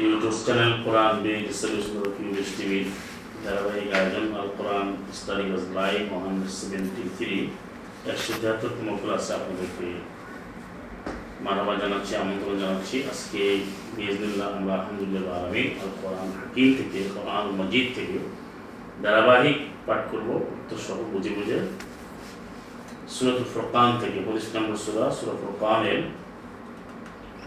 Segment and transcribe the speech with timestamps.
[0.00, 1.14] YouTube channel কোরআন
[2.56, 2.86] টিভির
[3.44, 4.86] ধারাবাহিক আয়োজন Al Quran
[5.78, 7.36] live one seventy three
[8.12, 8.32] একশো
[9.02, 9.88] ক্লাসে আপনাদেরকে
[11.82, 13.42] জানাচ্ছি, আমন্ত্রণ জানাচ্ছি। আজকে
[13.96, 18.18] বিজনুল্লাহ আমরা আলহামদুলিল্লাহ আলমী আল কোরআন হাকিম থেকে, কোরআন মজিদ থেকে
[19.04, 21.58] ধারাবাহিক পাঠ করব উত্তর সহ বুঝে বুঝে।
[23.14, 26.00] সুরত ফোরকান থেকে, পঁচিশ নম্বর সুরা সুরত ফোরকানের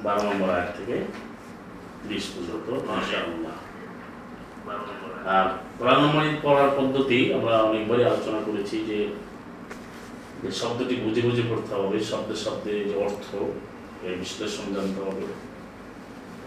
[0.05, 0.95] বারো নম্বর আয়াত থেকে
[2.09, 2.67] বিশ পর্যন্ত
[5.35, 5.45] আর
[5.77, 8.97] কোরআন মজিদ পড়ার পদ্ধতি আমরা অনেকবারই আলোচনা করেছি যে
[10.61, 13.27] শব্দটি বুঝে বুঝে পড়তে হবে শব্দে শব্দে যে অর্থ,
[14.05, 15.25] এর বিশ্লেষণ জানতে হবে,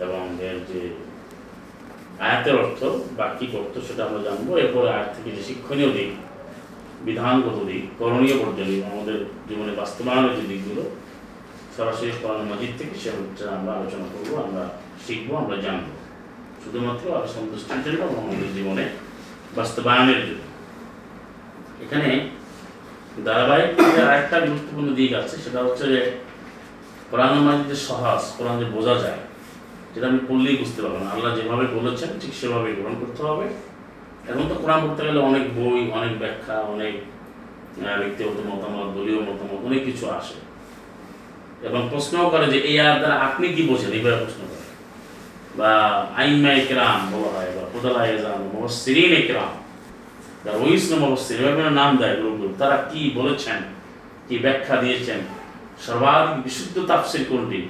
[0.04, 0.80] এবং এর যে
[2.26, 2.80] আয়াতের অর্থ
[3.18, 6.10] বা কি করতো সেটা আমরা জানব। এরপরে আয়াত থেকে যে শিক্ষণীয় দিক,
[7.04, 9.18] বিধানগত দিক, করণীয় পর্যায়ে আমাদের
[9.48, 10.84] জীবনে বাস্তবায়নের যে দিকগুলো
[11.76, 13.08] সরাসরি কোরআন মাজিদ থেকে সে
[13.58, 14.64] আমরা আলোচনা করব, আমরা
[15.04, 15.86] শিখব, আমরা জানব।
[16.62, 18.84] শুধুমাত্র আর সন্তুষ্টির জন্য এবং আমাদের জীবনে
[19.56, 20.44] বাস্তবায়নের জন্য।
[21.84, 22.08] এখানে
[23.26, 23.70] ধারাবাহিক
[24.08, 26.00] আরেকটা গুরুত্বপূর্ণ দিক আছে, সেটা হচ্ছে যে
[27.10, 29.20] কোরআন মাজিদ যে সহজ, কোরআন যে বোঝা যায়,
[29.92, 33.46] যেটা আমি পড়লেই বুঝতে পারব না আল্লাহ যেভাবে বলেছেন, ঠিক সেভাবে গ্রহণ করতে হবে।
[34.30, 36.94] এখন তো কোরআন পড়তে গেলে অনেক বই, অনেক ব্যাখ্যা, অনেক
[38.00, 40.36] ব্যক্তিগত মতামত, দলীয় মতামত, অনেক কিছু আসে।
[41.62, 43.92] এবং প্রশ্নও করে যে এই আর দ্বারা আপনি কি বোঝেন?
[43.92, 44.66] এইভাবে প্রশ্ন করে।
[45.58, 45.70] বা
[46.16, 49.52] আইমা একরাম বলা হয়, বা ফোদালা এজাম মহসিরিন একরাম
[50.44, 53.58] যারা ওইসলাম মহসির এভাবে নাম দেয় লোকগুলো তারা কি বলেছেন?
[54.28, 55.20] কি ব্যাখ্যা দিয়েছেন?
[55.86, 57.68] সর্বাধিক বিশুদ্ধ তাফসির কোনটি?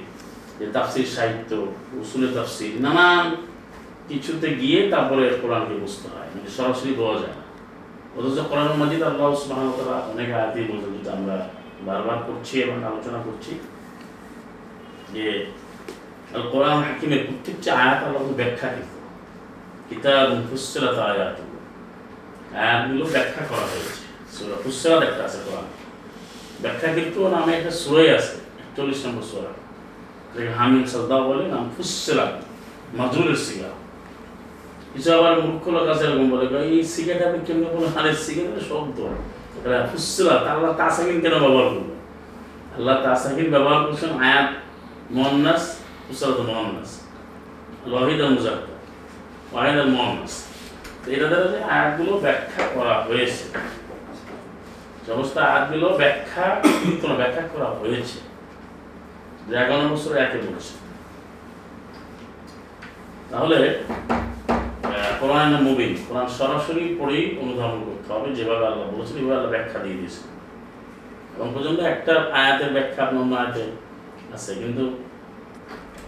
[0.59, 1.51] যে তাফসির সাহিত্য
[1.93, 3.35] উসুলের তাফসির, নানান
[4.09, 7.37] কিছুতে গিয়ে তারপরে কোরআনকে বুঝতে হয়। মানে সরাসরি বোঝা যায়
[8.17, 11.49] অথচ কোরআন মাজিদ আল্লাহ তাআলা অনেক আয়াতই বলতে যেটা আমরা
[11.81, 13.59] বারবার করছি এবং আলোচনা করছি।
[15.15, 15.25] যে
[16.51, 18.97] কোরআন হাকিমের প্রত্যেকটা আয়াত আল্লাহ ব্যাখ্যা কিন্তু
[19.89, 21.37] কিতাব, ফুসসিলাত, আয়াত।
[22.63, 24.03] আয়াতগুলো ব্যাখ্যা করা হয়েছে।
[24.35, 25.67] সূরা ফুসসিলাত একটা আছে কোরআন।
[26.63, 28.35] ব্যাখ্যা কিন্তু নামে একটা সূরাই আছে
[28.75, 29.51] 41 নম্বর সূরা।
[30.31, 32.33] যেটাকে হামিদ সাদ্দা বলে, নাম ফুসসিলাত
[32.97, 33.71] মাজরুরের সিগা।
[34.93, 38.97] কিছু আবার মূর্খ লোক আছে এরকম বলে এই সিগারেট আপনি কেমন বলে আরে সিগারেটের শব্দ।
[39.57, 41.95] এটা ফুসসিলাত, আল্লাহ তাসাকিন কেন ব্যবহার করবে
[42.77, 44.49] আল্লাহ তাসাকিন ব্যবহার করছেন আয়াত
[45.15, 45.63] মোহান্নাস
[46.05, 46.91] ফুসরাত মোহান্নাস।
[47.93, 48.73] লহিদ মুজাক্কা
[49.51, 50.33] ওয়াহিদ আল মোহান্নাস।
[51.13, 53.43] এটা দ্বারা যে আয়াতগুলো ব্যাখ্যা করা হয়েছে।
[55.07, 56.45] সমস্ত আয়াতগুলো ব্যাখ্যা,
[57.01, 58.17] কোনো ব্যাখ্যা করা হয়েছে।
[59.47, 60.73] যে এগারো বছর একে বলছে
[63.31, 63.57] তাহলে
[65.19, 65.91] কোরআন মুবিন?
[66.07, 70.21] কোরআন সরাসরি পড়েই অনুধাবন করতে হবে। যেভাবে আল্লাহ বলেছেন, এভাবে আল্লাহ ব্যাখ্যা দিয়ে দিয়েছে
[71.35, 73.63] এবং পর্যন্ত একটা আয়াতের ব্যাখ্যা আপনার অন্য আয়াতে
[74.35, 74.83] আছে, কিন্তু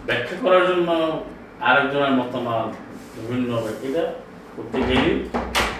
[0.08, 0.88] ব্যাখ্যা করার জন্য
[1.68, 2.70] আরেকজনের মতামত
[3.16, 3.50] বিভিন্ন
[3.86, 4.04] এটা
[4.54, 5.16] করতে গেলেই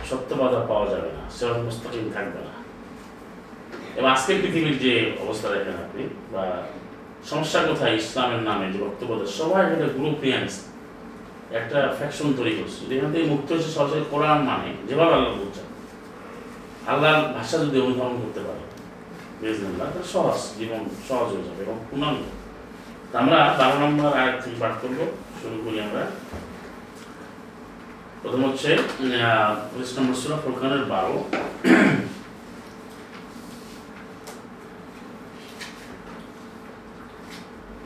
[0.09, 2.55] সত্যবাদা পাওয়া যাবে না, সেরকম মুস্তাকিম থাকবে না।
[3.97, 4.93] এবং আজকের পৃথিবীর যে
[5.25, 6.03] অবস্থা দেখেন আপনি,
[6.33, 6.45] বা
[7.31, 10.39] সমস্যা কোথায় ইসলামের নামে, যে বক্তব্য সবাই একটা গ্রুপ নিয়ে
[11.61, 15.67] একটা ফ্যাকশন তৈরি করছে। যদি এখান থেকে মুক্ত হয়েছে সরাসরি কোরআন মানে যেভাবে আল্লাহ বলছেন।
[16.93, 18.60] আল্লাহর ভাষা যদি অনুধাবন করতে পারে
[19.42, 22.22] বিজনেল্লাহ তাহলে সহজ জীবন সহজ হয়ে যাবে এবং পূর্ণাঙ্গ
[23.12, 25.04] তা আমরা বারো নম্বর আয়াত থেকে পাঠ করবো
[25.40, 26.04] শুরু করি আমরা
[28.22, 28.70] প্রথম হচ্ছে
[29.72, 31.16] পঁচিশ নম্বর সুরা ফুরকানের বারো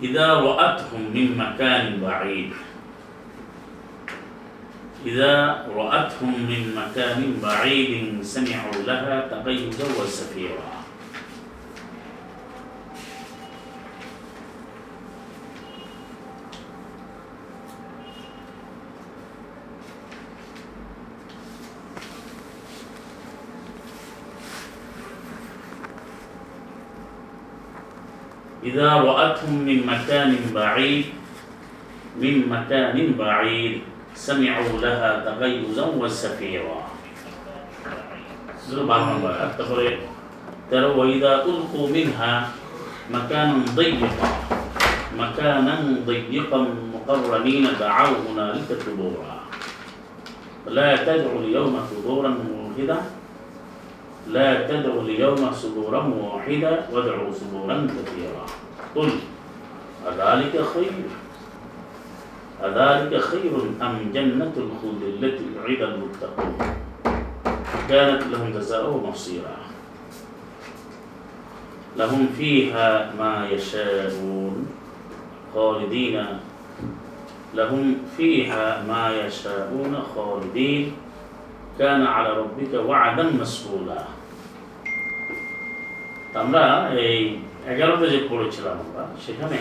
[0.02, 2.52] إذا رأتهم من مكان بعيد
[5.06, 10.73] إذا رأتهم من مكان بعيد سمعوا لها تغيظا وزفيرا
[28.75, 31.07] إذا رأتهم من مكان بعيد
[32.19, 33.75] من مكان بعيد
[34.15, 36.81] سمعوا لها تغيظا وزفيرا
[40.71, 42.51] ترى وإذا ألقوا منها
[43.15, 44.31] مكانا ضيقا
[45.19, 45.75] مكانا
[46.07, 46.61] ضيقا
[46.95, 49.35] مقرنين دعوا هنالك ثبورا.
[50.67, 52.99] لا تدعوا اليوم ثبورا واحدا
[54.35, 58.64] لا تدعوا اليوم ثبورا واحدا وادعوا ثبورا كثيرا.
[58.96, 59.10] قل
[60.08, 60.94] أذلك خير
[62.64, 63.52] أذلك خير
[63.82, 66.58] أم جنة الخلد التي وعد المتقون
[67.90, 69.58] كانت لهم جزاء ومصيرا
[71.98, 74.68] لهم فيها ما يشاءون
[75.54, 76.26] خالدين
[77.54, 80.92] لهم فيها ما يشاءون خالدين
[81.80, 84.04] كان على ربك وعدا مسئولا
[86.34, 86.66] তা আমরা
[87.08, 87.18] এই
[87.73, 89.59] এগারোতে যে পড়েছিলাম আমরা, সেখানে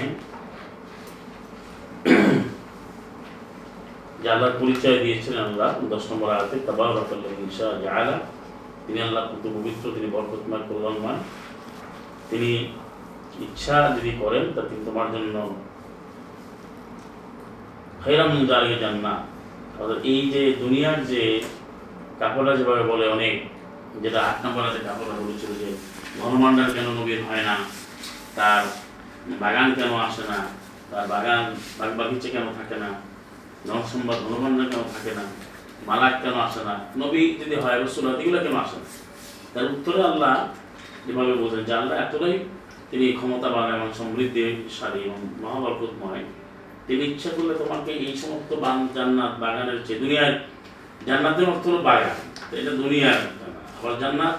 [4.22, 8.16] যে আল্লাহর পরিচয় দিয়েছিলেন আল্লাহ দশ নম্বর আয়াতে তাবারাকাল্লাহ ইনশা জাআলা,
[8.86, 11.20] তিনি আল্লাহ কত পবিত্র, তিনি বরকতময় কল্যাণময়
[12.30, 12.52] তিনি
[13.46, 15.36] ইচ্ছা যদি করেন, তা তিনি তোমার জন্য
[18.02, 19.14] খৈরাম জারিয়ে যান না
[19.80, 21.22] অর্থাৎ এই যে দুনিয়ার যে
[22.20, 23.36] কাপড়া যেভাবে বলে অনেক,
[24.04, 25.70] যেটা আট নম্বর আছে কাপড়া বলেছিল যে
[26.22, 27.56] ঘনমান্ডার কেন নবীর হয় না?
[28.38, 28.64] তার
[29.44, 30.40] বাগান কেন আসে না?
[30.92, 31.44] তার বাগান
[31.80, 32.90] বাগ বাগিচে কেন থাকে না?
[33.68, 35.26] জনসংবাদ ঘনমান্ডার কেন থাকে না?
[35.88, 36.76] মালাক কেন আসে না?
[37.02, 38.88] নবী যদি হয় রসুল এগুলো কেন আসে না?
[39.54, 40.36] তার উত্তরে আল্লাহ
[41.06, 42.36] যেভাবে বোঝেন যে আল্লাহ এতটাই
[42.90, 46.24] তিনি ক্ষমতাবান এবং সমৃদ্ধিশালী এবং মহাবরকতময়।
[46.88, 50.34] তিনি ইচ্ছা করলে তোমাকে এই সমস্ত বান জান্নাত, বাগানের চেয়ে দুনিয়ার
[51.08, 52.18] জান্নাতের অর্থ হলো বাগান।
[52.60, 53.20] এটা দুনিয়ার।
[53.78, 54.36] আবার জান্নাত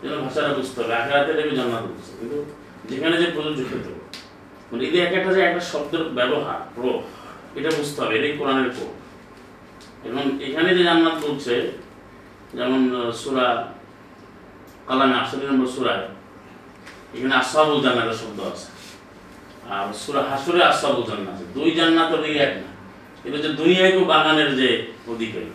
[0.00, 2.38] যেন ভাষাটা বুঝতে হবে, আখেরাতে এটাকে জান্নাত বুঝতে কিন্তু
[2.90, 3.90] যেখানে যে প্রযোজ্য ক্ষেত্র
[4.68, 7.00] মানে এদের এক একটা যে একটা শব্দের ব্যবহার প্রয়োগ
[7.58, 8.94] এটা বুঝতে হবে, এটাই কোরআনের প্রয়োগ
[10.08, 11.54] এবং এখানে যে জান্নাত বলছে,
[12.58, 12.80] যেমন
[13.20, 13.46] সুরা
[14.88, 16.04] কালামে আশরি নম্বর সুরায়,
[17.14, 18.66] এখানে আসাবুল জান্নাতের শব্দ আছে।
[19.74, 22.70] আর সুরা হাসুরে আসাবুল জান্নাত আছে। দুই জান্নাতের দিকে এক না।
[23.24, 24.68] এটা হচ্ছে দুনিয়ায় বাগানের যে
[25.12, 25.50] অধিকারী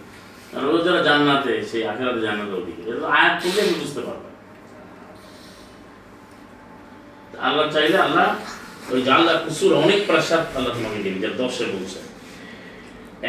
[0.56, 4.29] আর ও যারা জান্নাতে, সেই আখেরাতে জান্নাতের অধিকারী এটা আয়াত আপনি বুঝতে পারবেন
[7.48, 8.28] আল্লাহ চাইলে আল্লাহ
[8.94, 12.00] ওই জানলা কুসুর অনেক প্রাসাদ আল্লাহ তোমাকে দিন যে দশে বলছে।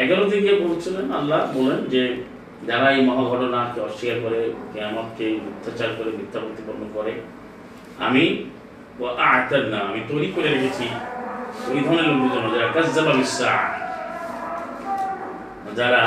[0.03, 2.03] এগারো দিকে বলছিলেন, আল্লাহ বলেন যে
[2.69, 4.39] যারা এই মহাঘটনাকে অস্বীকার করে,
[4.71, 7.13] কেয়ামতকে মিথ্যাচার করে, মিথ্যা প্রতিপন্ন করে,
[8.05, 8.23] আমি
[9.25, 10.85] আয়াতের না, আমি তৈরি করে রেখেছি
[11.71, 13.61] ওই ধরনের লোকদের জন্য যারা কাজ্জাবা বিশ্বাস
[15.79, 16.03] যারা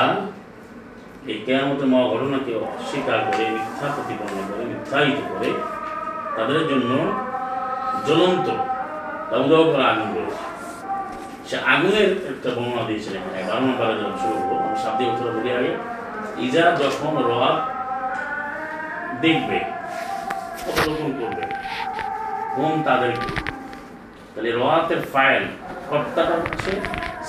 [1.31, 5.51] এই কেয়ামতের মহাঘটনাকে অস্বীকার করে, মিথ্যা প্রতিপন্ন করে, মিথ্যায়িত করে,
[6.37, 6.91] তাদের জন্য
[8.07, 8.47] জ্বলন্ত।
[9.31, 10.45] দাউদাও করা আগুন রয়েছে।
[11.49, 15.73] সে আগুনের একটা বর্ণনা দিয়েছিলেন এখানে। বারো নম্বরে যখন শুরু হলো সাবধানে উত্তর বলি আগে।
[16.47, 17.57] ইজা যখন রহাব
[19.25, 19.59] দেখবে,
[20.69, 21.45] অবলোকন করবে
[22.55, 23.29] হোম তাদেরকে?
[24.33, 25.45] তাহলে রহাতের ফাইল,
[25.91, 26.73] কর্তাটা হচ্ছে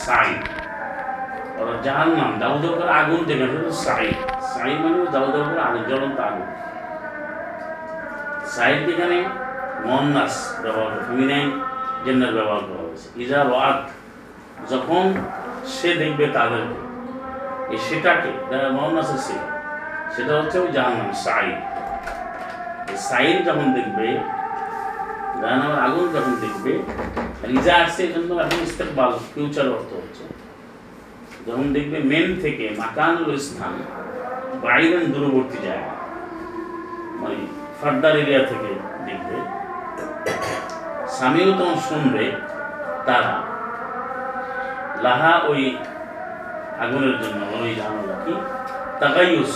[0.06, 0.30] সাই
[1.60, 3.48] অর্থাৎ যাহার নাম দাউদাও করে আগুন সেটা
[3.86, 4.06] সাই
[4.52, 6.48] সাই মানে দাউদাও করে আগুন, জ্বলন্ত আগুন।
[8.54, 9.18] সাইড যেখানে
[9.88, 11.48] মন্নাস ব্যবহার করে। ফেমিনাইন
[12.06, 13.82] জেন্ডার ব্যবহার করা হয়েছে। ইজা রাত
[14.72, 15.04] যখন
[15.76, 16.80] সে দেখবে তাদেরকে
[17.74, 18.32] এই সেটাকে
[18.78, 19.38] মন্নাসের সে
[20.14, 21.58] সেটা হচ্ছে ওই জাহান্নাম সাইড
[22.92, 24.08] এই সাইড যখন দেখবে,
[25.42, 26.74] জাহান্নামের আগুন যখন দেখবে
[27.44, 30.24] আর ইজা আসছে, এই জন্য এখন ইস্তেকবাল ফিউচার অর্থ হচ্ছে।
[31.48, 33.74] যখন দেখবে মেন থেকে মাকানুল স্থান
[34.64, 35.94] বাইরেন দূরবর্তী জায়গা
[37.22, 37.38] মানে
[37.80, 38.72] ফার্দার এরিয়া থেকে
[39.08, 39.36] দেখবে
[41.16, 42.24] স্বামীও তখন শুনবে,
[43.08, 43.34] তারা
[45.06, 45.62] লাহা ওই
[46.84, 48.34] আগুনের জন্য, ওই জানালা কি?
[49.00, 49.54] তাকাইউস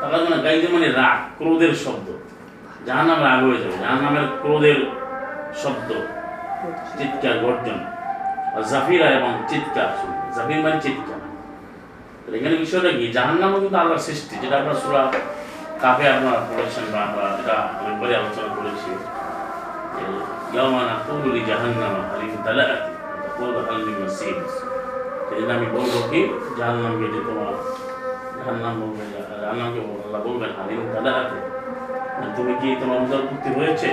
[0.00, 2.08] তাকা মানে গাইতে মানে রাগ, ক্রোধের শব্দ।
[2.86, 4.80] যাহার নামে রাগ হয়ে যাবে যাহার নামের ক্রোধের
[5.62, 5.90] শব্দ,
[6.96, 7.78] চিৎকার, গর্জন।
[8.70, 11.20] জাফিরা এবং চিৎকার শুনবে জাফির মানে চিৎকার।
[12.38, 13.04] এখানে বিষয়টা কি?
[13.16, 15.02] জাহান নামও কিন্তু আল্লাহর সৃষ্টি, যেটা আপনার সুরা
[15.82, 18.90] কাফে আপনারা পড়েছেন বা আমরা এটা অনেকবারই আলোচনা করেছি।
[20.54, 22.82] ইয়ামা নাকুলু লি জাহান্নামা হাল ইমতালাআত
[23.24, 24.38] তাকুলু হাল মিন মাসিদ
[25.26, 26.20] সেদিন আমি বলব কি
[26.58, 27.54] জাহান্নামকে যে তোমার
[28.36, 29.02] জাহান্নাম বলবে
[29.42, 31.30] জাহান্নামকে আল্লাহ বলবেন হাল ইমতালাআত
[32.36, 33.90] তুমি কি তোমার পূর্তি হয়েছে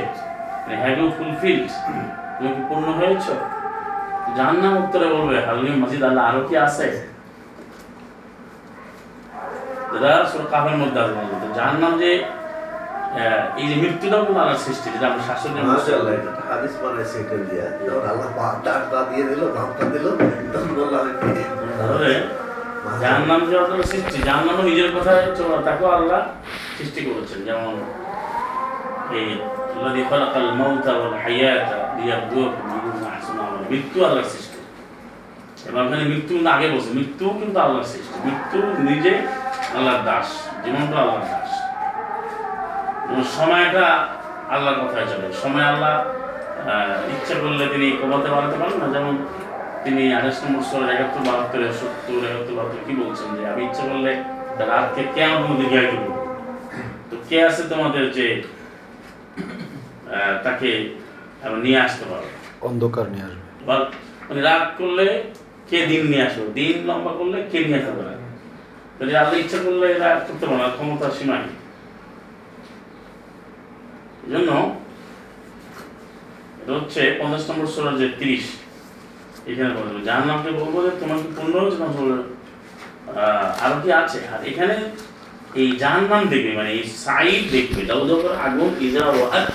[0.84, 1.70] হ্যাভ ইউ ফুলফিলড
[2.36, 3.34] তুমি কি পূর্ণ হয়েছো?
[4.38, 6.88] জাহান্নাম উত্তরে বলবে হালিম মসজিদ, আল্লাহ আরও কি আছে?
[9.92, 12.12] যেটা সুরা মধ্যে বলতো জাহান্নাম যে
[13.57, 17.37] এই যে মৃত্যুটাও কিন্তু আল্লাহর সৃষ্টি যেটা আমরা শাশুড়ি মাশাআল্লাহ এটা একটা হাদিস বানাইছে এটা
[17.45, 20.07] দিয়া যখন আল্লাহ পা ডাকটা দিয়ে দিল ভাবটা দিল
[20.53, 21.31] তখন বললাম কি
[21.79, 22.13] তাহলে
[23.03, 26.21] জাহান্নাম যে আল্লাহর সৃষ্টি জাহান্নামও নিজের কথায় চলো তাকেও আল্লাহ
[26.77, 27.75] সৃষ্টি করেছেন যেমন
[29.13, 29.29] এই
[29.77, 34.59] الذي خلق الموت والحياة ليبلوكم أيكم أحسن عملا মৃত্যু আল্লাহর সৃষ্টি
[35.69, 39.13] এবার ওখানে মৃত্যু কিন্তু আগে বলছে মৃত্যু কিন্তু আল্লাহর সৃষ্টি মৃত্যু নিজে
[39.77, 40.29] আল্লাহর দাস
[40.65, 41.38] জীবনটা আল্লাহর দাস এবং
[43.38, 43.86] সময়টা
[44.54, 45.94] আল্লাহর কথায় চলে। সময় আল্লাহ
[46.72, 49.14] আহ, ইচ্ছা করলে তিনি কমাতে বাড়াতে পারেন না। যেমন
[49.84, 54.12] তিনি আঠাশ নম্বর ষোলো একাত্তর বাহাত্তর সত্তর একাত্তর বাহাত্তর কি বলছেন যে আমি ইচ্ছা করলে
[54.72, 56.04] রাতকে কে আমার মধ্যে গিয়ে দিব
[57.10, 58.28] তো কে আছে তোমাদের যে
[60.46, 60.70] তাকে
[61.64, 62.28] নিয়ে আসতে পারো?
[62.70, 63.44] অন্ধকার নিয়ে আসবে।
[64.28, 65.06] মানে রাত করলে
[65.70, 66.48] কে দিন নিয়ে আসবে?
[66.60, 68.14] দিন লম্বা করলে কে নিয়ে আসতে পারে?
[69.22, 71.54] আল্লাহ ইচ্ছা করলে এরা করতে পারে না ক্ষমতার সীমা নেই
[74.32, 74.50] জন্য
[76.62, 78.46] এটা হচ্ছে পঞ্চাশ নম্বর সোলার যে তিরিশ।
[79.52, 79.70] এখানে
[80.30, 80.50] নামকে
[81.02, 81.88] তোমার কি পূর্ণ হয়েছে না
[83.64, 84.76] আরও কি আছে। আর এখানে
[85.62, 85.70] এই
[86.12, 87.82] নাম দেখবে মানে এই সাইড দেখবে
[88.12, 89.48] যখন আগুন ইজা ওয়াদ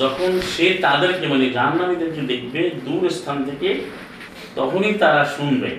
[0.00, 3.68] যখন সে তাদেরকে মানে যার নামীদেরকে দেখবে দূর স্থান থেকে,
[4.58, 5.70] তখনই তারা শুনবে।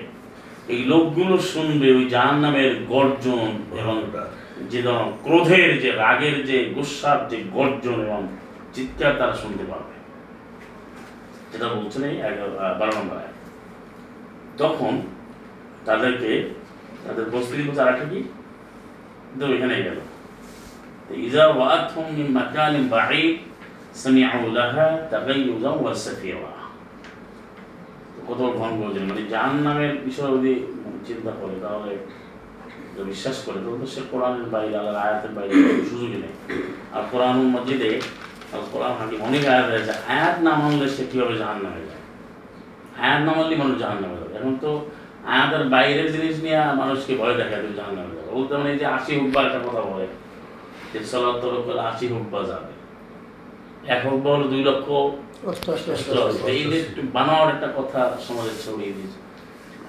[0.72, 3.96] এই লোকগুলো শুনবে ওই জাহান নামের গর্জন এবং
[4.70, 4.80] যে
[5.24, 8.20] ক্রোধের যে রাগের যে গুসার যে গর্জন এবং
[8.74, 9.94] চিৎকার তারা শুনতে পারবে
[11.52, 12.16] যেটা বলছেন এই
[12.78, 13.16] বারো নম্বর।
[14.58, 14.92] তখন
[15.84, 16.30] তাদেরকে,
[17.04, 18.20] তাদের বলছে আর একটা কি?
[19.40, 19.98] তো এখানে গেল।
[21.26, 23.34] ইজা ওয়াতহুম মিন মাকানিন বাঈদ
[23.94, 26.52] সামি'ু লাহা তাগাইয়ুজান ওয়া সাফীরা।
[28.28, 30.54] কত ভঙ্গ মানে জাহান্নামের বিষয় যদি
[31.06, 31.92] চিন্তা করে, তাহলে
[33.10, 35.52] বিশ্বাস করে তাহলে সে কোরআনের বাইরে আল্লাহর আয়াতের বাইরে
[35.90, 36.34] সুযোগই নেই।
[36.94, 37.90] আর কোরআন মসজিদে
[38.72, 42.02] কোরআন হাকিম অনেক আয়াত আছে আয়াত না মানলে সে কীভাবে জাহান নামে যায়?
[43.04, 44.70] আয়াত না মানলে মানুষ জাহান নামে যাবে। এখন তো
[45.34, 48.86] আয়াতের বাইরের জিনিস নিয়ে মানুষকে ভয় দেখা দেবে জাহান নামে যাবে। বলতে মানে এই যে
[48.96, 50.06] আশি হুব্বা একটা কথা বলে
[50.92, 52.72] যে সলার তরফ করে আশি হুব্বা যাবে।
[53.94, 54.86] এক হুব্বা হলো দুই লক্ষ
[57.16, 59.18] বানাওয়ার একটা কথা সমাজে ছড়িয়ে দিয়েছে।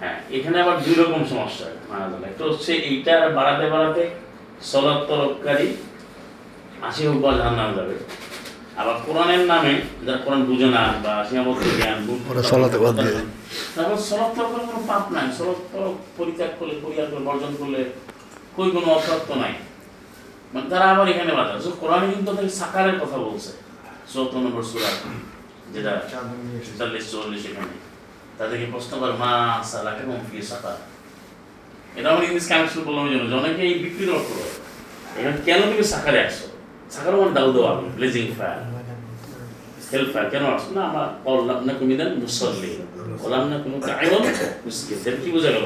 [0.02, 4.04] হ্যাঁ এখানে আবার দুই রকম সমস্যা মারা যাবে একটা হচ্ছে এইটা বাড়াতে বাড়াতে
[4.72, 5.68] সলাৎ তরফকারী
[6.88, 7.96] আশি হুব্বা জাহান নামে যাবে।
[8.82, 9.74] আবার কোরআনের নামে
[10.06, 11.98] যারা কোরআন বুঝে না বা সীমাবদ্ধ জ্ঞান
[12.52, 13.22] সলাতে বাদ দিয়ে।
[13.75, 13.98] তারপর
[14.36, 15.60] তরফের কোনো পাপ নাই। তরফ
[16.18, 17.82] পরিত্যাগ করলে পরিহার করে বর্জন করলে
[18.56, 19.54] কই কোনো অসত্য নাই।
[20.54, 23.52] মানে তারা আবার এখানে বাধা কোরআনে কিন্তু তাদের সাকারের কথা বলছে।
[24.14, 24.92] চৌদ্দ নম্বর সুরা
[25.74, 25.92] যেটা
[26.80, 27.74] চল্লিশ চল্লিশ এখানে।
[28.38, 29.34] তাদেরকে প্রশ্ন করে মা
[29.72, 30.77] সালাকে ফি সাকার
[31.98, 34.51] এটা আমার ইংলিশ কানেকশন বললাম জন্য। অনেকে এই বিকৃত অর্থ করে
[35.18, 36.46] এখানে কেন তুমি সাকারে আসছো?
[36.94, 38.60] সাকার মানে দাউ দেওয়া ব্লেজিং ফায়ার
[39.92, 40.70] হেল্প ফায়ার কেন আসছো?
[40.77, 42.72] না আমার অল্লাহ না কুমিদান মুসল্লি
[43.25, 44.24] ওলাম না কোনো কায়ন
[44.65, 45.65] মিসকিন এর কি বোঝা গেল?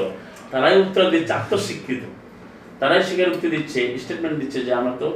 [0.52, 2.02] তারাই উত্তর দিচ্ছে আত্মস্বীকৃত
[2.80, 5.08] তারাই স্বীকারোক্তি দিচ্ছে স্টেটমেন্ট দিচ্ছে যে আমরা তো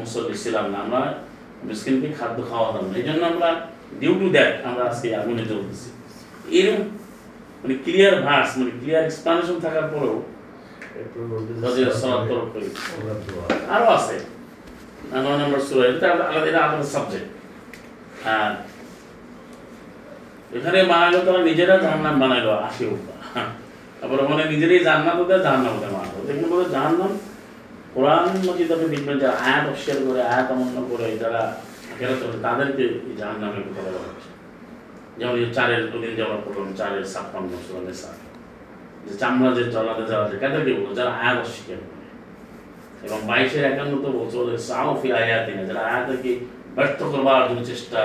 [0.00, 1.00] মুসল্লি ছিলাম না। আমরা
[1.68, 3.48] মিসকিনকে খাদ্য খাওয়াতাম না। এই জন্য আমরা
[4.00, 5.88] ডিউ টু দ্যাট আমরা আজকে আগুনে জ্বলতেছি
[6.58, 6.82] এরকম
[7.60, 10.16] মানে ক্লিয়ার ভার্স মানে ক্লিয়ার এক্সপ্লানেশন থাকার পরেও
[13.74, 14.16] আরও আছে।
[15.24, 17.28] নয় নম্বর সুরা এটা আলাদা আলাদা সাবজেক্ট
[18.34, 18.50] আর
[20.56, 22.84] এখানে বানাইলো তারা নিজেরা জাহান্নাম বানাইলো, আশি
[23.98, 27.12] তারপরে ওখানে নিজেরাই জান্নাত দেয় জাহান্নাম ওদের বানালো দেখুন বলে জাহান্নাম,
[27.94, 31.42] কোরআন মজিদ আপনি দেখবেন যারা আয়াত অস্বীকার করে, আয়াত অমান্য করে যারা
[31.96, 34.30] আখেরাত করে তাদেরকে এই জাহান্নামের কথা বলা হচ্ছে?
[35.18, 38.18] যেমন চারের দুদিন যাওয়ার পড়লাম চারের ছাপ্পান্ন সুরানে সাত
[39.04, 40.88] যে চামড়া যে জলাতে জ্বালাতে কাদেরকে বলব?
[40.98, 42.06] যারা আয়াত অস্বীকার করে
[43.06, 46.32] এবং বাইশের একান্ন তো বলছে, ওদের সাও ফি আয়াতি না যারা আয়াতকে
[46.76, 48.00] ব্যর্থ করবার জন্য চেষ্টা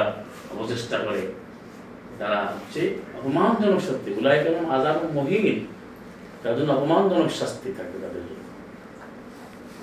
[0.52, 1.24] অপচেষ্টা করে
[2.20, 2.82] তারা হচ্ছে
[3.18, 5.58] অপমানজনক শাস্তি। গুলাই কেমন আজাব মহিন।
[6.42, 8.44] তার জন্য অপমানজনক শাস্তি থাকবে তাদের জন্য।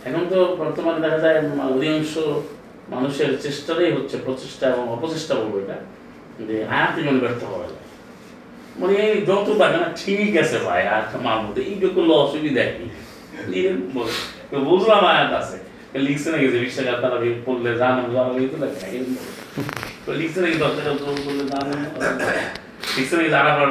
[0.08, 1.38] এখন তো বর্তমানে দেখা যায়
[1.74, 2.14] অধিকাংশ
[2.92, 5.76] মানুষের চেষ্টাটাই হচ্ছে প্রচেষ্টা এবং অপচেষ্টা বলব এটা,
[6.48, 7.74] যে আয়াত যেমন ব্যর্থ যায়।
[8.80, 12.86] মানে এই যত থাকে না, ঠিক আছে ভাই আয়াত মার মধ্যে এইটা করলে অসুবিধা কি?
[14.68, 15.56] বুঝলাম আয়াত আছে।
[16.06, 17.16] লিখছে নাকি যে বিশ তারা
[17.46, 17.70] পড়লে
[20.04, 20.56] তো লিখছে নাকি
[22.96, 23.68] লিখছে নাকি আবার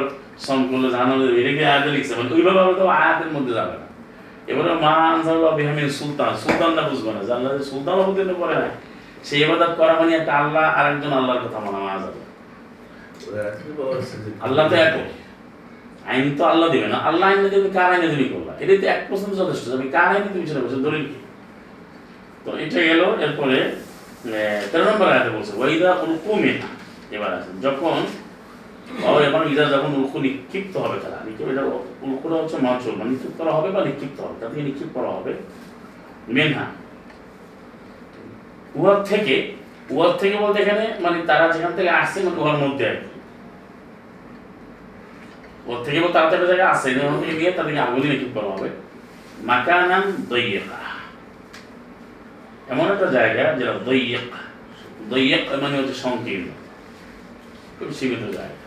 [1.40, 3.86] এটা কি আয়াতে লিখছে। মানে ওইভাবে আবার তো আয়াতের মধ্যে যাবে না।
[4.50, 8.68] এবারে মা আনসার বিহামিন সুলতান। সুলতানটা বুঝবে না, জানলা যে সুলতান অবতীর্ণ করে না।
[9.26, 12.20] সেই এবাদত করা মানে একটা আল্লাহ আর একজন আল্লাহর কথা মানা মা যাবে।
[14.46, 14.94] আল্লাহ তো এক
[16.10, 18.52] আইন তো আল্লাহ দিবে না। আল্লাহ আইন দেবে কার আইনে তুমি করবা?
[18.62, 21.04] এটাই তো এক প্রশ্ন যথেষ্ট। তুমি কার আইনে তুমি সেটা বলছো, দলিল
[22.44, 23.58] তো এটা গেল, এরপরে
[24.70, 26.68] তেরো নম্বর আয়াতে বলছে, ওয়াইদা উলকু মিনা
[27.16, 27.96] এবার আছে যখন
[29.08, 31.64] ও এখন ইদা যখন উলকু নিক্ষিপ্ত হবে তারা, নিক্ষিপ্ত এটা
[32.04, 34.36] উলকুটা হচ্ছে মাছুল মানে নিক্ষিপ্ত করা হবে বা নিক্ষিপ্ত হবে?
[34.40, 35.32] তাদেরকে নিক্ষিপ্ত করা হবে।
[36.36, 36.66] মেনহা।
[38.74, 39.36] উহার থেকে
[39.90, 43.08] উহার থেকে বলতে এখানে মানে তারা যেখান থেকে আসছে মানে উহার মধ্যে আর কি।
[45.68, 48.68] ওর থেকে বলতে তারা তো জায়গায় আসছে ওখান থেকে নিয়ে তাদেরকে আগুনে নিক্ষিপ্ত করা হবে।
[49.48, 50.78] মাকানান দইয়েকা
[52.72, 54.28] এমন একটা জায়গা যেটা দইয়েক
[55.10, 56.48] দইয়েক মানে হচ্ছে সংকীর্ণ।
[57.78, 58.66] খুব সীমিত জায়গা।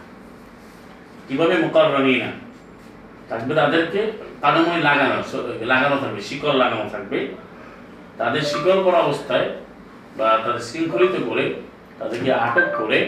[1.28, 2.32] কীভাবে মোকাররানি না
[3.30, 4.02] থাকবে তাদেরকে
[4.42, 5.16] কাদময় লাগানো
[5.72, 7.20] লাগানো থাকবে শিকল লাগানো থাকবে।
[8.18, 9.48] তাদের শিকল করা অবস্থায়
[10.18, 11.46] বা তাদের শৃঙ্খলিত করে
[12.00, 13.00] তাদেরকে আটক করে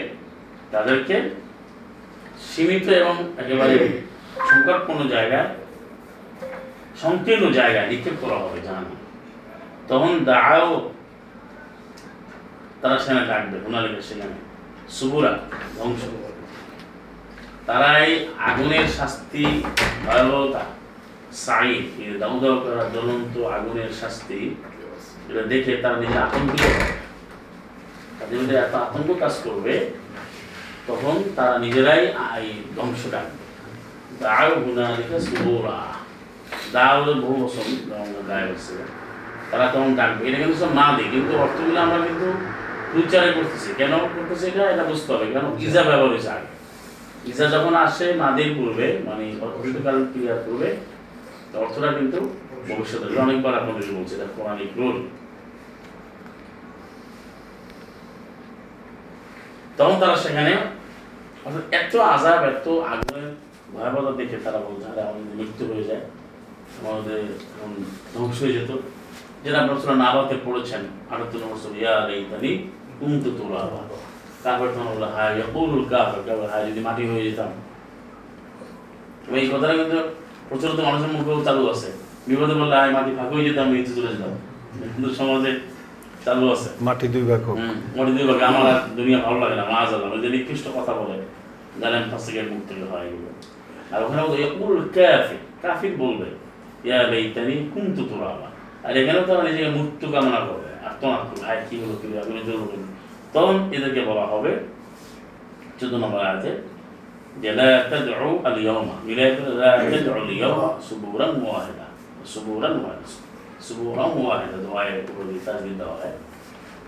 [0.72, 1.16] তাদেরকে
[2.48, 3.76] সীমিত এবং একেবারে
[4.48, 5.48] সংকটপূর্ণ জায়গায়
[7.02, 8.90] সংকীর্ণ জায়গায় নিক্ষেপ করা হবে জাহান্ন
[9.88, 10.68] তখন দাও
[12.82, 14.36] তারা সেনা ডাকবে ওনালিকে সেখানে।
[14.90, 15.32] সুবুরা
[15.78, 16.02] ধ্বংস।
[17.66, 19.44] তারা এই আগুনের শাস্তি
[20.04, 20.62] ভয়াবহতা
[21.44, 21.68] সাই
[22.18, 24.38] দাউ দাউ করা জ্বলন্ত আগুনের শাস্তি
[25.28, 26.64] এটা দেখে তারা নিজে আতঙ্কিত।
[28.18, 29.74] তাদের মধ্যে এত আতঙ্ক কাজ করবে,
[30.88, 32.02] তখন তারা নিজেরাই
[32.40, 33.42] এই ধ্বংস ডাকবে
[34.20, 35.78] দাও হুনালিকা সুবুরা
[36.72, 37.64] দাও বহু বছর
[38.50, 38.74] বসছে
[39.50, 42.28] তারা তখন ডাকবে। এটা কিন্তু সব না দিই কিন্তু অর্থগুলো আমরা কিন্তু
[42.92, 44.64] ফিউচারে করতেছি। কেন করতেছি এটা?
[44.72, 45.44] এটা বুঝতে হবে। কেন?
[45.66, 46.48] ইজা ব্যবহার হয়েছে আগে।
[47.30, 50.68] ইজা যখন আসে নাদের পূর্বে মানে অতীতকাল ক্রিয়ার পূর্বে,
[51.62, 52.18] অর্থটা কিন্তু
[52.68, 54.96] ভবিষ্যতে অনেকবার আপনাদের বলছে, এটা পৌরাণিক রোল।
[59.78, 60.52] তখন তারা সেখানে
[61.80, 63.28] এত আজাব এত আগুনের
[63.72, 66.02] ভয়াবহতা দেখে তারা বলছে, আরে, আমাদের মৃত্যু হয়ে যায়,
[66.80, 67.20] আমাদের
[68.14, 68.70] ধ্বংস হয়ে যেত।
[69.44, 72.52] যেটা আপনার সুরা নাবাতে পড়েছেন আটাত্তর নম্বর সুরা, ইয়া আলাইতানি
[72.98, 73.80] কুনতু তুরাবা।
[74.44, 77.50] কাফের তখন বলল, হায়, ইয়াকুলুল কাফের। কাফের হায়, যদি মাটি হয়ে যেতাম।
[79.40, 79.98] এই কথাটা কিন্তু
[80.48, 81.90] প্রচলিত মানুষের মুখেও চালু আছে।
[82.28, 84.32] বিপদে বললে হায় মাটি ফাঁকা হয়ে যেতাম নিচে চলে যেতাম।
[84.94, 85.50] কিন্তু সমাজে
[86.24, 87.42] চালু আছে। মাটি দুই ভাগ
[87.98, 91.16] ওটা দিয়ে বলবে, আমার আর দুনিয়া ভালো লাগে না মাছ আল্লাহ যে নিকৃষ্ট কথা বলে
[91.80, 93.30] জানেন ফাঁসিকের মুখ থেকে হয় এগুলো।
[93.92, 96.28] আর ওখানে বলতো ইয়াকুল কাফির কাফির বলবে
[96.86, 98.46] ইয়া লাইতানি কুনতু তুরাবা
[98.86, 102.70] আর এখানেও তারা নিজেকে মৃত্যু কামনা করবে আর তোমার ভাই কি হলো কি আমি জরুর
[103.34, 104.50] তখন এদেরকে বলা হবে
[105.78, 106.50] চোদ্দ নম্বর আয়াতে
[107.42, 111.83] যে লা তাদউ আল ইয়াওমা মিলাই করে লা তাদউ আল ইয়াওমা সুবুরান ওয়াহিদা
[112.26, 113.08] সুবুরান ওয়াহিদা
[113.60, 116.12] সুবুরান ওয়াহিদা দোয়ায়ের উপর দিয়ে তাজবিদ দেওয়া হয়।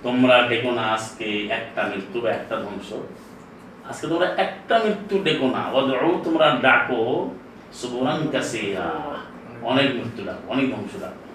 [0.02, 2.92] তোমরা ডেকো না আজকে একটা মৃত্যু বা একটা ধ্বংস।
[3.88, 7.30] আজকে তোমরা একটা মৃত্যু ডেকো না। ওয়াদউ, তোমরা ডাকো,
[7.72, 8.92] সুবুরান কাসিরা।
[9.62, 11.26] অনেক মৃত্যু ডাকো, অনেক ধ্বংস ডাকো।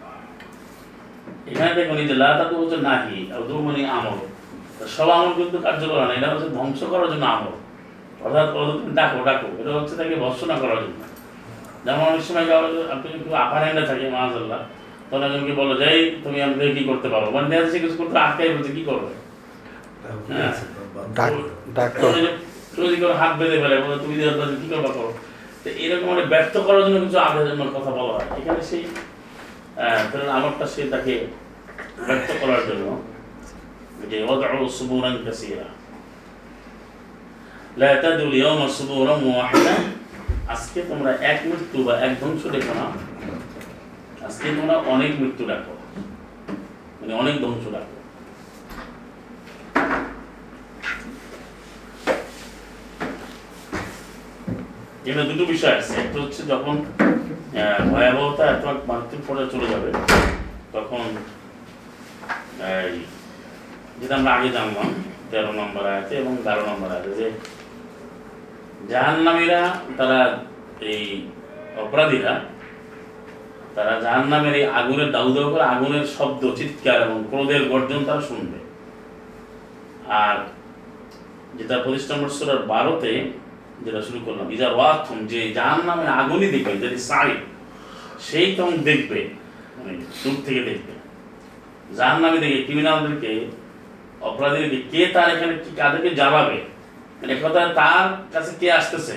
[1.52, 4.18] এখানে দেখুন এই যে লাতাদু হচ্ছে নাহি আর মানে আমল।
[4.88, 7.52] সব আমল কিন্তু কার্যকর না, এটা হচ্ছে ধ্বংস করার জন্য আমল।
[8.26, 8.50] অর্থাৎ
[8.94, 11.01] ডাকো ডাকো। এটা হচ্ছে তাকে ভর্সনা করার জন্য।
[11.86, 12.46] যেমন অনেক সময়
[12.94, 14.60] আপনি একটু আপার হ্যান্ডে থাকে মাহাজাল্লাহ
[15.10, 17.28] তখন একজনকে বলো যাই তুমি আমাদের কি করতে পারো?
[17.36, 19.12] মানে দেখা যাচ্ছে কিছু করতে আটকাই বলছে কি করবে?
[20.30, 20.54] হ্যাঁ।
[23.02, 24.14] করে হাত বেঁধে ফেলে বলে তুমি
[24.62, 25.12] কি করবা করো?
[25.64, 28.84] তো এরকম মানে ব্যর্থ করার জন্য কিছু আগে আবেদন কথা বলা হয়। এখানে সেই
[30.12, 31.14] ধরেন আমারটা সে তাকে
[32.08, 32.86] ব্যর্থ করার জন্য
[34.12, 35.68] যে ওদউ সুবুরান কাসীরা।
[37.82, 39.76] লা তাদুল ইয়াওমা সুবুরান ওয়াহিদা
[40.54, 42.86] আজকে তোমরা এক মৃত্যু বা এক ধ্বংস দেখো না।
[44.28, 45.74] আজকে তোমরা অনেক মৃত্যু ডাকো
[47.00, 47.96] মানে অনেক ধ্বংস ডাকো
[55.08, 56.76] এখানে দুটো বিষয় আছে। একটা হচ্ছে যখন
[57.92, 59.90] ভয়াবহতা এত মারাত্মক পর্যায়ে চলে যাবে,
[60.76, 61.04] তখন
[64.00, 64.90] যেটা আমরা আগে জানলাম,
[65.32, 67.28] তেরো নম্বর আছে এবং বারো নম্বর আছে যে
[68.90, 69.62] জাহান্নামীরা
[69.98, 70.20] তারা
[70.92, 71.04] এই
[71.84, 72.34] অপরাধীরা,
[73.76, 78.60] তারা জাহান্নামের এই আগুনের দাউ দাউ করে আগুনের শব্দ, চিৎকার এবং ক্রোধের গর্জন তারা শুনবে।
[80.24, 80.36] আর
[81.58, 83.14] যেটা প্রতিষ্ঠা নম্বর বারোতে
[83.86, 87.32] যেটা শুরু করলাম ইজার ওয়াথম যে জাহান নামে আগুনই দেখবে, যদি সাই
[88.28, 89.20] সেই তখন দেখবে
[89.76, 90.94] মানে দূর থেকে দেখবে।
[91.98, 93.32] জাহান নামে দেখে ক্রিমিনালদেরকে
[94.30, 96.58] অপরাধীদেরকে কে তার এখানে কি কাদেরকে জ্বালাবে?
[97.22, 99.16] মানে কথা তার কাছে কে আসতেছে?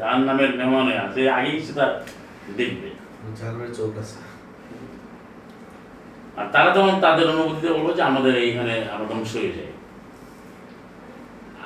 [0.00, 1.86] জাহান নামের মেহমানে আছে। আগেই সেটা
[2.58, 2.88] দেখবে।
[6.38, 6.70] আর তারা
[7.04, 9.70] তাদের অনুভূতিতে বলব যে আমাদের এইখানে আমরা ধ্বংস হয়ে যাই।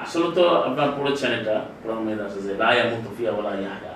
[0.03, 3.95] আসলে তো আপনার পড়েছেন এটা মধ্যে আছে যে রায়া মুতফিয়া বলা ইয়াহা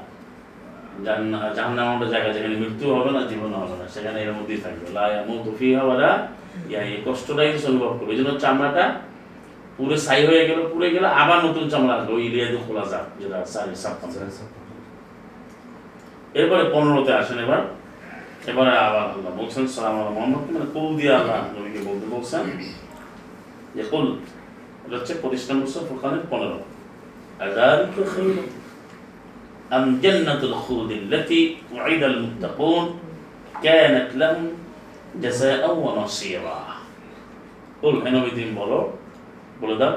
[1.57, 5.21] জাহান্নাম একটা জায়গা যেখানে মৃত্যু হবে না জীবন হবে না সেখানে এর মধ্যেই থাকবে। লায়া
[5.29, 6.11] মুতফিয়া বলা
[6.71, 8.85] ইয়া এই কষ্টটাই অনুভব করবে। এই জন্য চামড়াটা
[9.78, 13.38] পুরো ছাই হয়ে গেল পুড়ে গেল আবার নতুন চামড়া আসবে ওই ইলিয়াদু খোলা যাক যেটা
[13.54, 14.10] সারি সাপ্তাহ
[16.36, 17.62] এরপরে পনেরোতে আসেন এবার
[18.50, 22.44] এবারে আবার আল্লাহ বলছেন সালাম আল্লাহ মোহাম্মদ মানে কুল দিয়ে আল্লাহ নবীকে বলতে বলছেন
[23.76, 24.06] যে কুল
[24.84, 26.60] এটা হচ্ছে প্রতিষ্ঠান বছর ফুরকানের পনেরো
[27.40, 28.38] أذلك خير
[29.72, 31.42] أم جنة الخلد التي
[31.74, 33.00] وعد المتقون
[33.62, 34.48] كانت لهم
[35.16, 36.60] جزاء ومصيرا
[37.82, 38.82] قل هنا بدين بولو
[39.63, 39.93] বলে দাও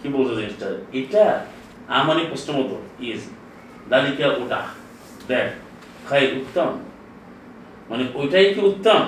[0.00, 0.66] কি বলছো জিনিসটা?
[1.00, 1.24] এটা
[1.98, 2.76] আমার প্রশ্ন মতো।
[3.08, 3.20] ইজ
[3.90, 4.60] দালিকা ওটা।
[5.28, 5.48] দেখ
[6.08, 6.70] খাই উত্তম।
[7.90, 9.00] মানে ওইটাই কি উত্তম?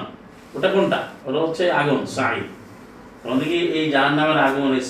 [0.54, 1.00] ওটা কোনটা?
[1.26, 2.36] ওটা হচ্ছে আগুন সাই
[3.78, 3.86] এই
[4.18, 4.82] নামের আগুন এই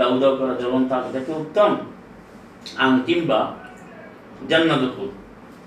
[0.00, 1.70] দাউ দাউ করা জ্বলন্ত এটা কি উত্তম।
[2.82, 3.40] আম কিংবা
[4.48, 4.82] জান্নাত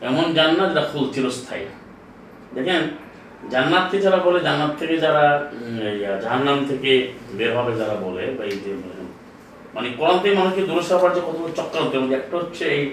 [0.08, 1.66] এমন জান্নাত যেটা চিরস্থায়ী।
[2.56, 2.82] দেখেন
[3.50, 5.26] জান্নাতকে যারা বলে জান্নাত থেকে যারা
[6.22, 6.92] জাহান্নাম থেকে
[7.38, 8.72] বের হবে যারা বলে বা এই যে
[9.76, 12.84] মানে কোরআন থেকে মানুষকে দূরে সরাবার যে কতগুলো চক্রান্ত এবং একটা হচ্ছে এই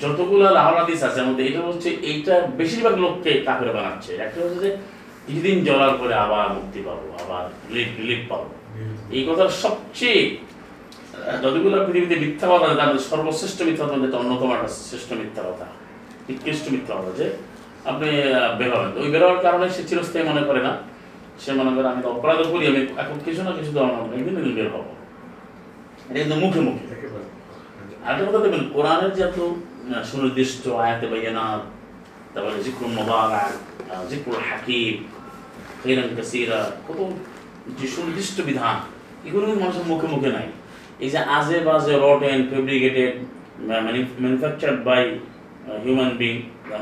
[0.00, 4.70] যতগুলো লাহরাদিস আছে আমাদের এটা হচ্ছে এইটা বেশিরভাগ লোককে কাফের বানাচ্ছে। একটা হচ্ছে যে
[5.26, 8.48] কিছুদিন জ্বলার পরে আবার মুক্তি পাবো আবার রিলিফ রিলিফ পাবো।
[9.10, 10.20] এই কথার সবচেয়ে
[11.42, 15.66] যতগুলো পৃথিবীতে মিথ্যা কথা তার সর্বশ্রেষ্ঠ মিথ্যা কথা যেটা অন্যতম একটা শ্রেষ্ঠ মিথ্যা কথা
[16.30, 17.26] উৎকৃষ্ট মিথ্যা কথা যে
[17.88, 18.08] আপনি
[18.58, 20.72] বের হবেন। ওই বের হওয়ার কারণে সে চিরস্থায়ী মনে করে না।
[21.42, 24.34] সে মনে করে আমি তো অপরাধ করি আমি এখন কিছু না কিছু তো আমার একদিন
[24.40, 24.86] একদিন বের হব।
[26.08, 26.84] এটা কিন্তু মুখে মুখে।
[28.04, 29.38] আরেকটা কথা দেখবেন কোরআনের যে এত
[30.10, 31.62] সুনির্দিষ্ট আয়াতে বাইয়ানাত
[32.32, 33.52] তারপরে জিক্রুল মোবারক
[34.10, 34.94] জিক্রুল হাকিম
[35.80, 37.00] খৈরান কাসিরা কত
[37.78, 38.76] যে সুনির্দিষ্ট বিধান
[39.26, 40.48] এগুলো কিন্তু মানুষের মুখে মুখে নাই।
[41.04, 43.12] এই যে আজে বাজে rot and fabricated
[44.22, 45.02] manufactured by
[45.84, 46.34] human being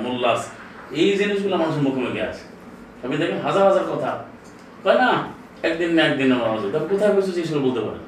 [0.05, 0.41] মোল্লাস
[1.01, 2.43] এই জিনিসগুলো মানুষের মুখে মুখে আছে।
[3.03, 4.11] আপনি দেখেন হাজার হাজার কথা।
[4.85, 5.11] কয় না,
[5.69, 8.01] একদিন না একদিন আমার হবে তবে কোথায় বসে সেগুলো বলতে পারে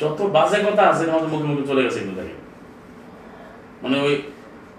[0.00, 2.22] যত বাজে কথা আছে আমাদের মুখে মুখে চলে গেছে এগুলো
[3.82, 4.14] মানে ওই,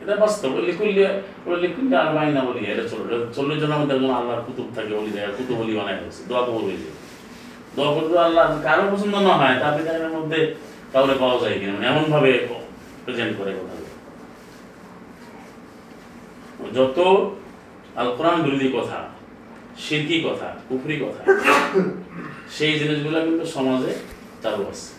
[0.02, 1.02] এটা বাস্তব। লিকুল্লি
[1.48, 3.04] ওই লিকুল্লি মাইন না বলি, এটা চলো
[3.36, 6.52] চল্লিশ জন আমাদের একজন আল্লাহর কুতুব থাকে বলি দেয় কুতুব বলি বানাই হয়েছে দোয়া তো
[6.58, 6.76] বলি
[7.76, 10.39] দোয়া করতে আল্লাহ কারও পছন্দ না হয়, তার বিধানের মধ্যে
[10.94, 12.32] কাউরে পাওয়া যায় কিনা। মানে এমন ভাবে
[13.04, 13.71] প্রেজেন্ট করে কথা।
[16.76, 16.98] যত
[18.00, 19.00] আল কোরআন বিরোধী কথা
[19.84, 21.22] শিরকি কথা কুফরি কথা
[22.56, 23.92] সেই জিনিসগুলো কিন্তু সমাজে
[24.44, 24.92] চালু আছে।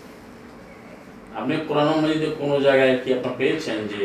[1.39, 4.01] আপনি কোরআন মজিদে কোনো জায়গায় কি আপনার পেয়েছেন যে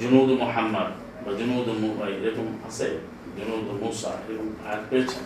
[0.00, 0.88] জুনুদ মোহাম্মদ
[1.24, 1.66] বা জুনুদ
[2.26, 2.86] এরকম আছে?
[3.36, 5.24] জুনুদ মুসা এরকম আয়াত পেয়েছেন?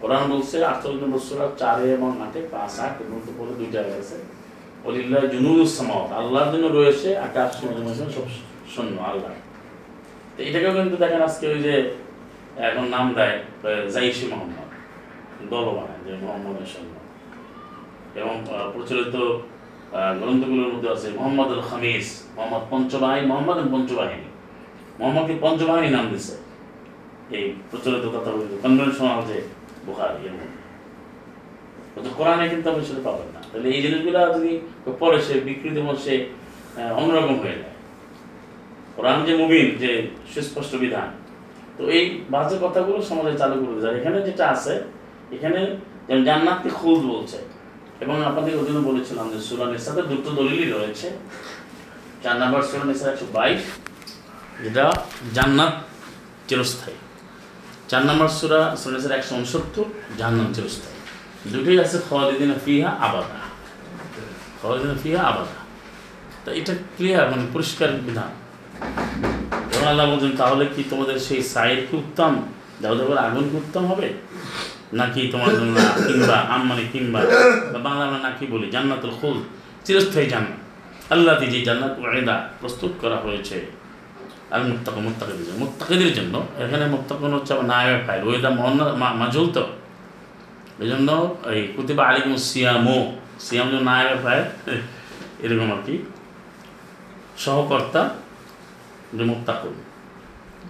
[0.00, 3.18] কোরআন বলছে আটচল্লিশ নম্বর সুরা চারে এবং আটে পাঁচ আট এবং
[3.58, 4.18] দুই জায়গায় আছে।
[4.88, 8.26] অলিল্লাহ জুনুদুস সামাওয়াত আল্লাহর জন্য রয়েছে আকাশ সমুদ্র সব
[8.74, 9.32] শূন্য আল্লাহ।
[10.44, 11.74] এটাকেও কিন্তু দেখেন আজকে ওই যে,
[12.68, 13.36] এখন নাম দেয়
[13.94, 14.68] জাইশি মোহাম্মদ
[15.52, 16.94] দল বানায় যে মোহাম্মদের সৈন্য
[18.20, 18.34] এবং
[18.74, 19.16] প্রচলিত
[20.20, 24.28] গ্রন্থগুলোর মধ্যে আছে মোহাম্মদ আল খামিস মোহাম্মদ পঞ্চবাহিনী মোহাম্মদ পঞ্চবাহিনী।
[24.98, 26.34] মোহাম্মদকে পঞ্চবাহিনী নাম দিছে।
[27.36, 28.30] এই প্রচলিত কথা
[28.62, 29.38] কনভেনশনাল যে
[29.86, 34.52] বুখারি, এর মধ্যে। কোরআনে কিন্তু আপনি সেটা পাবেন না। তাহলে এই জিনিসগুলো যদি
[35.00, 35.34] পড়ে সে
[35.88, 36.14] মধ্যে সে
[36.98, 37.75] অন্যরকম হয়ে যায়।
[38.96, 39.90] কোরআন যে মুবিন, যে
[40.32, 41.08] সুস্পষ্ট বিধান,
[41.76, 42.04] তো এই
[42.34, 44.74] বাজে কথাগুলো সমাজে চালু করে যায় এখানে যেটা আছে,
[45.36, 45.60] এখানে
[46.28, 47.38] জান্নাতকে খুদ বলছে,
[48.04, 51.08] এবং আপনাদের ওদিনও বলেছিলাম যে সুরা নিসাতে দুটো দলিলই রয়েছে।
[52.22, 53.62] চার নাম্বার সুরা নিসা একশো বাইশ,
[54.64, 54.84] যেটা
[55.36, 55.74] জান্নাত
[56.48, 56.98] চিরস্থায়ী।
[57.90, 59.86] চার নাম্বার সুরা সুরা নিসার একশো উনসত্তর
[60.20, 60.98] জান্নাত চিরস্থায়ী।
[61.52, 63.38] দুটোই আছে খালিদিন ফিহা আবাদা।
[64.60, 65.58] খালিদিন ফিহা আবাদা।
[66.44, 68.30] তা এটা ক্লিয়ার মানে পরিষ্কার বিধান।
[69.90, 72.32] আল্লাহ বলছেন, তাহলে কি তোমাদের সেই সাইড কি উত্তম?
[72.82, 74.08] দাউদাবার আগুন কি উত্তম হবে?
[75.00, 77.20] নাকি তোমার জন্য কিংবা আম কিংবা
[77.72, 79.36] বা বাংলা আমরা নাকি বলি জান্নাতুল খুল
[79.84, 80.58] চিরস্থায়ী জান্নাত।
[81.14, 83.56] আল্লাহ যে জান্নাত ওয়াইদা প্রস্তুত করা হয়েছে
[84.54, 86.34] আর মুত্তাক মুত্তাকিদের জন্য। মুত্তাকিদের জন্য,
[86.64, 88.80] এখানে মুত্তাকুন হচ্ছে আবার নায়ক ফাইল, ওয়েদা মহন্ন
[89.20, 89.64] মাজুল তো।
[90.82, 91.08] এই জন্য
[91.54, 92.98] এই কুতিবা আলিকুম সিয়ামো,
[93.44, 94.44] সিয়াম যে নায়ক ফাইল,
[95.44, 95.94] এরকম আর কি।
[97.44, 98.02] সহকর্তা
[99.16, 99.74] যে মুত্তাকুন।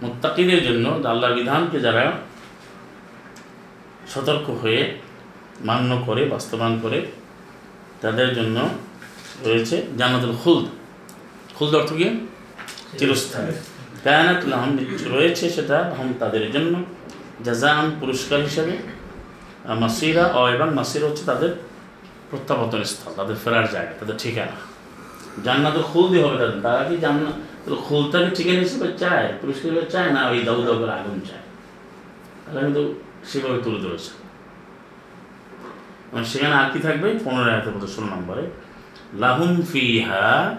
[0.01, 2.11] মুত্তাকিদের জন্য আল্লাহর বিধানকে যারা
[4.07, 4.99] সতর্ক হয়ে
[5.61, 7.05] মান্য করে, বাস্তবায়ন করে,
[8.01, 8.69] তাদের জন্য
[9.45, 10.65] রয়েছে জান্নাতুল খুলদ।
[11.55, 12.27] খুলদ অর্থ কি?
[12.97, 13.51] চিরস্থায়ী।
[14.03, 16.83] কায়নাত লাহম রয়েছে সেটা হম তাদের জন্য।
[17.43, 18.77] জাজান পুরস্কার হিসেবে।
[19.65, 21.49] মাসিরা ও এবং মাসিরা হচ্ছে তাদের
[22.29, 24.55] প্রত্যাবর্তন স্থল তাদের ফেরার জায়গা, তাদের ঠিকানা।
[25.43, 27.33] জান্নাতুল খুলদি হবে তাদের। তারা কি জান্নাত
[27.75, 31.43] খুলতাকে ঠিকানা হিসেবে চায় পুরস্কার চায় না ওই দাউ দাউ আগুন চায়
[32.45, 34.11] তাহলে কিন্তু সেভাবে তুলে ধরেছে
[36.11, 38.41] এবং সেখানে আর কি থাকবে পনেরো হাজার মতো ষোলো নম্বরে
[39.13, 40.55] লাহুম ফিহা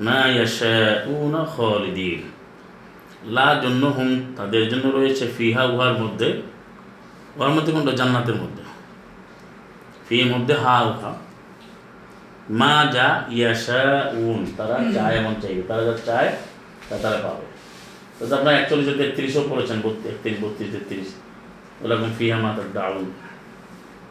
[0.00, 2.20] মা ইয়াশাউনা খালিদিন
[3.24, 6.42] লা জন্য হুম তাদের জন্য রয়েছে ফিহা, উহার মধ্যে।
[7.36, 7.92] উহার মধ্যে কোনটা?
[7.92, 8.62] জান্নাতের মধ্যে।
[10.08, 11.12] ফি মধ্যে হা, উহা।
[12.50, 16.30] মা যা ইয়াশা উন, তারা চায় এমন চাইবে। তারা যা চায়,
[16.88, 17.46] তা তারা পাবে।
[18.18, 21.08] তো আপনার একচল্লিশ, তেত্রিশও পড়েছেন একত্রিশ, বত্রিশ, তেত্রিশ।
[21.82, 23.12] ওরকম ফিহা মা তার ডাউন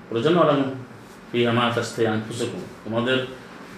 [0.10, 0.64] পড়েছেন ওরকম
[1.32, 3.18] ফিহা মা তাস্তে আনফুসকুম। তোমাদের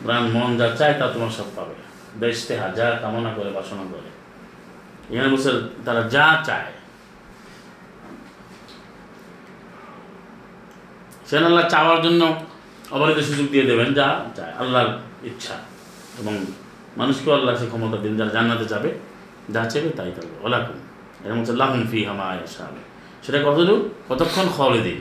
[0.03, 1.75] প্রাণ, মন যা চায়, তা তোমার সব পাবে।
[2.19, 4.09] দেশতে যা কামনা করে, বাসনা করে।
[5.13, 5.51] এখানে বলছে,
[5.85, 6.71] তারা যা চায়।
[11.27, 12.35] সেখানে আল্লাহ চাওয়ার জন্য
[12.95, 14.89] অবহিত সুযোগ দিয়ে দেবেন, যা চায় আল্লাহর
[15.29, 15.55] ইচ্ছা।
[16.19, 16.33] এবং
[16.99, 18.89] মানুষকেও আল্লাহ সে ক্ষমতা দিন, যারা জান্নাতে যাবে,
[19.55, 20.77] যা চাইবে তাই করবে। ওলাকুম
[21.23, 22.25] এরকম হচ্ছে লাহুন ফি হামা
[22.55, 22.81] সাহাবে
[23.23, 23.75] সেটা কতটুকু
[24.09, 24.99] কতক্ষণ খলে দিন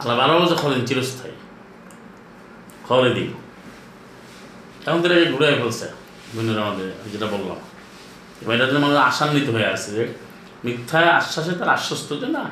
[0.00, 1.36] আল্লাহ বারো বছর খলে দিন চিরস্থায়ী।
[2.88, 3.28] খলে দিন
[4.86, 5.86] এখন তো এটা ঘুরে ফেলছে
[6.34, 7.58] দুনিয়ার আমাদের যেটা বললাম।
[8.42, 10.02] এবার এটার জন্য আমাদের আশান্বিত হয়ে আছে যে
[10.64, 12.44] মিথ্যায় আশ্বাসে তার আশ্বস্ত যে না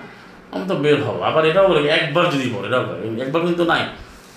[0.54, 3.82] আমি তো বের হব। আবার এটাও বলে, একবার যদি বলে এটাও বলে। একবার কিন্তু নাই।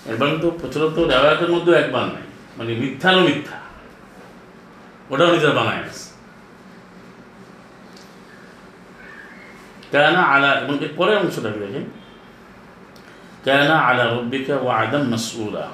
[0.06, 2.22] একবার কিন্তু প্রচলিত রেওয়ায়তের মধ্যেও একবার নাই।
[2.56, 3.58] মানে মিথ্যা মিথ্যারও মিথ্যা।
[5.10, 6.08] ওটাও নিজেরা বানায় আছে
[9.92, 11.84] কেন আলা, এবং এর পরের অংশটা কি দেখেন?
[13.44, 15.68] কেন আলা রব্বিকা ও আদম মাসউলা।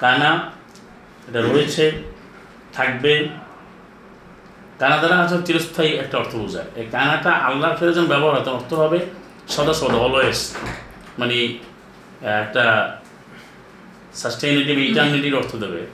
[0.00, 0.30] কানা,
[1.28, 1.92] এটা রয়েছে,
[2.72, 3.28] থাকবে।
[4.78, 8.74] কানা দ্বারা আছে চিরস্থায়ী একটা অর্থ বোঝায়। এই কানাটা আল্লাহর ফেরে যেন ব্যবহার হয় অর্থ
[8.74, 10.56] হবে সদা সদা অলওয়েজ
[11.18, 11.58] মানে
[12.22, 12.96] একটা
[14.14, 15.86] সাস্টেইনেটিভ ইটার্নিটির অর্থ দেবে।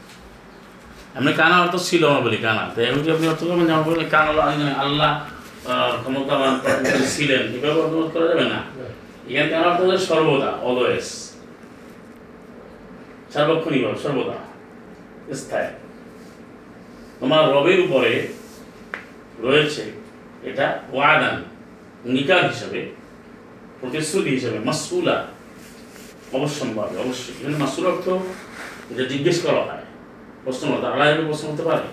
[1.15, 4.75] এমনি কানা অর্থ ছিল না বলি, কানা। তো এমনি আপনি অর্থ করবেন, যেমন বললেন, কানা
[4.81, 6.61] আল্লাহ- ক্ষমতাবান
[7.07, 8.63] ছিলেন। এভাবে অর্থ করা যাবে না।
[9.29, 11.05] এখানে কানা অর্থ সর্বদা অলওয়েজ
[13.33, 15.69] সার্বক্ষণিক সর্বদা। স্থায়ী।
[17.21, 18.29] তোমার রবের উপরে
[19.39, 19.93] রয়েছে
[20.43, 21.45] এটা ওয়াদান,
[22.05, 23.00] নিকার হিসাবে।
[23.81, 25.17] প্রতিশ্রুতি হিসাবে মাসুলা
[26.39, 28.07] অবশ্যম্ভাবে, অবশ্যই। এখানে মাসুল অর্থ
[28.91, 29.85] এটা জিজ্ঞেস করা হয়।
[30.45, 31.85] প্রশ্ন করতে আল্লাহ এভাবে প্রশ্ন করতে পারে।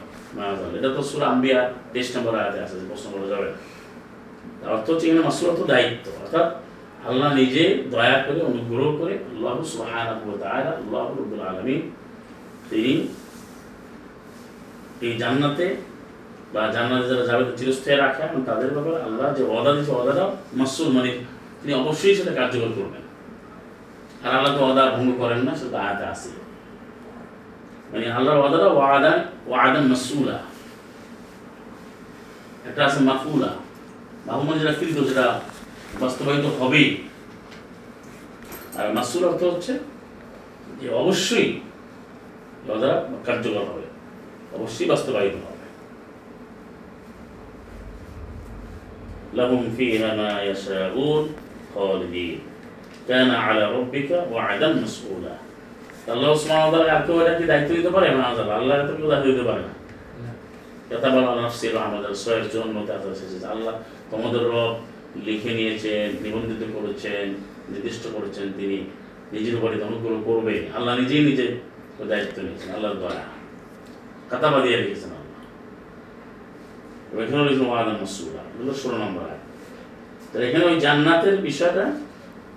[0.78, 1.60] এটা তো সুরা আম্বিয়া,
[1.94, 3.50] তেইশ নম্বর আয়াতে আছে, যে প্রশ্ন করা যাবে।
[4.60, 6.48] তার অর্থ হচ্ছে এখানে মাসুল অর্থ দায়িত্ব। অর্থাৎ
[7.10, 9.54] আল্লাহ নিজে দয়া করে, অনুগ্রহ করে আল্লাহ
[10.44, 11.82] তাআলা, আল্লাহ রাব্বুল আলামিন
[12.70, 12.94] তিনি
[15.06, 15.66] এই জান্নাতে
[16.54, 20.26] বা জান্নাতে যারা যাবে চিরস্থায়ী রাখে, এবং তাদের ব্যাপারে আল্লাহ যে ওয়াদা দিয়েছে ওয়াদাটা
[20.60, 21.12] মাসুল মানে
[21.60, 23.04] তিনি অবশ্যই সেটা কার্যকর করবেন।
[24.24, 26.30] আর আল্লাহ তো অদা ভঙ্গ করেন না, সেটা আয়াতে আছে।
[27.92, 29.14] মানে আল্লাহর অদাটা ওয়াদা
[29.50, 30.38] ওয়াদা মাসুলা
[32.68, 33.52] একটা আছে মাফুলা
[34.28, 35.28] মাহমুদ যেটা ফিরিত সেটা
[36.02, 36.88] বাস্তবায়িত হবেই।
[38.78, 39.74] আর মাসুল অর্থ হচ্ছে
[40.80, 41.50] যে অবশ্যই
[42.66, 42.92] দ্বারা
[43.28, 43.86] কার্যকর হবে,
[44.58, 45.66] অবশ্যই বাস্তবায়িত হবে।
[49.38, 51.24] লাহুম ফিহা মা ইয়াশাউন।
[51.77, 52.39] خالدين
[53.09, 55.35] كان على ربك وعدا مسؤولا
[56.05, 59.09] আল্লাহ সুবহানাহু ওয়া তাআলা আর কেউ এটাকে দায়িত্ব দিতে পারে না আল্লাহ আল্লাহ তো কেউ
[59.13, 59.73] দায়িত্ব দিতে পারে না
[60.91, 63.75] কথা বলা নাফসির আমাদের সয়ের জন্য তাদের এসেছে আল্লাহ
[64.13, 64.73] তোমাদের রব
[65.27, 67.27] লিখে নিয়েছেন নিবন্ধিত করেছেন
[67.71, 68.79] নির্দিষ্ট করেছেন তিনি
[69.33, 71.47] নিজের উপরে অনুগ্রহ করবে আল্লাহ নিজেই নিজে
[71.99, 73.25] ওই দায়িত্ব নিয়েছেন আল্লাহর দয়া
[74.31, 75.41] কাতাবা দিয়ে লিখেছেন আল্লাহ
[77.11, 79.36] এবার এখানে লিখেছেন ওয়াদা মাসুরা এগুলো ষোলো নম্বর আয়
[80.30, 81.86] তাহলে এখানে ওই জান্নাতের বিষয়টা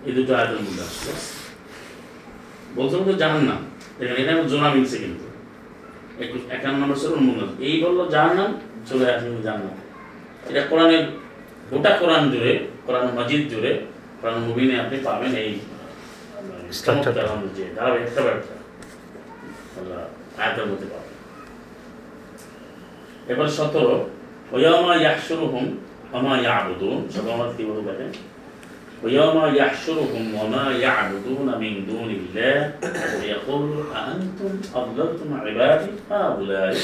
[0.07, 1.11] এই দুটো আয়াতের মধ্যে আসছে।
[2.77, 3.61] বলছিলাম তো জাহান্নাম।
[3.99, 5.27] দেখেন এটা জোনা মিলছে কিন্তু।
[6.25, 8.51] একুশ একান্ন নম্বর ছিল উন্মুন্নত এই বলল জাহান্নাম
[8.89, 9.77] চলে আসে জান্নাত
[10.51, 11.03] এটা কোরআনের
[11.71, 12.53] গোটা কোরআন জুড়ে
[12.87, 13.73] কোরআন মজিদ জুড়ে
[14.21, 15.53] কোরআন মুবিনে আপনি পাবেন এই
[17.57, 18.57] যে ধারাবাহিকতা ব্যবসা
[20.41, 21.15] আয়াতের মধ্যে পাবেন।
[23.33, 23.95] এবার সতেরো
[24.53, 25.90] ওয়ামা ইয়াহশুরুহুম ওমা
[26.38, 28.12] ইয়াবুদুন সব আমার কি বলতে দেখেন
[29.04, 32.72] ويوم يحشرهم وما يعبدون من دون الله
[33.16, 36.76] ويقول أأنتم أضللتم عبادي هؤلاء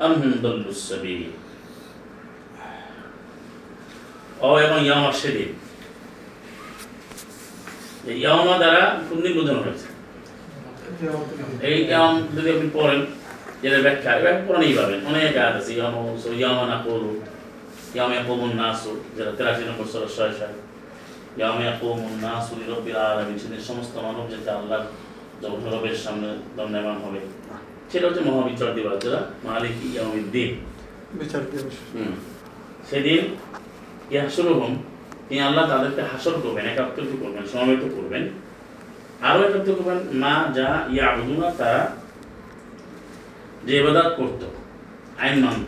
[0.00, 1.30] أم هم ضلوا السبيل
[4.40, 5.50] ও এবং ইয়ামা সেদিন
[8.08, 9.86] এই ইয়ামা দ্বারা কোন দিন বোঝানো হয়েছে
[11.68, 13.00] এই ইয়াম যদি আপনি পড়েন
[13.62, 17.10] যেটা ব্যাখ্যা এই ব্যাখ্যা পড়ানেই পাবেন অনেক আয়াত আছে ইয়ামা উসু ইয়ামা না করু
[17.93, 20.55] ইয়ামা ইয়াকুমুন নাসু যেটা তেরাশি নম্বর সূরা ছয় ছয়
[21.37, 24.85] ইয়ামা ইয়াকুমুন নাসু লিরাব্বিল আলামিন সেদিন সমস্ত মানব যেটা আল্লাহর
[25.41, 26.27] যখন রবের সামনে
[26.57, 27.19] দণ্ডায়মান হবে
[27.91, 30.49] সেটা হচ্ছে মহাবিচার দিবস যেটা মালিক ইয়াউমিদ্দিন
[31.19, 32.13] বিচার দিবস হুম।
[32.89, 33.21] সেদিন
[34.11, 34.73] ইয়াহসুরুহুম
[35.27, 38.23] তিনি আল্লাহ তাদেরকে হাসর করবেন একাত্রিত করবেন সমাবেত করবেন
[39.21, 41.81] আরও একত্রিত করবেন মা যা ইয়া আবুদুনা তারা
[43.65, 44.41] যে ইবাদত করত
[45.19, 45.67] আইন মানত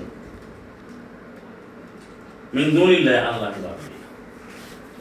[2.56, 3.50] মিন দুনিল্লাহ আল্লাহ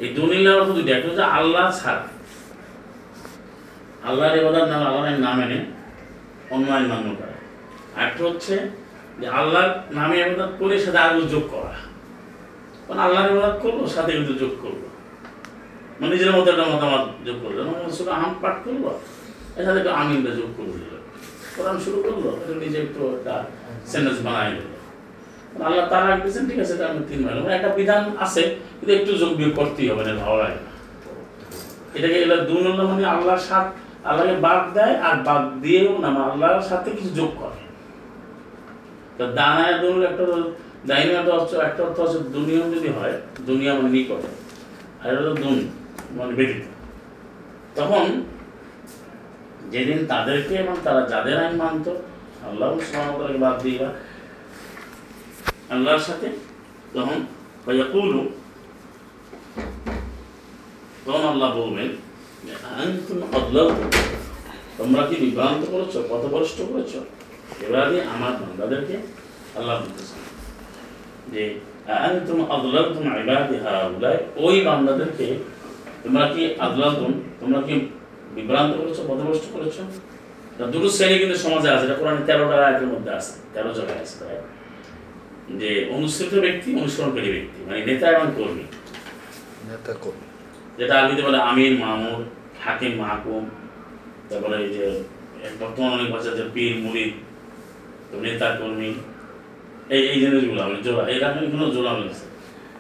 [0.03, 2.05] এই দুনিল্লাহ অর্থ দুইটা, একটা হচ্ছে আল্লাহ ছাড়া।
[4.09, 5.59] আল্লাহর ইবাদত নাম আল্লাহর আইন না মেনে
[6.55, 7.35] অন্য আইন মান্য করে।
[7.99, 8.55] আরেকটা হচ্ছে
[9.21, 11.75] যে আল্লাহর নামে ইবাদত করে সাথে আরও যোগ করা।
[12.87, 14.83] মানে আল্লাহর ইবাদত করব সাথে কিন্তু যোগ করব
[15.99, 17.59] মানে নিজের মতো একটা মতামত যোগ করল।
[17.97, 18.85] শুধু আম পাঠ করব
[19.59, 20.95] এর সাথে একটু আমিনটা যোগ করে দিল
[21.55, 22.25] কোরআন শুরু করল
[22.63, 23.35] নিজে একটু একটা
[23.91, 24.51] সেন্টেন্স বানাই
[25.67, 28.43] আল্লাহ তারা দিয়েছেন ঠিক আছে আমি তিন মাইল মানে একটা বিধান আছে,
[28.79, 30.39] কিন্তু একটু যোগ বিয়োগ করতেই হবে না। ভালো
[31.97, 33.67] এটাকে এলা দুন আল্লাহ মানে আল্লাহর সাথ,
[34.09, 37.59] আল্লাহকে বাদ দেয় আর বাদ দিয়েও না মানে আল্লাহর সাথে কিছু যোগ করে।
[39.17, 40.25] তো দানায় দুন একটা
[40.89, 43.15] দাইনি অর্থ, একটা অর্থ হচ্ছে দুনিয়ম যদি হয়,
[43.49, 44.31] দুনিয়া মানে নিকটে,
[45.01, 45.57] আর এটা হলো দুন
[46.17, 46.65] মানে ব্যতীত।
[47.77, 48.05] তখন
[49.73, 51.87] যেদিন তাদেরকে এবং তারা যাদের আইন মানত,
[52.49, 53.87] আল্লাহ সুবহানাহু বাদ দিয়ে
[55.73, 56.29] আল্লাহর সাথে,
[56.95, 57.19] তখন
[61.05, 61.91] তখন আল্লাহ বলবেন
[64.79, 66.93] তোমরা কি বিভ্রান্ত করেছ, পথভ্রষ্ট করেছ?
[67.67, 68.97] এবারে আমার বান্দাদেরকে
[69.59, 70.21] আল্লাহ বলতেছেন
[71.33, 71.43] যে
[72.07, 72.39] আনতুম
[73.65, 75.27] হাউলাই। ওই বান্দাদেরকে
[76.05, 77.75] তোমরা কি আদলালতুম তোমরা কি
[78.37, 79.77] বিভ্রান্ত করেছ, পথভ্রষ্ট করেছ?
[80.75, 84.17] দুটো শ্রেণি কিন্তু সমাজে আছে, এটা কোরআন তেরোটা আয়াতের মধ্যে আছে, তেরো জায়গায় আছে
[85.61, 88.65] যে অনুসৃত ব্যক্তি অনুসরণকারী ব্যক্তি মানে নেতা এবং কর্মী।
[89.71, 90.27] নেতা কর্মী।
[90.79, 92.21] যেটা আরবিতে বলে আমির মামুর
[92.65, 93.45] হাকিম মাহকুম
[94.29, 94.85] তারপরে এই যে
[95.61, 97.13] বর্তমান অনেক ভাষা যে পীর মুরিদ
[98.25, 98.91] নেতা কর্মী
[99.95, 102.25] এই এই জিনিসগুলো মানে জোড়া এরা এখানে জোড়া মিলছে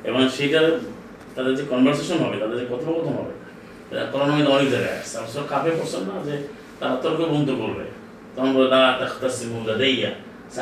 [0.08, 0.60] এবং সেটা
[1.34, 3.34] তাদের যে কনভারসেশন হবে তাদের যে কথোপকথন হবে
[4.12, 6.34] কোরআন মধ্যে অনেক জায়গায় আসছে অবশ্য কাপে পড়ছেন না যে
[6.80, 7.84] তারা তর্ক বন্ধ করবে।
[8.36, 10.10] তখন বলে লা তাখতাসিমু লাদাইয়া।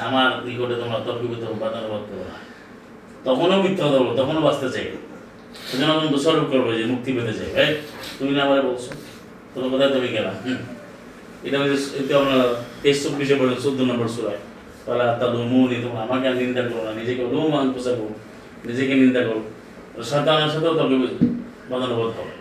[0.09, 2.37] আমার নিকটে তোমরা তর্কিত উপাদান করতে না।
[3.25, 4.87] তখনও মিথ্যা কথা বলব তখনও বাঁচতে চাই।
[5.71, 7.71] সেজন্য আমি দোষারোপ করব যে মুক্তি পেতে চাই। এই,
[8.19, 8.91] তুমি না আমারে বলছো।
[9.53, 10.33] তোর কোথায় তুমি গেলা।
[11.47, 12.37] এটা যে এটা আমরা
[12.83, 14.41] তেইশ চব্বিশে পড়ে চোদ্দ নম্বর সুরায়।
[14.85, 18.07] তাহলে তা লোমনি তোমরা আমাকে আর নিন্দা করো না, নিজেকে লোম আন পোষাবো
[18.65, 19.43] নিজেকে নিন্দা করো।
[20.03, 20.93] সাতানের সাথেও তর্ক
[21.71, 22.35] বাদানুবোধ হবে।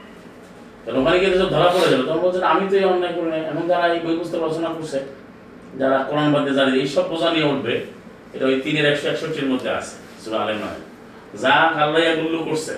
[0.84, 3.38] কারণ ওখানে গিয়ে সব ধরা পড়ে যাবে। তখন বলছেন আমি তো এই অন্যায় করি না
[3.38, 5.00] এমন যারা এই বই পুস্তক রচনা করছে
[5.80, 7.74] যারা কোরআন বাদে যারা এইসব বোঝা নিয়ে উঠবে,
[8.34, 10.60] এটা ওই তিনের একশো একষট্টির মধ্যে আছে, সুরা আলেম
[11.44, 12.02] যা আল্লাহ
[12.50, 12.74] করছে,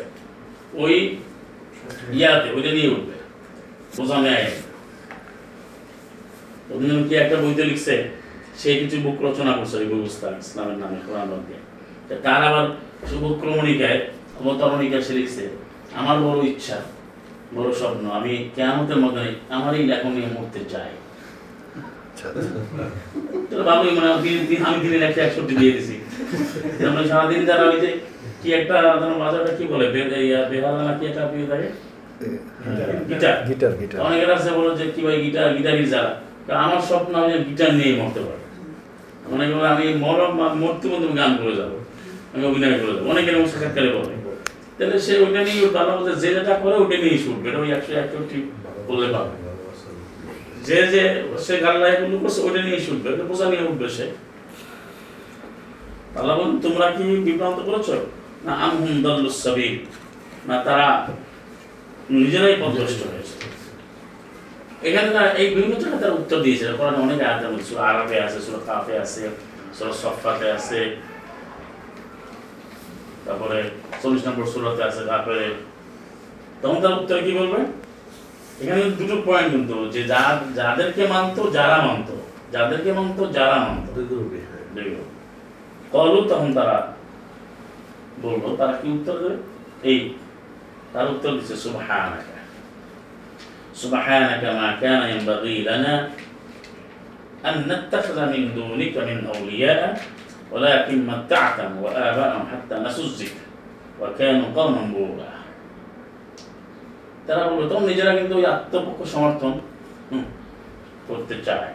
[0.83, 0.95] ওই
[2.17, 3.15] ইয়াতে, ওইটা নিয়ে উঠবে।
[3.97, 4.47] বোঝা নেয়।
[7.07, 7.95] কি একটা বইতে লিখছে,
[8.59, 11.41] সে কিছু বুক রচনা করছে, ওই ব্যবস্থা ইসলামের নামে, কোরআন বাদ
[12.25, 12.65] তার আবার
[13.09, 13.99] শুভক্রমণিকায়,
[14.39, 15.43] অবতরণিকায় সে লিখছে,
[15.99, 16.77] আমার বড় ইচ্ছা,
[17.55, 19.23] বড় স্বপ্ন, আমি কেমতের মধ্যে
[19.55, 20.91] আমার এই লেখন নিয়ে মরতে চাই।
[22.27, 22.41] আচ্ছা।
[23.97, 24.09] মানে
[24.67, 25.95] আমি দিনের একটা একষট্টি দিয়ে দিছি।
[26.89, 27.89] আমরা সারাদিন যারা ওই যে
[28.41, 29.85] কি একটা যেন বাজারটা কি বলে?
[30.51, 31.67] বেহালা না কি একটা পেয়ে থাকে?
[33.09, 33.97] গিটার। Guitar guitar.
[34.07, 36.11] অনেকের আছে বলো যে কি ভাই গিটার গিটারই যারা।
[36.65, 38.41] আমার স্বপ্ন আমি গিটার নিয়ে মরতে পারি
[39.33, 40.17] অনেকে বলে আমি মর
[40.61, 41.71] মরতে মধ্যে গান করে যাব
[42.33, 44.13] আমি অভিনয় করে যাব। অনেকের এরকম সাক্ষাৎকারে বলে।
[44.77, 45.59] তাহলে সে ওইটা নিয়ে
[46.21, 48.37] যে যেটা করে ওইটা নিয়েই শুটবে। এটা ওই একশো একষট্টি
[48.87, 49.42] বললে পাবে
[50.67, 51.03] যে যে
[51.45, 54.05] সে গান লাইগুলো করছে, ওইটা নিয়ে শুটবে এটা বোঝা নিয়ে উঠবে সে।
[56.19, 57.89] আল্লাহ বলেন, তোমরা কি বিভ্রান্ত করেছ?
[58.45, 58.97] না, আম হুম
[59.43, 59.75] সাবিল
[60.47, 60.87] না, তারা
[62.19, 63.35] নিজেরাই পথভ্রষ্ট হয়েছে।
[64.87, 68.39] এখানে না এই বিভিন্ন জায়গায় তারা উত্তর দিয়েছে। কোরআনে অনেক আয়াতের মধ্যে সুরা আরবে আছে,
[68.45, 69.21] সুরা কাফে আছে,
[69.75, 70.79] সুরা সফাতে আছে।
[73.25, 73.57] তারপরে
[74.01, 75.43] চল্লিশ নম্বর সুরাতে আছে, তারপরে
[76.61, 77.59] তখন তার উত্তরে কি বলবে?
[78.62, 80.22] এখানে দুটো পয়েন্ট কিন্তু যে যা
[80.58, 82.14] যাদেরকে মানতো যারা মানতো
[82.54, 85.02] যাদেরকে মানতো যারা মানতো দুই গ্রুপে হ্যাঁ। দেখো
[85.92, 86.76] কলু তখন তারা
[88.22, 89.38] বলবো তারা কি উত্তর দেবে
[89.82, 89.98] এই
[90.92, 92.38] তার উত্তর দিচ্ছে সুবহানাকা
[93.80, 95.94] সুবহানাকা মা কানা ينبغي لنا
[97.40, 99.82] أن نتخذ من دونك من أولياء
[100.52, 103.42] ولكن متعتهم وآباءهم حتى نسوا الذكر
[104.00, 105.32] وكانوا قوما بورا
[107.27, 109.53] তারা তখন নিজেরা কিন্তু ওই আত্মপক্ষ সমর্থন
[111.07, 111.69] করতে চায়।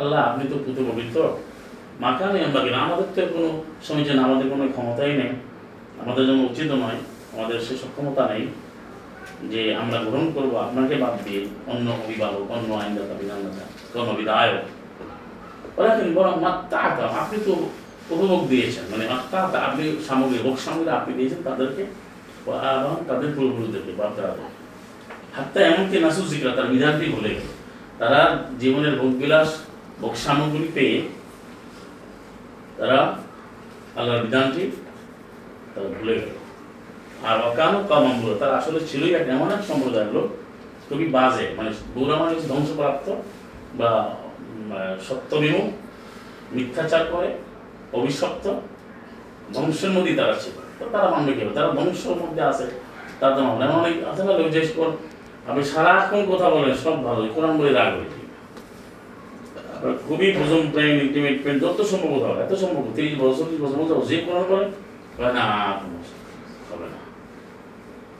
[0.00, 1.18] আল্লাহ, আপনি তো পুত্র পবিত্র।
[2.04, 3.48] মাকানে আমরা কিনা আমাদের তো কোনো
[3.86, 5.32] সমীচীন আমাদের কোনো ক্ষমতাই নেই।
[6.02, 6.98] আমাদের জন্য উচিত নয়।
[7.34, 8.44] আমাদের সে সক্ষমতা নেই
[9.52, 11.40] যে আমরা গ্রহণ করব আপনাকে বাদ দিয়ে
[11.72, 14.64] অন্য অভিভাবক, অন্য আইনদাতা, বিধানদাতা কোনো বিধায়ক
[15.78, 16.76] ওরা বরং মাত্তা
[17.22, 17.52] আপনি তো
[18.14, 21.82] উপভোগ দিয়েছেন। মানে মাত্তা আপনি সামগ্রী ভোগ সামগ্রী আপনি দিয়েছেন তাদেরকে
[22.78, 24.50] এবং তাদের পূর্বপুরুষদেরকে, বাপদাদাদের।
[25.36, 27.48] হাত্তা এমনকি নাসুস জিকরা, তার বিধানটি ভুলে গেল।
[28.00, 28.20] তারা
[28.60, 29.50] জীবনের ভোগবিলাস,
[30.00, 30.96] ভোগ সামগ্রী পেয়ে
[32.78, 32.98] তারা
[33.98, 34.62] আল্লাহর বিধানটি
[35.72, 36.34] তারা ভুলে গেল।
[37.28, 40.28] আর অকানো কামাম্বুরা তারা আসলে ছিলই এক এমন এক সম্প্রদায়ের লোক,
[40.86, 43.06] খুবই বাজে মানে বুড়া মানে হচ্ছে ধ্বংসপ্রাপ্ত
[43.78, 43.90] বা
[45.08, 45.66] সত্যবিমুখ,
[46.56, 47.28] মিথ্যাচার করে,
[47.98, 48.44] অভিশপ্ত,
[49.54, 50.56] ধ্বংসের মধ্যেই তারা ছিল।
[50.92, 51.42] তারা মানবে কি?
[51.56, 52.66] তারা ধ্বংসের মধ্যে আছে,
[53.20, 54.90] তার তো মানবে। এমন অনেক আছে না লোক যে সকল
[55.48, 58.20] আপনি সারাক্ষণ কথা বলেন সব ভালো কোরআন বলে রাগ হয়েছে
[60.08, 63.76] খুবই ভোজন প্রেম ইন্টিমেট প্রেম, যত সম্ভব কথা বলে, এত সম্ভব। তিরিশ বছর, চল্লিশ বছর
[63.80, 64.66] বলতে যে কোরআন বলে
[65.38, 65.44] না
[66.70, 67.00] হবে না।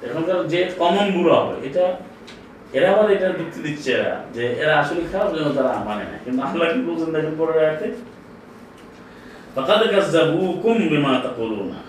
[0.06, 1.84] এখনকার যে কমন বুড়ো হবে, এটা
[2.76, 6.40] এরা আবার এটা যুক্তি দিচ্ছে এরা, যে এরা আসলে খারাপ, যেন তারা মানে না। কিন্তু
[6.46, 7.88] আল্লাহ কি বলছেন দেখেন পরের আয়াতে?
[9.54, 11.80] ফাকাদ কাযযাবুকুম বিমা তাকুলুনা।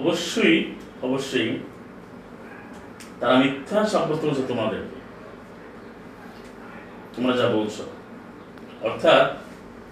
[0.00, 0.56] অবশ্যই
[1.06, 1.50] অবশ্যই
[3.20, 4.98] তারা মিথ্যা সাব্যস্ত করেছে তোমাদেরকে
[7.14, 7.82] তোমরা যা বলছো।
[8.88, 9.24] অর্থাৎ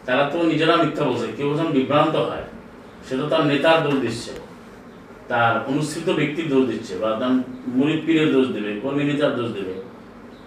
[0.06, 2.46] তারা তো নিজেরা মিথ্যা বলছে, কেউ যখন বিভ্রান্ত হয়,
[3.06, 4.32] সে তো তার নেতার দোষ দিচ্ছে,
[5.30, 7.32] তার অনুসৃত ব্যক্তির দোষ দিচ্ছে, বা তার
[7.76, 9.74] মুরিদ পীরের দোষ দেবে, কর্মী নেতার দোষ দেবে,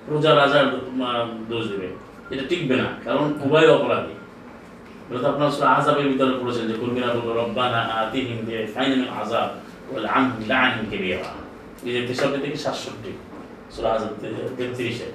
[0.05, 0.65] প্রজা রাজার
[1.51, 1.87] দোষ দেবে।
[2.33, 4.15] এটা টিকবে না, কারণ উভয় অপরাধী।
[5.07, 9.47] সুরা আযাবের ভিতরে পড়েছেন যে কর্মীরা বলব রব্বানা আতিহিম বি ফাইনাল আযাব
[9.89, 11.19] ওয়াল আনহুম লাআনান কাবীরা।
[11.87, 13.11] এই যে তেষট্টি থেকে সাতষট্টি,
[13.73, 14.11] সুরা আযাব
[14.57, 15.07] তেত্রিশে।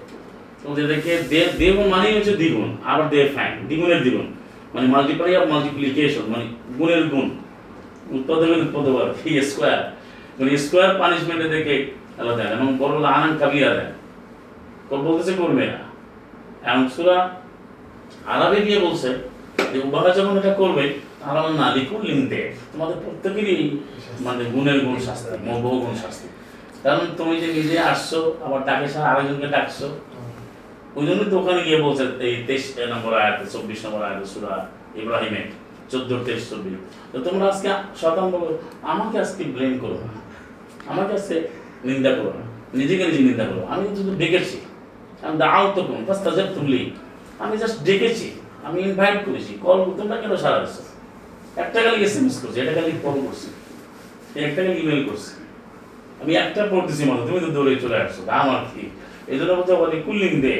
[0.68, 4.28] ওদেরকে দেব দেব মানে হচ্ছে দ্বিগুণ, আবার দেব ফাইন, দ্বিগুণের দ্বিগুণ।
[4.72, 6.44] মানে মাল্টিপ্লাই অফ মাল্টিপ্লিকেশন মানে
[6.78, 7.28] গুণের গুণ।
[8.16, 9.80] উৎপাদনের উৎপাদক কি স্কোয়ার।
[10.36, 11.76] মানে স্কোয়ার পানিশমেন্টে দেখে
[12.18, 13.90] আল্লাহ দেন, এবং বড় হলো আনান কাবিরা দেন।
[15.06, 15.80] বলতেছে করবে না
[16.70, 17.16] এমন সুরা
[18.32, 19.08] আরবে গিয়ে বলছে
[19.72, 20.84] যে উভয় যখন এটা করবে
[21.20, 22.40] তাহলে না লিখুন লিখতে
[22.72, 23.66] তোমাদের প্রত্যেকেরই
[24.26, 25.28] মানে গুণের গুণ শাস্তি
[25.64, 26.28] বহু গুণ শাস্তি।
[26.84, 29.86] কারণ তুমি যে নিজে আসছো, আবার ডাকে সারা আরেকজনকে ডাকছো,
[30.96, 34.52] ওই জন্য তো ওখানে গিয়ে বলছে, এই তেইশ নম্বর আয়াত, চব্বিশ নম্বর আয়াত, সুরা
[35.00, 35.42] ইব্রাহিমে
[35.90, 36.74] চোদ্দ তেইশ, চব্বিশ।
[37.12, 37.68] তো তোমরা আজকে
[38.00, 38.48] শতান বলো,
[38.92, 40.10] আমাকে আজকে ব্লেম করো না।
[40.90, 41.36] আমাকে আজকে
[41.88, 42.44] নিন্দা করো না।
[42.80, 44.58] নিজেকে নিজে নিন্দা করো আমি শুধু ডেকেছি।
[45.24, 46.24] আমি দাও তো কোন ফার্স্ট
[46.56, 46.80] তুমলি
[47.42, 48.28] আমি জাস্ট ডেকেছি।
[48.66, 50.78] আমি ইনভাইট করেছি কল তোমরা কেন সারা দিচ্ছ
[51.62, 53.48] একটা খালি এস এম এস করছি, একটা খালি কল করছি,
[54.46, 55.32] একটা খালি ইমেল করছি।
[56.20, 58.82] আমি একটা পড়তেছি মাত্র, তুমি তো দৌড়ে চলে আসছো আমার কি?
[59.30, 60.54] এই জন্য বলতে বলি কুলিং দে,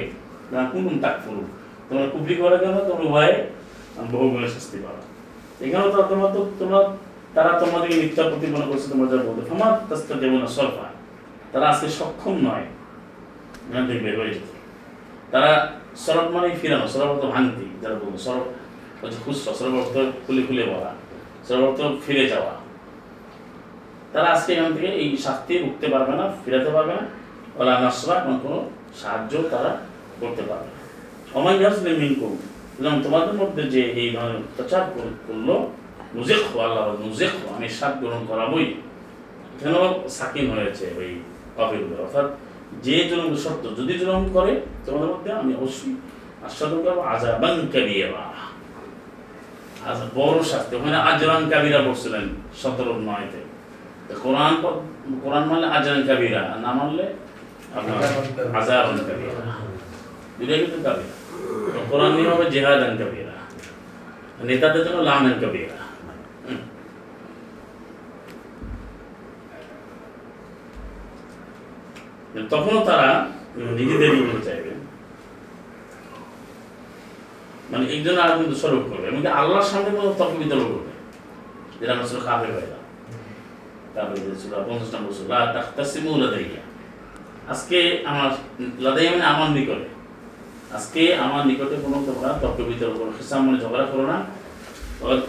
[0.52, 1.42] না কুলুম তাক ফুরু
[1.86, 3.34] তোমরা কুবলি করা কেন তোমরা ভয়ে
[4.12, 5.02] বহু গুণে শাস্তি পাবে।
[5.64, 6.80] এখানেও তো তোমরা তো, তোমরা,
[7.36, 10.86] তারা তোমাদেরকে মিথ্যা প্রতিপন্ন করছে, তোমরা যা বলতে তোমার তাস্তা দেবো না সরফা।
[11.52, 12.66] তারা আজকে সক্ষম নয়।
[14.04, 14.34] বের হয়ে
[15.32, 15.52] তারা
[15.96, 18.44] সরব মানে ফিরানো, সরব অর্থ ভাঙতি, যারা বলব, সরব
[19.02, 20.94] হচ্ছে খুচরা, সরব অর্থ খুলে খুলে বলা,
[21.48, 22.54] সরব অর্থ ফিরে যাওয়া।
[24.12, 27.00] তারা আজকে এখান থেকে এই শাস্তি উঠতে পারবে না, ফিরাতে পারবে না,
[27.56, 29.78] ওলা নাসরা এবং কোনো সাহায্য তারা
[30.20, 30.82] করতে পারবে না।
[31.34, 32.36] অমাই হাসলে মিনকুম
[32.78, 35.66] এবং তোমাদের মধ্যে যে এই ধরনের অত্যাচার কর- করল
[36.14, 38.74] নুজেক আল্লাহ নুজেক আমি সাত গ্রহণ করাবই।
[39.60, 39.74] কেন
[40.08, 41.18] সাকিন হয়েছে ওই
[41.56, 42.24] উপরে অর্থাৎ
[42.84, 44.52] যে জুলুম সত্য, যদি জুলুম করে,
[44.86, 45.94] তোমাদের মধ্যে আমি অবশ্যই
[46.46, 48.24] আস্বাদন করব আজাবান কাবিরা।
[49.88, 52.24] আজ বড় শাস্তি। ওখানে আজরান কাবিরা বলছিলেন
[52.60, 53.40] সতেরো নয়তে।
[54.22, 54.52] কোরআন
[55.22, 57.04] কোরআন মানলে আজরান কাবিরা না মানলে
[57.76, 57.96] আপনার
[58.58, 59.32] আজাবান কাবিরা।
[60.38, 61.14] দুটাই কিন্তু কাবিরা।
[61.90, 63.34] কোরআন নিয়ে হবে জেহাদান কাবিরা।
[64.48, 65.78] নেতাদের জন্য লানান কাবিরা
[66.46, 66.60] হুম।
[72.50, 73.08] তখনও তারা
[73.56, 74.72] নিজেদেরই ইমান চাইবে।
[77.70, 80.92] মানে একজন আরেকজন দোষারোপ করবে। এমনকি আল্লাহর সামনে কোনো তর্ক বিতর্ক করবে
[81.80, 82.52] যেটা আমরা ছিল কাফের
[83.94, 85.26] তারপরে ছিল পঞ্চাশ নম্বর ছিল
[86.22, 86.62] লাদাইয়া।
[87.52, 88.30] আজকে আমার,
[88.78, 89.88] লাদাইয়া মানে আমার নিকটে।
[90.76, 94.18] আজকে আমার নিকটে কোনো তোমরা তর্ক বিতর্ক করো মানে ঝগড়া করো না।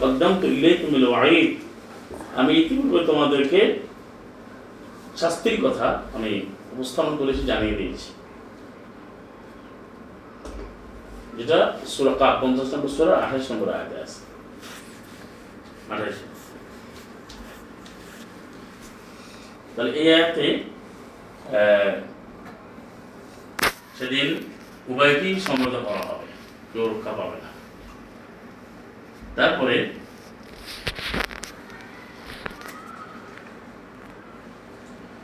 [0.01, 1.51] কদ্দাম ইলেই তুমি ওয়াইদ
[2.39, 3.79] আমি ইতিপূর্বে তোমাদেরকে
[5.17, 6.31] শাস্তির কথা আমি
[6.73, 8.09] উপস্থাপন করেছি, জানিয়ে দিয়েছি।
[11.37, 11.59] যেটা
[11.93, 14.19] সুরা কা পঞ্চাশ নম্বর সুরা, আঠাশ নম্বর আয়াতে আছে।
[15.93, 16.15] আঠাশ।
[19.73, 20.47] তাহলে এই আয়াতে
[23.97, 24.27] সেদিন
[24.91, 26.27] উভয়কেই সম্মত করা হবে,
[26.71, 27.49] কেউ রক্ষা পাবে না।
[29.37, 29.75] তারপরে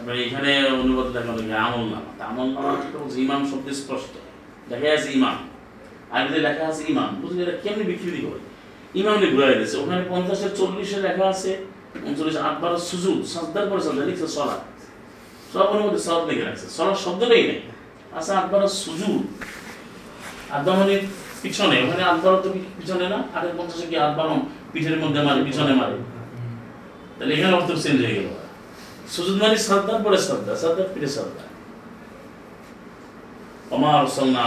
[0.00, 0.50] তারপরে এখানে
[0.82, 2.94] অনুবাদ দেখা দেখে আমল নামা। আমল নামা ঠিক
[3.24, 4.12] ইমাম শব্দ স্পষ্ট।
[4.70, 5.36] দেখা আছে ইমাম
[6.12, 8.40] আর যদি লেখা আছে ইমাম বুঝলি এটা কেমনি বিকৃতি করে
[9.00, 11.50] ইমাম ঘুরাই দিয়েছে। ওখানে পঞ্চাশে চল্লিশে লেখা আছে,
[12.06, 14.56] উনচল্লিশ, আটবার সুজুদ সাজদার পরে সাজদা, লিখছে সলা
[15.52, 17.60] সব মধ্যে সব লিখে রাখছে। সলার শব্দটাই নেই।
[18.16, 19.22] আচ্ছা আটবার সুজুদ।
[20.56, 21.02] আদমানির
[21.42, 22.48] পিছনে। ওখানে আটবার তো
[22.78, 23.18] পিছনে না?
[23.36, 24.28] আরে পঞ্চাশে কি আটবার
[24.72, 25.96] পিঠের মধ্যে মারে, পিছনে মারে?
[27.16, 28.39] তাহলে এখানে অর্থ চেঞ্জ হয়ে গেল।
[29.09, 31.45] সুজুদ মানে শ্রদ্ধা পরে শ্রদ্ধা শ্রদ্ধা পিঠে শ্রদ্ধা
[33.71, 34.45] وما أرسلنا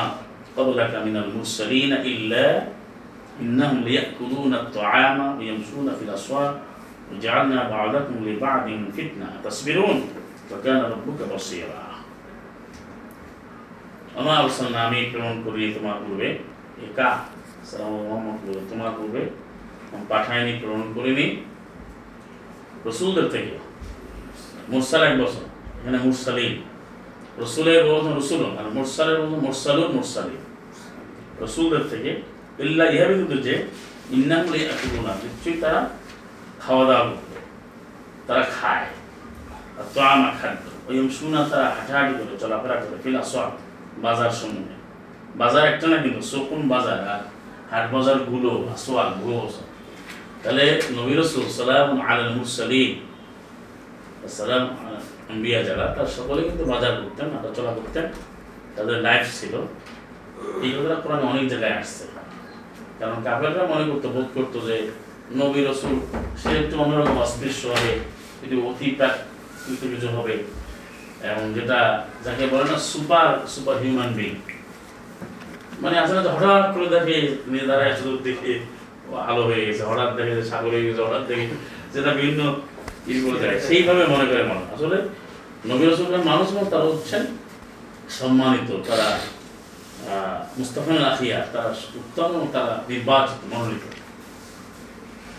[0.56, 2.62] قبلك من المرسلين إلا
[3.40, 6.52] إنهم ليأكلون الطعام ويمشون في الأسواق
[7.08, 9.98] وجعلنا بعضكم لبعض فتنة تصبرون
[10.50, 11.84] وكان ربك بصيرا
[14.16, 16.28] وما أرسلنا আমি প্রেরণ করি তোমার পূর্বে
[16.86, 17.10] একা
[17.68, 19.22] সালাম মোহাম্মদ বলে তোমার পূর্বে
[19.90, 21.26] আমি পাঠাইনি প্রেরণ করিনি
[22.86, 23.54] রসুলদের থেকে
[24.71, 25.45] মুরসাল এক বছর
[25.79, 26.53] এখানে মুরসালিন।
[27.41, 30.41] রসুলের বলছেন রসুল আর মুরসালের বলছেন মুরসালুন মুরসালিন।
[31.43, 32.11] রসুলদের থেকে
[32.63, 33.55] ইল্লা ইহাবে কিন্তু যে
[34.15, 34.59] ইন্নামলে
[35.05, 35.81] না নিশ্চয়ই তারা
[36.63, 37.37] খাওয়া দাওয়া করতো
[38.27, 38.87] তারা খায়।
[39.79, 43.49] আর তো আমার খাদ্য ওই শুনা তারা হাঁটাহাঁটি করে, চলাফেরা করে, ফিলা সব
[44.05, 44.75] বাজার সমূহে।
[45.41, 47.21] বাজার একটা না কিন্তু শকুন বাজার, আর
[47.71, 49.37] হাট বাজারগুলো আসোয়ালগুলো
[50.43, 50.65] তাহলে
[50.97, 52.23] নবী রসুল সালাম আল
[54.37, 54.63] সালাম
[55.31, 58.05] আম্বিয়া যারা, তার সকলে কিন্তু বাজার করতেন হাঁটা চলা করতেন।
[58.75, 59.53] তাদের লাইফ ছিল।
[60.65, 62.03] এই কথাটা কোরআনে অনেক জায়গায় আসছে।
[62.99, 64.75] কারণ কাফেররা মনে করতো, বোধ করতো যে
[65.39, 65.95] নবী রসুল,
[66.41, 67.93] সে একটু অন্যরকম অস্পৃশ্য হবে,
[68.43, 68.87] একটু অতি
[69.93, 70.35] কিছু হবে।
[71.29, 71.79] এবং যেটা
[72.25, 74.31] যাকে বলে না সুপার সুপার হিউম্যান বিং
[75.83, 77.17] মানে আসলে হঠাৎ করে দেখে
[77.51, 77.93] নিয়ে দাঁড়ায়
[78.27, 78.53] দেখে,
[79.29, 81.45] আলো হয়ে গেছে, হঠাৎ দেখে যে সাগর হয়ে গেছে, হঠাৎ দেখে
[81.93, 82.41] যেটা বিভিন্ন
[83.59, 84.97] সেইভাবে মনে করে মানুষ আসলে
[85.65, 87.25] নবী রসুলের মানুষ এবং তারা হচ্ছেন
[88.09, 89.19] সম্মানিত তারা
[90.09, 93.83] আহ, মুস্তাফা আখিয়া তারা উত্তম তারা নির্বাচিত মনোনীত।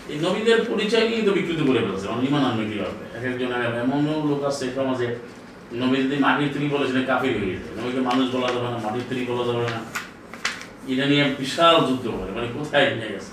[0.09, 3.17] এই নবীদের পরিচয় নিয়ে তো বিকৃত করে ফেলছে মানে ইমান আনবে কীভাবে?
[3.17, 3.51] এক একজন
[3.81, 5.15] এমন লোক আছে সমাজে
[5.73, 9.25] নবী যদি মাটির তৈরি বলেছিলেন কাফির হয়ে গেছে। নবীকে মানুষ বলা যাবে না মাটির তৈরি
[9.25, 9.79] বলা যাবে না।
[10.87, 13.31] এটা নিয়ে বিশাল যুদ্ধ করে মানে কোথায় নিয়ে গেছে?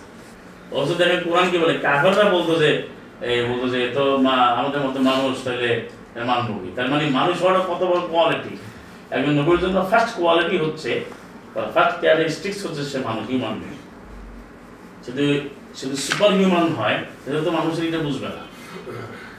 [0.72, 2.91] অবশ্য দেখেন কোরআন কি বলে কাফেররা বলতো যে
[3.29, 5.70] এই বলতো যে, তো মা, আমাদের মতো মানুষ তাহলে
[6.31, 8.55] মানবো তার মানে মানুষ হওয়াটা কত বড় কোয়ালিটি
[9.14, 10.91] একজন নবীর জন্য ফার্স্ট কোয়ালিটি হচ্ছে
[11.75, 13.75] ফার্স্ট ক্যারেক্টারিস্টিক্স হচ্ছে সে মানুষ হিউম্যান বিং
[15.07, 15.27] যদি
[15.79, 18.43] যদি সুপার হিউম্যান হয়, তাহলে তো মানুষের এটা বুঝবে না।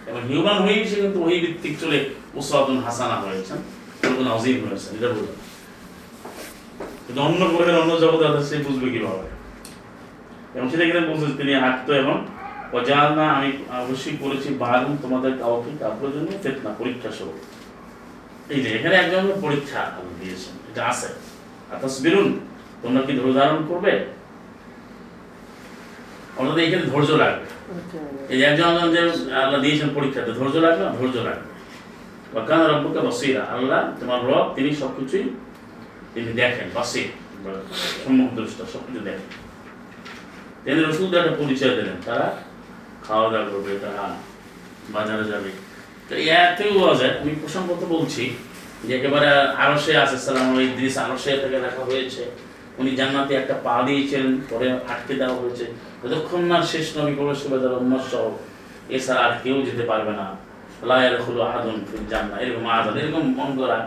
[0.10, 2.00] এবং হিউম্যান হয়েই সে কিন্তু ওই ভিত্তিক চলে
[2.40, 3.60] উসাদুন হাসানা হয়েছেন
[4.04, 5.36] রবুল আজিম হয়েছেন, এটা বুঝবে
[7.06, 9.28] কিন্তু অন্য গ্রহের অন্য জগতে সে বুঝবে কীভাবে?
[10.56, 12.16] এবং সেটা এখানে বলছেন তিনি হাঁটতো এবং
[12.78, 13.50] অজানা আমি
[13.84, 17.40] অবশ্যই করেছি বারুন তোমাদের কাউকে কাউকে জন্য ফেতনা, পরীক্ষা স্বরূপ
[18.54, 21.10] এই যে, এখানে একজন পরীক্ষা আল্লাহ দিয়েছেন, এটা আছে।
[21.74, 22.30] আতাস বেরুন
[22.82, 23.94] তোমরা কি ধৈর্য ধারণ করবে?
[26.40, 27.48] অন্তত এখানে ধৈর্য লাগবে।
[28.32, 28.66] এই যে একজন
[28.96, 29.00] যে
[29.44, 31.48] আল্লাহ দিয়েছেন পরীক্ষাতে ধৈর্য লাগবে না ধৈর্য লাগবে?
[32.34, 35.26] ওয়াকান রব্বুকা বসিরা, আল্লাহ তোমার রব, তিনি সবকিছুই
[36.14, 37.10] তিনি দেখেন, বাসির,
[38.04, 39.30] সম্মুখ দৃষ্টা, সবকিছু দেখেন।
[40.64, 42.28] তিনি রসুলদের একটা পরিচয় দিলেন, তারা
[43.08, 44.04] খাওয়া দাওয়া করবে তারা
[44.96, 45.52] বাজারে যাবে।
[46.10, 48.24] তো এতেও বলা যায় আমি প্রসঙ্গত বলছি
[48.86, 49.28] যে একেবারে
[49.64, 52.24] আরসে আছে, সালাম ইদ্রিস আরসে থেকে দেখা হয়েছে।
[52.80, 55.66] উনি জান্নাতে একটা পা দিয়েছেন, পরে আটকে দেওয়া হয়েছে।
[56.02, 58.26] যতক্ষণ না শেষ নবী প্রবেশ করবে, তার উম্মত সহ
[58.96, 60.28] এছাড়া আর কেউ যেতে পারবে না।
[60.90, 63.78] লায়ের হলো আদম ফিল জান্নাত এরকম আজাদ এরকম মন করা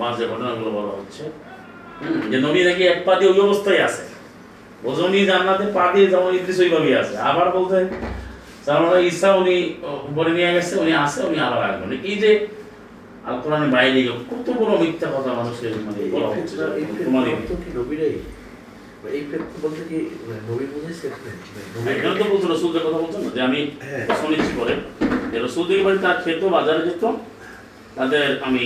[0.00, 1.24] বাজে ঘটনাগুলো বলা হচ্ছে।
[2.30, 4.04] যে নবী নাকি এক পা দিয়ে ওই অবস্থায় আছে।
[4.88, 7.78] ওজনই জান্নাতে পা দিয়ে যেমন ইদ্রিস ওইভাবেই আছে। আবার বলতে
[8.66, 9.56] সালাম ঈসা উনি
[10.10, 12.30] উপরে নিয়ে গেছে উনি আসে উনি আবার আসবেন। এই যে
[13.28, 14.00] আল কোরআনের বাইরে
[14.30, 16.84] কত বড় মিথ্যা কথা মানুষের মানে বলা হচ্ছে এই
[19.02, 19.10] বা
[19.62, 19.98] বলতে কি
[20.48, 20.64] নবী
[21.90, 23.30] এখানে তো বলছো রসুলদের কথা বলছেন না?
[23.36, 24.50] যে আমি হ্যাঁ। শুনেছি
[25.32, 25.38] যে
[25.68, 27.04] দিকে বাড়ি তার খেত বাজারে যেত।
[27.96, 28.64] তাদের আমি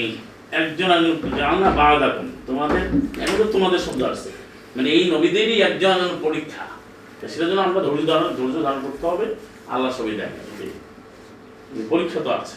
[0.61, 2.83] একজন একজন জানা বাদ এখন তোমাদের
[3.25, 4.31] এখন তো তোমাদের শব্দ আসছে।
[4.77, 6.65] মানে এই নবীদেরই একজন পরীক্ষা।
[7.33, 9.27] সেটার জন্য আমরা ধৈর্য ধারণ ধৈর্য ধারণ করতে হবে।
[9.69, 10.69] আল্লাহ সবই দেখে
[11.91, 12.57] পরীক্ষা তো আছে।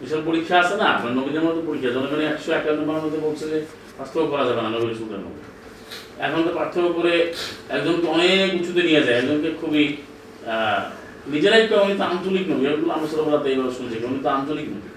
[0.00, 0.84] বিশাল পরীক্ষা আছে না?
[0.84, 3.64] আপনার নবীদের মধ্যে পরীক্ষা। জনগণ একশো একান্ন নম্বরের মধ্যে বলছে যে
[3.98, 5.16] পার্থক্য করা যাবে না নবীর মধ্যে
[6.20, 7.32] এখন তো পার্থক্য করে
[7.68, 9.96] একজনকে অনেক উঁচুতে নিয়ে যায়। একজনকে খুবই
[10.46, 10.80] আহ,
[11.26, 14.88] নিজেরাই কেউ উনি তো আঞ্চলিক নবী। এগুলো আমি বলাতে এইভাবে শুনছি উনি তো আঞ্চলিক নবী।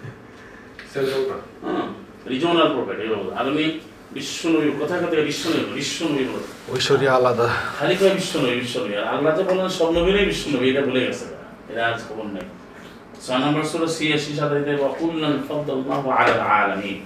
[1.63, 1.87] হ্যাঁ
[2.29, 3.79] রিজনাল প্রফেট এইভাবে আর উনি
[4.15, 7.47] বিশ্ব নবী কথা কথা বিশ্ব নবী বিশ্ব নবী বলে। ঐশ্বরিয়া আলাদা।
[7.77, 10.81] খালি করে বিশ্ব নবী বিশ্ব নবী আর আল্লাহ তো বলেন সব নবীরাই বিশ্ব নবী এটা
[10.87, 11.25] ভুলে গেছে
[11.71, 12.45] এরা আজ খবর নাই।
[13.25, 16.99] ছয় নম্বর সুরা ছিয়াশি সাথে ওয়াকুল্লান ফাদ্দাল্লাহু আলাল আলামিন।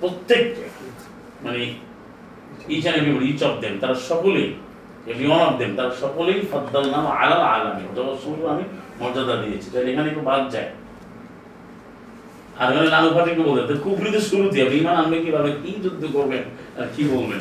[0.00, 0.64] প্রত্যেককে
[1.44, 1.62] মানে
[2.74, 4.48] each and everybody each of them তারা সকলেই
[5.10, 8.64] এভরি ওয়ান অফ দেম তারা সকলেই ফাদ্দাল্লাহু আলাল আলামিন। জগৎসমূহ আমি
[9.00, 10.70] মর্যাদা দিয়েছি। তাহলে এখানে একটু বাদ যায়।
[12.60, 15.50] আর এখানে লালু ফাটিকে বলতে তো কুবরিতে শুরু দিয়ে আপনি ইমান আনবে কীভাবে?
[15.62, 16.42] কি যুদ্ধ করবেন?
[16.78, 17.40] আর কি বলবেন?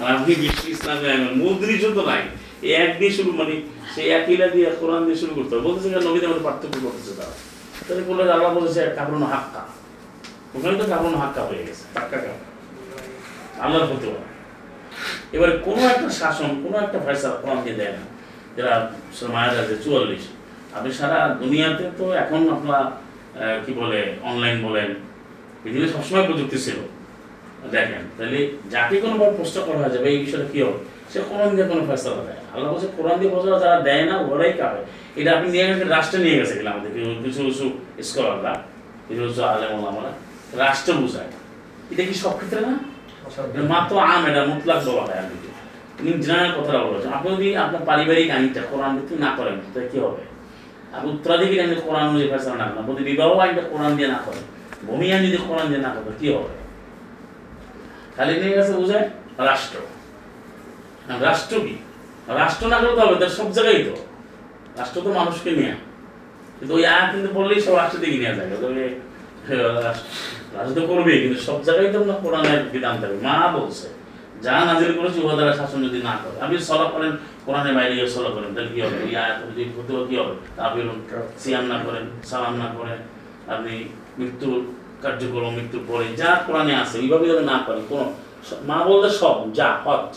[0.00, 2.22] আর আপনি বিশ্ব ইসলামে আনবেন মুদ্রি যুদ্ধ নাই।
[2.66, 3.54] এই এক দিয়ে শুরু মানে
[3.94, 7.34] সেই একইলা দিয়ে কোরআন দিয়ে শুরু করতে হবে। বলতেছে নবীদের মধ্যে পার্থক্য করতেছে তারা।
[7.86, 9.62] তাহলে বললে আল্লাহ বলেছে কাপড় হাক্কা।
[10.54, 12.40] ওখানে তো কারণ হাক্কা হয়ে গেছে। পাক্কা কারণ
[13.64, 14.06] আল্লাহর হতে
[15.34, 18.02] এবারে কোনো একটা শাসন, কোনো একটা ফয়সালা কোরআনকে দেয় না।
[18.56, 18.74] যারা
[19.34, 20.24] মায়ের আছে চুয়াল্লিশ।
[20.76, 22.84] আপনি সারা দুনিয়াতে তো এখন আপনার
[23.64, 24.88] কি বলে অনলাইন বলেন
[25.60, 26.78] পৃথিবীতে সবসময় প্রযুক্তি ছিল।
[27.74, 28.38] দেখেন তাহলে
[28.72, 30.78] যাকে কোনো ভাবে প্রশ্ন করা হয়ে যাবে এই বিষয়টা কি হবে?
[31.12, 34.52] সে কোরআন দিয়ে কোনো ফেসলা দেয় আল্লাহ বলছে কোরআন দিয়ে ফসলা যারা দেয় না ওরাই
[34.60, 34.80] কাবে
[35.18, 36.90] এটা আপনি নিয়ে গেছেন রাষ্ট্রে নিয়ে গেছে গেলে আমাদের।
[37.24, 37.64] কিছু কিছু
[38.08, 38.54] স্কলাররা
[39.08, 39.72] কিছু কিছু আলেম
[40.62, 41.30] রাষ্ট্র বুঝায়।
[41.92, 42.72] এটা কি সব ক্ষেত্রে না?
[43.74, 45.34] মাত্র আম এটা মুতলাক বলা হয় আমি
[45.96, 49.98] তিনি জেনারেল কথাটা বলেছেন। আপনি যদি আপনার পারিবারিক আইনটা কোরআন ভিত্তিক না করেন তাহলে কি
[50.04, 50.22] হবে?
[50.94, 54.44] আপনি উত্তরাধিকারী আইনে কোরআন অনুযায়ী ফেসলা না আপনি যদি বিবাহ আইনটা কোরআন দিয়ে না করেন
[54.86, 56.54] ভূমি আইন যদি কোরআন দিয়ে না করেন কি হবে?
[58.16, 59.06] খালি নিয়ে গেছে বোঝায়
[59.50, 59.76] রাষ্ট্র।
[61.26, 61.74] রাষ্ট্র কি?
[62.40, 63.94] রাষ্ট্র না করতে হবে তার সব জায়গায় তো।
[64.78, 65.74] রাষ্ট্র তো মানুষকে নিয়ে।
[66.58, 68.84] কিন্তু ওই আয়াত কিন্তু বললেই সব রাষ্ট্র দিকে নিয়ে যাবে তবে
[70.56, 73.86] রাষ্ট্র তো করবেই, কিন্তু সব জায়গায় তো আপনার কোরআনের বিধান থাকবে। মা বলছে
[74.44, 77.12] যা নাজিল করেছে উহা দ্বারা শাসন যদি না করে। আপনি সলা করেন
[77.46, 78.96] কোরআনের বাইরে গিয়ে সলা করেন, তাহলে কি হবে?
[79.22, 80.34] আয়াত যদি হতে কি হবে?
[80.66, 80.80] আপনি
[81.42, 82.98] সিয়াম না করেন, সালাম না করেন,
[83.52, 83.72] আপনি
[84.18, 84.58] মৃত্যুর
[85.02, 88.04] কার্যক্রম, মৃত্যু পরে যা কোরআনে আছে ওইভাবে যদি না করেন, কোনো
[88.68, 90.12] মা বলতে সব, যা, হজ।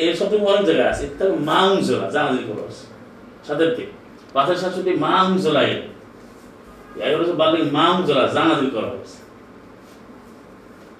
[0.00, 2.84] এই সব তো অনেক জায়গায় আছে। তবে মা উঞ্জলা জানাজি করে আছে
[3.46, 3.64] সাথে
[4.34, 5.80] পাথর শাশুড়ি মা উঞ্জলা এর।
[7.06, 9.18] এই হচ্ছে বাল্লি মা উঞ্জলা জানাজি করা হয়েছে।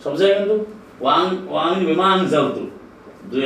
[0.05, 0.57] সব জায়গায় কিন্তু
[1.03, 1.25] ওয়াং
[3.31, 3.43] দুই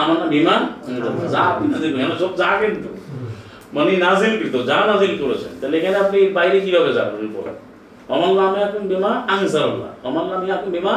[0.00, 0.26] আমানা
[1.50, 1.66] আপনি
[2.62, 2.90] কিন্তু।
[3.74, 4.32] মানে নাজিল
[4.70, 4.78] যা
[5.60, 6.90] তাহলে এখানে আপনি বাইরে কীভাবে
[8.66, 8.82] এখন
[10.52, 10.92] এখন বিমা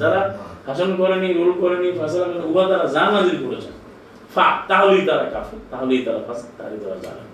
[0.00, 0.20] যারা
[0.66, 3.74] শাসন করেনি, রুল করেনি করেনি উভয় তারা যা নাজিল করেছেন
[4.34, 7.29] ফা তাহলেই তারা কাফের, তাহলেই তারা ফাস তাহলেই তারা জানে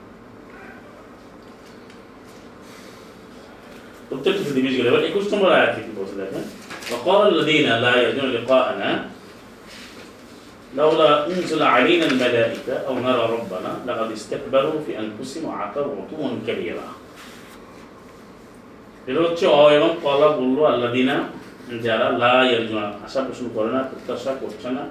[4.10, 6.46] প্রত্যেকটি থেকে বিশ গেলে এবার একুশ নম্বর আয়াত থেকে বলছে দেখেন
[6.92, 8.90] وقال الذين لا يرجون لقاءنا
[10.74, 16.88] لولا أنزل علينا الملائكة أو نرى ربنا لقد استكبروا في أنفسهم وعتوا عتوا كبيرا
[19.08, 21.16] এটা হচ্ছে অ এবং কলা বললো আল্লাদিনা
[21.86, 24.84] যারা লা ইয়ারজুনা আশা পোষণ করে না প্রত্যাশা করছে না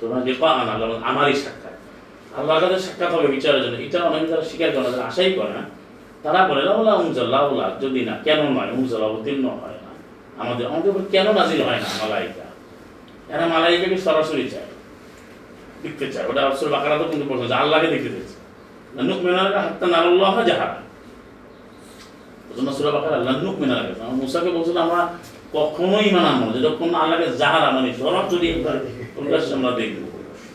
[0.00, 1.76] তোমরা যে পা আনা আল্লাহ বলেন, আমারই সাক্ষাৎ
[2.38, 5.52] আল্লাহর কাছে সাক্ষাৎ হবে বিচারের জন্য এটা অনেক যারা স্বীকার করে না যারা আশাই করে
[5.58, 5.62] না
[6.23, 8.69] তারা বলে, লাউলা উমজাল্লা উল্লাহ যদি না, কেন নয়?
[8.77, 9.91] উমজাল্লা অবতীর্ণ হয় না।
[10.41, 12.45] আমাদের আমাদের উপর কেন নাজিল হয় না মালাইকা?
[13.33, 14.69] এরা মালাইকাকে সরাসরি চায়,
[15.83, 18.37] দেখতে চায়। ওটা অবসর বাকারা তো কিন্তু যে আল্লাহকে দেখতে চাইছে।
[19.09, 20.77] নুক মেনারা হাত্তা নারুল্লাহ যাহারা
[22.49, 23.83] ওজন্য সুরা বাকারা লান্নুক মেনারা
[24.21, 25.01] মুসাকে বলছিল, আমরা
[25.57, 28.75] কখনোই ইমান আনব না। যতক্ষণ না আল্লাহকে যাহারা মানে সরাসরি একবার
[29.57, 30.01] আমরা দেখব।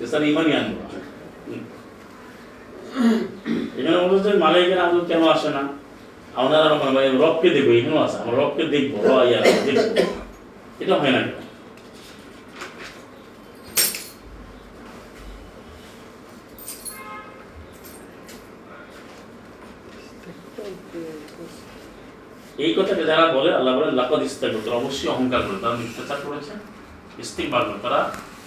[0.03, 0.79] এছাড়া ইমানই আনব।
[3.79, 5.63] এখানে বলছে মালাইকের আদৌ কেন আসে না?
[6.41, 8.93] আমরা মানে রবকে দেখব, এখানেও আছে, আমরা রবকে দেখব
[9.67, 9.97] দেখব।
[10.83, 11.23] এটা হয় না।
[22.65, 26.53] এই কথাকে যারা বলে, আল্লাহ বলে লাকাদ ইস্তাগফর তারা অবশ্যই অহংকার করে, তারা মিথ্যাচার করেছে
[27.23, 28.01] ইস্তিকবার করে, তারা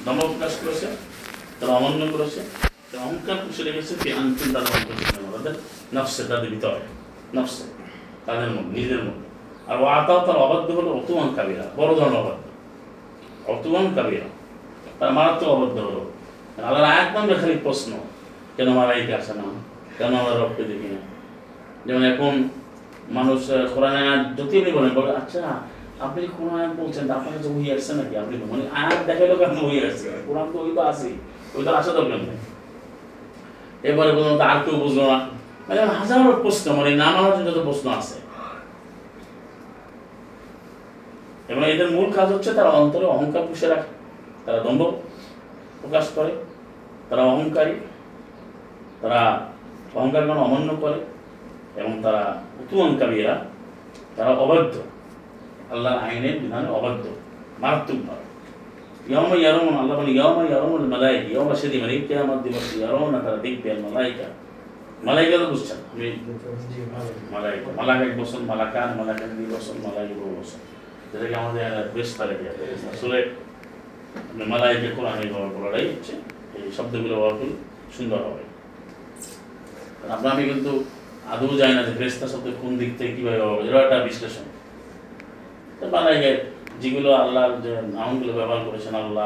[0.06, 0.88] দম্ভ প্রকাশ করেছে,
[1.60, 2.40] তারা অমান্য করেছে।
[2.98, 4.98] অহংকার পুষে রেখেছে কি আন্তিম তারা অহংকার
[5.34, 5.56] তাদের
[5.96, 6.52] নফসে তাদের
[8.26, 9.28] তাদের মধ্যে নিজেদের মধ্যে
[9.70, 9.86] আর ও
[10.28, 12.46] তার অবাধ্য হলো অতুমান কাবিরা, বড় ধরনের অবাধ্য।
[13.54, 14.28] অতুমান কাবিরা,
[15.00, 16.02] তার মারাত্মক অবাধ্য হলো।
[16.68, 17.08] আল্লাহর আয়াত
[17.64, 17.92] প্রশ্ন,
[18.58, 19.44] কেন মারাইতে আসে না?
[19.98, 21.00] কেন আমরা রবকে দেখি না?
[21.86, 22.34] যেমন এখন
[23.18, 23.40] মানুষ
[23.74, 25.44] কোরআনে আয়াত যদি আপনি বলেন, বলে আচ্ছা
[26.06, 28.18] আপনি কোন আয়াত বলছেন আপনার কাছে আসছে নাকি?
[28.18, 30.08] আপনি মানে আয়াত দেখাইলো কেন ওই আসছে?
[30.28, 31.10] কোরআন তো ওই তো আছে
[31.56, 32.38] ওই তো আসা দরকার নেই।
[33.84, 35.20] বলুন তো আর কেউ বুঝলো না।
[35.68, 38.16] মানে হাজারো প্রশ্ন মানে নানান যত প্রশ্ন আছে।
[41.48, 43.92] এবং এদের মূল কাজ হচ্ছে তারা অন্তরে অহংকার পুষে রাখে।
[44.46, 44.92] তারা দম্ভ
[45.82, 46.32] প্রকাশ করে,
[47.10, 47.76] তারা অহংকারী,
[49.02, 49.48] তারা
[49.96, 51.00] অহংকার মানে অমান্য করে,
[51.76, 53.46] এবং তারা উতুয়নকারীরা
[54.16, 54.82] তারা অবাধ্য।
[55.72, 57.10] আল্লাহর আইনের বিধানে অবাধ্য,
[57.60, 58.29] মারাত্মকভাবে।
[59.10, 63.70] ইয়ম ইয়ারমন আল্লাহ বলে ইয়ম ইয়ারমন মালাইক ইয়ম সেদি মানে কিয়ামত দিবস ইয়ারমন তারা দেখবে
[63.86, 64.28] মালাইকা
[65.08, 65.80] মালাইকা তো বুঝছেন
[67.34, 70.60] মালাইকা মালাকা এক বছর মালাকান মালাকান দুই বছর মালাইকা বহু বছর
[71.12, 71.64] যেটাকে আমাদের
[71.96, 72.36] বেশ তালে
[72.90, 73.18] আসলে
[74.52, 76.14] মালাইকে কোরআনে ব্যবহার করাটাই হচ্ছে
[76.58, 77.56] এই শব্দগুলো ব্যবহার করলে
[77.96, 78.44] সুন্দর হবে
[80.08, 80.72] আপনার আমি কিন্তু
[81.34, 84.46] আদৌ যায় না যে ফেরেস্তা শব্দ কোন দিক থেকে কীভাবে ব্যবহার করে এটা একটা বিশ্লেষণ
[85.80, 86.32] তো মালাইকে
[86.82, 89.26] যেগুলো আল্লাহর যে নামগুলো ব্যবহার করেছেন, আল্লাহ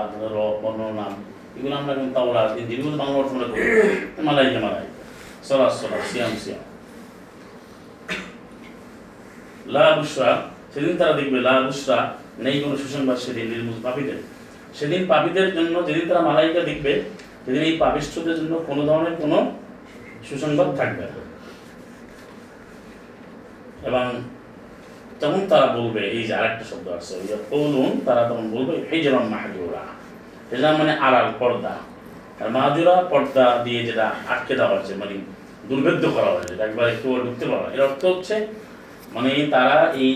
[0.99, 1.13] নাম
[1.57, 3.61] এগুলো আমরা কিন্তু তাওরা যেগুলো বাংলা অর্থ আমরা করি।
[4.27, 4.93] মালাইকে মালাইকে।
[5.47, 6.63] সরাস সরাস সিয়াম সিয়াম।
[9.73, 10.31] লা বুসরা
[10.71, 11.97] সেদিন তারা দেখবে লা বুসরা
[12.45, 14.19] নেই কোনো সুসংবাদ, সেদিন নির্মূল পাপীদের।
[14.77, 16.91] সেদিন পাপীদের জন্য, যেদিন তারা মালাইকা দেখবে,
[17.43, 19.37] সেদিন এই পাপিষ্ঠদের জন্য কোনো ধরনের কোনো
[20.27, 21.05] সুসংবাদ থাকবে
[23.89, 24.05] এবং
[25.23, 27.25] তখন তারা বলবে, এই যে আরেকটা শব্দ আছে ওই
[28.07, 29.83] তারা তখন বলবে হিজরাম মাহাজুরা।
[30.51, 31.73] হিজরাম মানে আড়াল, পর্দা।
[32.41, 35.15] আর মাহাজুরা, পর্দা দিয়ে যেটা আটকে দেওয়া হয়েছে মানে
[35.69, 38.35] দুর্ভেদ্য করা হয়েছে, যেটা একবার একটু ঢুকতে পারা। এর অর্থ হচ্ছে
[39.15, 40.09] মানে তারা এই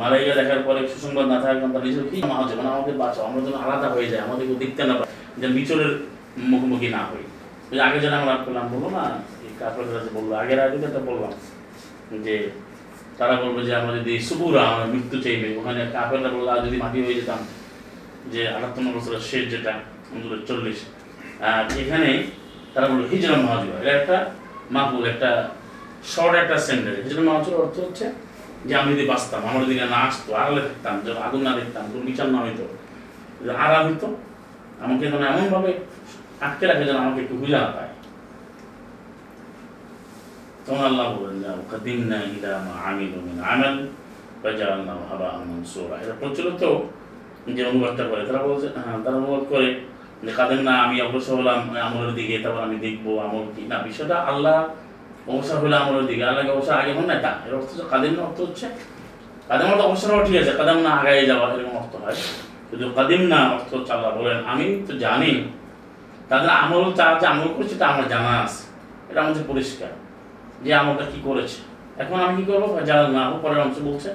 [0.00, 3.56] মালাইয়া দেখার পরে সুসংবাদ না কারণে তারা নিজের কি মাহাজে মানে আমাদের বাঁচাও, আমরা যেন
[3.64, 5.08] আলাদা হয়ে যায় আমাদেরকে দেখতে না পাই
[5.40, 5.92] যেন বিচরের
[6.50, 7.24] মুখোমুখি না হই।
[7.86, 9.04] আগে যেন আমরা করলাম বলব না,
[9.44, 9.86] এই কাপড়
[10.16, 11.32] বলল আগের আগে একটা বললাম
[12.26, 12.34] যে
[13.22, 16.98] তারা বলবে যে আমরা যদি সুপুরা আমরা মৃত্যু চাইবে। ওখানে কাপেররা বলল আর যদি মাটি
[17.04, 17.40] হয়ে যেতাম,
[18.32, 19.72] যে আটাত্তর বছরের শেষ যেটা
[20.10, 20.78] আমাদের চল্লিশ,
[21.50, 22.10] আর এখানে
[22.72, 24.16] তারা বলল হিজরা মহাজুরা এটা একটা
[24.74, 25.30] মাহবুল একটা
[26.12, 28.06] শর্ট একটা সেন্টেন্স হিজরা মহাজুর অর্থ হচ্ছে
[28.68, 32.04] যে আমি যদি বাঁচতাম, আমার দিকে না আসতো, আড়ালে থাকতাম যখন আগুন না দেখতাম, কোনো
[32.10, 32.64] বিচার না হইতো
[33.64, 34.08] আড়াল হইতো,
[34.84, 35.70] আমাকে যেন এমনভাবে
[36.46, 37.91] আটকে রাখে যেন আমাকে একটু বুঝা না পায়
[40.64, 43.76] তখন আল্লাহ বলেন যে কাদিমনা ইলা মা আমিলু মিন আমাল
[44.42, 46.62] ফাজআলনাহু হাবাআন মানসুরা এটা প্রচলিত
[47.48, 49.68] যে অনুবাদটা করে তারা বলছে হ্যাঁ তারা অনুবাদ করে
[50.22, 54.16] যে কাদেম না আমি অগ্রসর হলাম আমলের দিকে তারপর আমি দেখব আমল কি না বিষয়টা
[54.30, 54.58] আল্লাহ
[55.26, 58.38] অবসর হলে আমলের দিকে আল্লাহকে অবসর আগে হন না তা এর অর্থ কাদেম না অর্থ
[58.40, 58.66] হচ্ছে
[59.48, 62.18] কাদেম অর্থ অবসর হওয়া ঠিক আছে কাদেম না আগায় যাওয়া এরকম অর্থ হয়
[62.68, 65.32] কিন্তু কাদিম না অর্থ হচ্ছে আল্লাহ বলেন আমি তো জানি
[66.30, 68.62] তাদের আমল তারা যে আমল করছে এটা আমার জানা আছে
[69.10, 69.90] এটা আমাদের পরিষ্কার
[70.64, 71.58] যে আমলটা কি করেছে?
[72.02, 72.64] এখন আমি কি করব?
[72.88, 74.10] যারা না হোক পরের অংশ বলছে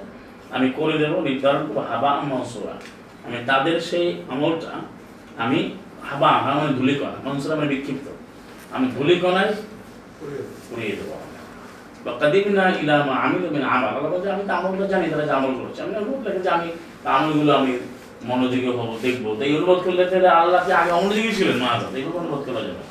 [0.56, 2.76] আমি করে দেব নির্ধারণ করব হাবা মনসুরা।
[3.26, 4.72] আমি তাদের সেই আমলটা
[5.44, 5.60] আমি
[6.10, 8.08] হাবা হাবা মানে ধুলিকণা মনসুরা মানে বিক্ষিপ্ত।
[8.76, 9.52] আমি ধুলিকণায়
[10.72, 11.16] উড়িয়ে দেবো।
[12.06, 15.54] বা কাদিমিনা ইলামা আমি তো আমার আল্লাহ বলছে আমি তো আমলটা জানি তারা যে আমল
[15.62, 16.70] করছে। আমি অনুভব লাগে যে আমি
[17.16, 17.72] আমলগুলো আমি
[18.30, 21.58] মনোযোগী হব দেখব। তো এই অনুবাদ করলে তাহলে আল্লাহ যে আগে অমনোযোগী ছিলেন?
[21.64, 21.70] মা
[22.00, 22.84] এগুলো অনুবাদ করা যাবে।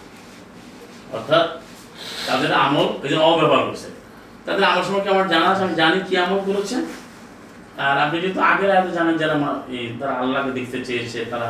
[1.17, 1.45] অর্থাৎ
[2.29, 3.89] তাদের আমল এই জন্য অব্যবহার করছে।
[4.47, 6.77] তাদের আমল সম্পর্কে আমার জানা আছে, আমি জানি কি আমল করেছে।
[7.87, 9.37] আর আপনি যেহেতু আগের আগে জানেন যারা
[10.01, 11.49] তারা আল্লাহকে দেখতে চেয়েছে, তারা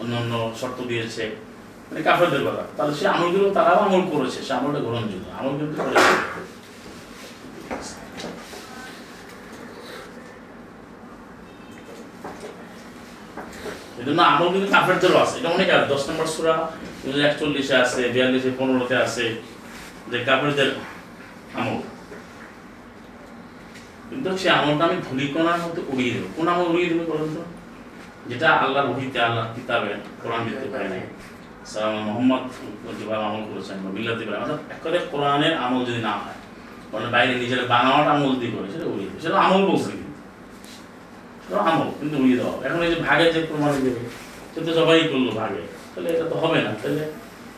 [0.00, 1.24] অন্য অন্য শর্ত দিয়েছে
[1.88, 6.14] মানে কাফেরদের কথা। তাহলে সে আমলগুলো তারাও আমল করেছে, সে আমলটা গ্রহণযোগ্য। আমল কিন্তু করেছে।
[13.98, 16.54] এই জন্য আমল কিন্তু কাফেরদেরও আছে। এটা অনেক আছে দশ নম্বর সুরা,
[17.28, 19.24] একচল্লিশে আছে, বিয়াল্লিশে, পনেরোতে আছে।
[20.10, 20.70] যে কাপড়দের
[21.58, 21.78] আমল।
[24.10, 27.42] কিন্তু সে আমলটা আমি ধুলিকণার মধ্যে উড়িয়ে দেবো। কোন আমল উড়িয়ে দেবে বলুন তো?
[28.30, 29.90] যেটা আল্লাহর ওহিতে আল্লাহ কিতাবে,
[30.22, 31.02] কোরআন দিতে পারে নাই।
[31.70, 32.42] সালাম মোহাম্মদ
[32.98, 36.38] যেভাবে আমল করেছেন বা মিল্লাতে পারে অর্থাৎ একেবারে কোরআনের আমল যদি না হয়
[36.92, 40.20] মানে বাইরে নিজের বানাওয়াটা আমল দিয়ে করে, সেটা উড়িয়ে দেবে। সেটা আমল বলছে কিন্তু।
[41.44, 44.02] সেটা আমল, কিন্তু উড়িয়ে দেওয়া এখন এই যে ভাগে যে প্রমাণ দেবে,
[44.52, 47.02] সে তো সবাই করল ভাগে। তাহলে এটা তো হবে না। তাহলে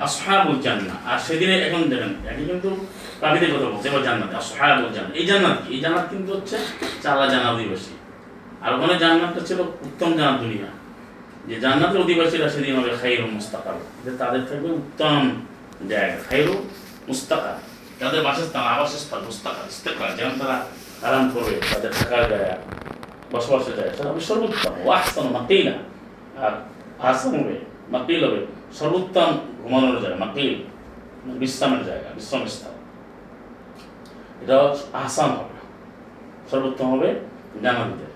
[0.00, 2.86] আসহাবুল জান্নাহ। আর সেদিনে এখন দেখেন একই কিন্তু
[3.20, 5.58] পাবিদের কথা বলছে, এবার জান্নাত, আসহাবুল জান্নাত এই জান্নাত?
[5.68, 6.58] এই জান্নাত কিন্তু হচ্ছে
[7.02, 7.96] চালা জানা অধিবাসী।
[8.62, 10.66] আর ওখানে জান্নাতটা ছিল উত্তম জান্নাত দুনিয়া।
[11.48, 13.74] যে জান্নাতের অধিবাসীরা সেদিন হবে খাইরু মুস্তাকার।
[14.04, 15.30] যে তাদের থাকবে উত্তম
[15.88, 16.64] জায়গা খাইরু
[17.08, 17.54] মুস্তাকার।
[17.98, 20.64] তাদের বাসস্থান, আবাসস্থল, মুস্তাকার, ইস্তেকার, যেন তারা
[21.02, 22.56] আরাম করবে, তাদের থাকার জায়গা,
[23.32, 25.72] বসবাসের জায়গা। হবে সর্বোত্তম। আহসান মাকিলা।
[26.40, 26.50] আর
[26.98, 28.40] আহসান হবে মাকিল হবে।
[28.78, 29.30] সর্বোত্তম
[29.62, 30.50] ঘুমানোর জায়গা মাকিল
[31.40, 32.74] বিশ্রামের জায়গা, বিশ্রাম স্থান।
[34.42, 34.54] এটা
[34.98, 35.56] আহসান হবে।
[36.50, 37.08] সর্বোত্তম হবে
[37.64, 38.06] জানাতে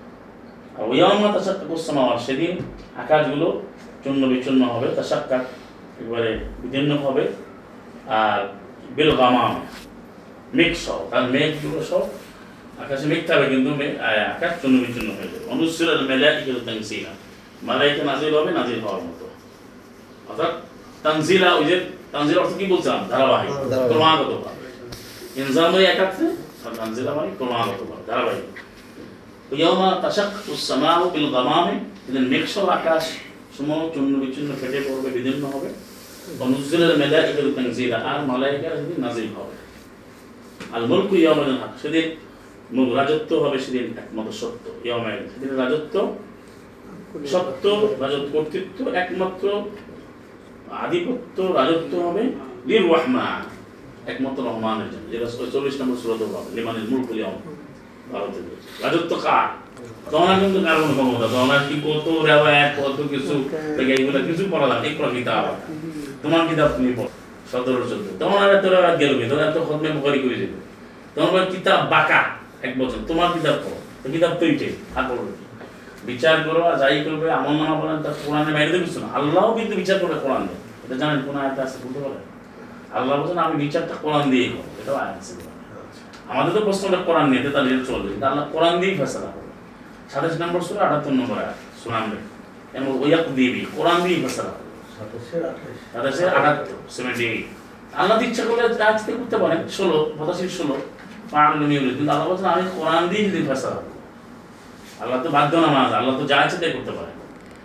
[0.76, 2.52] আর ওয়াম্মা তাসাক্কাক উসসামাওয়াত সেদিন
[3.02, 3.48] আকাশগুলো
[4.02, 5.44] চূর্ণ বিচূর্ণ হবে তাসাক্কাক
[5.98, 7.24] একেবারে বিদীর্ণ হবে।
[8.20, 8.40] আর
[8.96, 9.52] বেল গামাম,
[10.56, 12.04] মেঘ সহ, কারণ মেঘগুলো সব
[12.82, 13.70] আকাশে মেঘ থাকবে কিন্তু
[14.34, 17.12] আকাশ চূর্ণ বিচূর্ণ হয়ে যাবে। অনুসির মেলাইকাতু তানসিলা
[17.68, 19.26] মালাইকা নাজিল হবে, নাজিল হওয়ার মতো।
[20.28, 20.52] অর্থাৎ
[21.04, 21.76] তানজিলা ওই যে
[22.12, 23.52] তানজিলা অর্থ কি বলছিলাম ধারাবাহিক
[23.90, 24.32] ক্রমাগত
[26.64, 28.46] আর তানজিলা মানে ক্রমাগত ধারাবাহিক।
[29.58, 29.88] ইয়ামা
[31.14, 31.74] বিল গামামে
[32.32, 33.04] মেঘসল আকাশ
[33.94, 35.08] চূর্ণ বিচ্ছিন্ন ফেটে পড়বে
[35.54, 35.68] হবে।
[36.44, 37.18] অনুজ্জুলের মেলা
[37.56, 38.68] তানজিলা আর মালাইকা
[39.04, 39.54] নাজিল হবে।
[40.90, 41.14] মুলকু
[41.82, 42.06] সেদিন
[42.74, 45.94] মূল রাজত্ব হবে সেদিন একমাত্র সত্য। ইয়ামাল সেদিন রাজত্ব
[47.32, 47.64] সত্য
[48.02, 49.44] রাজত্ব কর্তৃত্ব একমাত্র
[50.82, 52.22] আধিপত্য রাজত্ব হবে
[52.66, 53.40] লির রহমান
[54.10, 57.22] একমাত্র রহমানের জন্য যেটা চল্লিশ নম্বর সুরত হবে লিমানের মূল কুলি
[58.12, 58.44] ভারতের
[58.84, 59.46] রাজত্ব কার?
[60.10, 61.26] তখন কিন্তু কার কোনো ক্ষমতা?
[61.34, 63.34] তখন কি কত রেওয়ায় কত কিছু?
[63.76, 65.44] থেকে এগুলো কিছু পড়া লাগে কিতাব
[66.22, 67.10] তোমার কিতাব তুমি পড়ো।
[67.52, 70.58] সতেরো চোদ্দ। তখন আর এত রেওয়ায় গেল তখন এত খতমে মুখারি করে যাবে
[71.32, 72.20] বলে কিতাব বাঁকা
[72.62, 74.44] এক বছর। তোমার কিতাব পড়ো। তো কিতাব তো
[74.96, 75.32] আর পড়বে?
[76.08, 79.50] বিচার করো আর যাই করবে আমল নামা বলেন তার কোরআনে বাইরে দেবে কিছু না আল্লাহও
[79.58, 82.18] কিন্তু বিচার করবে কোরআন দিয়ে। এটা জানেন কোন আয়তা আছে বলতে পারে
[82.96, 85.32] আল্লাহ বলছেন আমি বিচারটা কোরআন দিয়েই করব। এটাও আয়াত আছে।
[86.32, 89.52] আমাদের তো প্রশ্নটা কোরআন নিয়ে তাহলে এটা চলবে। কিন্তু আল্লাহ কোরআন দিয়েই ফেসলা করবে।
[90.12, 92.18] সাতাশ নম্বর সুরা আটাত্তর নম্বর আয়াত শুনামবে
[92.78, 94.68] এমন ওয়াক দিবি কোরআন দিয়েই ফেসলা করবে।
[95.92, 97.46] সাতাশের আটাত্তর সেভেন্টি এইট
[98.00, 100.74] আল্লাহ ইচ্ছা করলে আজ থেকে করতে পারেন ষোলো পঁচাশি ষোলো
[101.70, 103.97] নিয়ে কিন্তু আল্লাহ বলছেন আমি কোরআন দিয়ে যদি ফেসলা করব।
[105.02, 107.12] আল্লাহ তো বাধ্য না মাঝ আল্লাহ তো যা ইচ্ছে তাই করতে পারে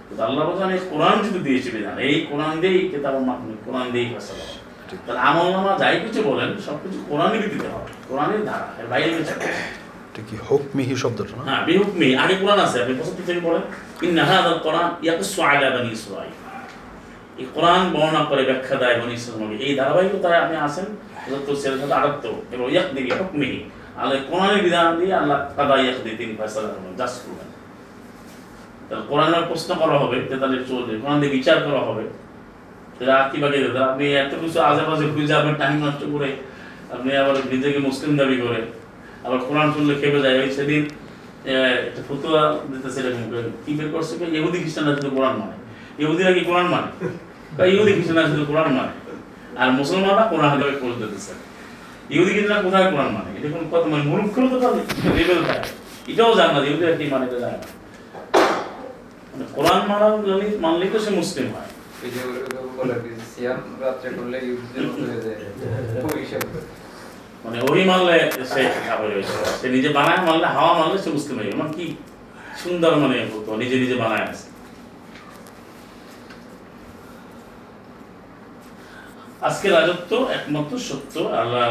[0.08, 4.10] কিন্তু আল্লাহ বলছেন এই কোরআন যদি দিয়েছে বিধান এই কোরআন দিয়েই কেতাব মাধ্যমে কোরআন দিয়েই
[4.14, 4.46] ফেসলা
[5.06, 9.12] তাহলে আমল নামা যাই কিছু বলেন সব কিছু কোরআনেরই দিতে হবে কোরআনের ধারা এর বাইরে
[9.18, 9.34] কিছু
[10.30, 11.44] কি হুকমিহি শব্দটা না?
[11.48, 13.64] হ্যাঁ বিহুকমি আগে কোরআন আছে আপনি পঁচাত্তর থেকে পড়েন।
[14.06, 16.34] ইন্না হাদাল কোরআন ইয়াকুসু আলা বানি ইসরাঈল।
[17.42, 20.88] এই কোরআন বর্ণনা করে ব্যাখ্যা দেয় বনি ইসরাঈল। এই ধারাবাহিকতায় আপনি আছেন
[21.24, 23.60] পঁচাত্তর ছেলে সাথে আটাত্তর এবং ইয়াকদিবি হুকমিহি।
[24.02, 26.94] আল্লাহ কোরআনের বিধান দিয়ে আল্লাহ কাদা ইয়াকদি তিনি ফয়সালা করবেন
[27.26, 27.50] করবেন
[28.88, 30.18] তাহলে কোরআনের প্রশ্ন করা হবে
[31.04, 32.04] কোরআন দিয়ে বিচার করা হবে।
[32.96, 33.58] তাহলে আর কি বাকি?
[33.90, 36.30] আপনি এত কিছু আশেপাশে খুঁজে আপনার টাইম নষ্ট করে,
[36.96, 38.60] আপনি আবার নিজেকে মুসলিম দাবি করে,
[39.26, 40.82] আবার কোরআন শুনলে খেপে যায়। ওই সেদিন
[41.88, 42.42] একটা ফতুয়া
[42.72, 43.00] দিতেছে
[43.64, 44.14] কি বের করছে?
[44.38, 45.56] ইহুদি খ্রিস্টানরা শুধু কোরআন মানে।
[46.02, 46.90] ইহুদিরা কি কোরআন মানে?
[47.74, 48.94] ইহুদি খ্রিস্টানরা শুধু কোরআন মানে।
[49.62, 51.34] আর মুসলমানরা কোরআন হাতে করে দিতেছে
[52.14, 53.30] ইহুদি খ্রিস্টানরা কোথায় কোরআন মানে?
[53.38, 54.82] এটা কোনো কথা মানে মূর্খ তো তাহলে
[55.18, 55.70] লেভেল থাকে
[56.12, 57.68] এটাও জান না যে ইহুদিরা কি মানে এটা জানে না।
[59.32, 61.70] মানে কোরআন মানা জানি মানলেই তো সে মুসলিম হয়।
[67.44, 68.16] মানে ওই মানলে
[68.52, 71.86] সে কাপড় হয়েছে সে নিজে বানায় মানলে হাওয়া মানলে সে মুসলিম হয়ে মানে কি
[72.62, 73.16] সুন্দর মানে
[73.62, 74.46] নিজে নিজে বানায় আছে।
[79.48, 81.66] আজকে রাজত্ব একমাত্র সত্য, আল্লাহ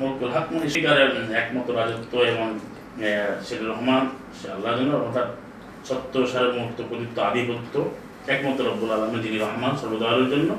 [0.00, 1.10] মুলকুল হক মানে শিকারের
[1.42, 2.48] একমাত্র রাজত্ব এবং
[3.46, 4.02] সেটা রহমান,
[4.38, 4.70] সে আল্লাহ
[5.06, 5.28] অর্থাৎ
[5.88, 7.74] সত্য সারের মুহূর্ত প্রদীপ্ত আধিপত্য,
[8.34, 10.50] একমাত্র রব্বুল আলমী যিনি রহমান সর্বদয়ের জন্য।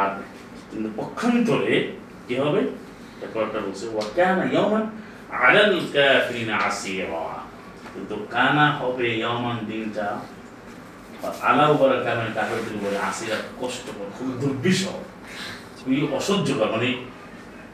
[0.00, 0.10] আর
[0.98, 1.72] পক্ষান্তরে
[2.26, 2.60] কি হবে?
[3.34, 4.84] কয়েকটা বলছে ওয়াকানা ইয়ামান
[5.44, 7.26] আলাল কাফিরিনা আসিরা।
[7.92, 10.06] কিন্তু কানা হবে ইয়ামান দিনটা
[11.48, 14.94] আলা উপরে কামের কাফেরদের উপরে আসিরা কষ্টকর, খুব দুর্বিষহ।
[15.86, 16.88] খুবই অসহ্যকর মানে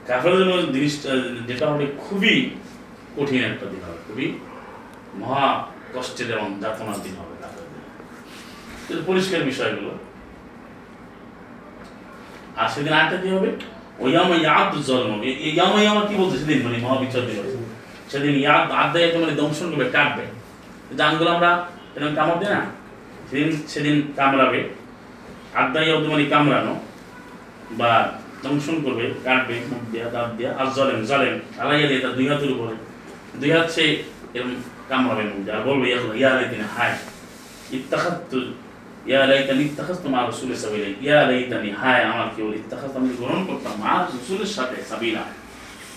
[0.07, 1.11] কাফের জন্য জিনিসটা,
[1.49, 2.35] যেটা হবে খুবই
[3.17, 4.27] কঠিন একটা দিন হবে, খুবই
[5.21, 5.49] মহা
[5.95, 7.35] কষ্টের এবং যাতনার দিন হবে
[8.87, 9.93] কিন্তু পরিষ্কার বিষয়গুলো।
[12.61, 13.51] আর সেদিন আরেকটা কি হবে?
[14.03, 15.13] ওয়ামা ইয়াদ জন্ম
[15.57, 16.59] ইয়ামা ইয়ামা কি বলছে সেদিন?
[16.67, 17.51] মানে মহাবিচার দিবস
[18.11, 20.25] সেদিন ইয়াদ আদায় মানে দংশন করবে কাটবে
[20.99, 21.51] জানগুলো আমরা
[21.95, 22.61] এরকম কামড় দিই না?
[23.29, 24.61] সেদিন সেদিন কামড়াবে।
[25.61, 26.75] আদায় ইয়াদ মানে কামড়ানো।
[27.81, 27.93] বা
[28.45, 32.51] দংশন করবে কাটবে মুখ দিয়া, দাঁত দিয়া, আর জলেম জলেম আলাইয়া দিয়ে তার দুই হাতের
[32.55, 32.75] উপরে
[33.41, 33.85] দুই হাত সে
[34.35, 34.55] এরকম
[34.91, 36.97] কামড়াবে মুখ দিয়ে, আর বলবে, ইয়া ইয়া লাইতিনি, হায়
[37.77, 38.39] ইত্তাখাত্তু
[39.11, 43.75] ইয়া লাইতানি, ইত্তাখাযতু মা রাসূলি সাবিলা, ইয়া লাইতানি, হায়, আমার কেউ ইত্তাখাযতু আমি গ্রহণ করতাম
[43.85, 45.23] মা রাসূলের সাথে, সাবিলা।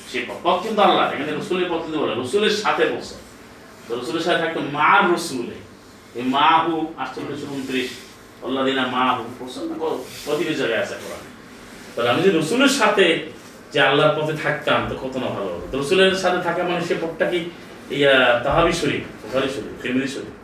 [0.09, 3.15] সে পথ কিন্তু আল্লাহ এখানে রসুলের পথ কিন্তু বলে, রসুলের সাথে বলছে।
[3.85, 5.57] তো রসুলের সাথে থাকতো মা রসুলে।
[6.17, 7.89] এই মা হু, আটচল্লিশ উনত্রিশ,
[8.45, 9.69] আল্লাহ দিনা মা হু প্রসন্ন
[10.25, 10.95] প্রতিটি জায়গায় আছে
[11.95, 13.05] তাহলে আমি যে রসুলের সাথে
[13.73, 17.25] যে আল্লাহর পথে থাকতাম তো কত না ভালো হতো রসুলের সাথে থাকা মানে সে পথটা
[17.31, 17.39] কি
[17.99, 18.15] ইয়া
[18.45, 20.35] তাহাবি শরীফ বুখারী শরীফ তিরমিজি শরীফ?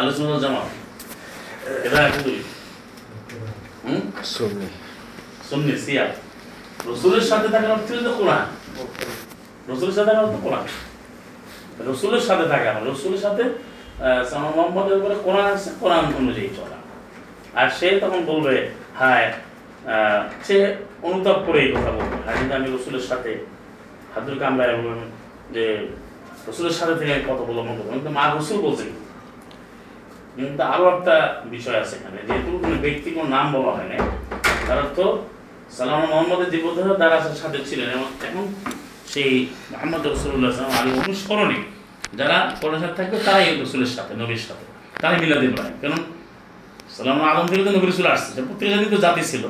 [0.00, 0.62] আলোচনা জামা
[1.86, 2.00] এটা
[4.34, 4.68] সুন্নি।
[5.48, 6.04] সুন্নি সিয়া
[6.88, 8.44] রসুলের সাথে থাকার অর্থ হচ্ছে কোরআন।
[9.70, 10.64] রসুলের সাথে থাকার অর্থ কোরআন।
[11.88, 13.44] রসুলের সাথে থাকা মানে রসুলের সাথে
[14.56, 16.78] মোহাম্মদের উপরে কোরআন আছে কোরআন অনুযায়ী চলা।
[17.60, 18.54] আর সে তখন বলবে
[19.00, 19.28] হায়
[20.46, 20.56] সে
[21.06, 23.30] অনুতাপ করে এই কথা বলবে। কিন্তু আমি রসুলের সাথে
[24.12, 25.00] হাতুর কামড়ায় বলবেন
[25.54, 25.64] যে,
[26.48, 28.86] রসুলের সাথে থেকে কথা বলব মতো কিন্তু মা রসুল বলছে?
[30.36, 31.16] কিন্তু আরও একটা
[31.54, 33.96] বিষয় আছে এখানে, যেহেতু কোনো ব্যক্তি কোনো নাম বলা হয় না
[34.66, 34.98] তার অর্থ
[35.76, 36.48] সালাম মোহাম্মদের
[36.86, 38.44] হয় তারা সাথে ছিলেন, এবং এখন
[39.12, 39.32] সেই
[39.72, 41.58] মোহাম্মদ রসুল্লাহ সাল্লাম আলী অনুসরণে
[42.18, 42.36] যারা
[42.82, 44.64] সাথে থাকবে, তারাই রসুলের সাথে, নবীর সাথে।
[45.00, 46.00] তারাই মিলাদ ইব্রাহিম কারণ
[46.96, 49.44] সালাম আলম থেকে তো নবী রসুল আসছে প্রত্যেক জাতি তো জাতি ছিল।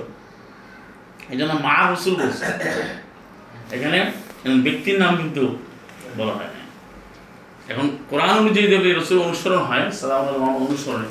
[1.33, 2.45] এই জন্য মা রসুল বলছে।
[3.77, 3.99] এখানে
[4.67, 5.43] ব্যক্তির নাম কিন্তু
[6.19, 6.61] বলা হয় না
[7.73, 10.23] এখন কোরআন অনুযায়ী যদি রসুল অনুসরণ হয় সালাম
[10.65, 11.09] অনুসরণে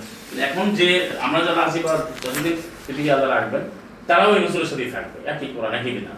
[0.48, 0.88] এখন যে
[1.26, 1.92] আমরা যারা আছি বা
[3.14, 3.64] আলাদা রাখবেন,
[4.08, 6.18] তারাও এই রসুলের সাথেই থাকবে। একই কোরআন, একই বিধান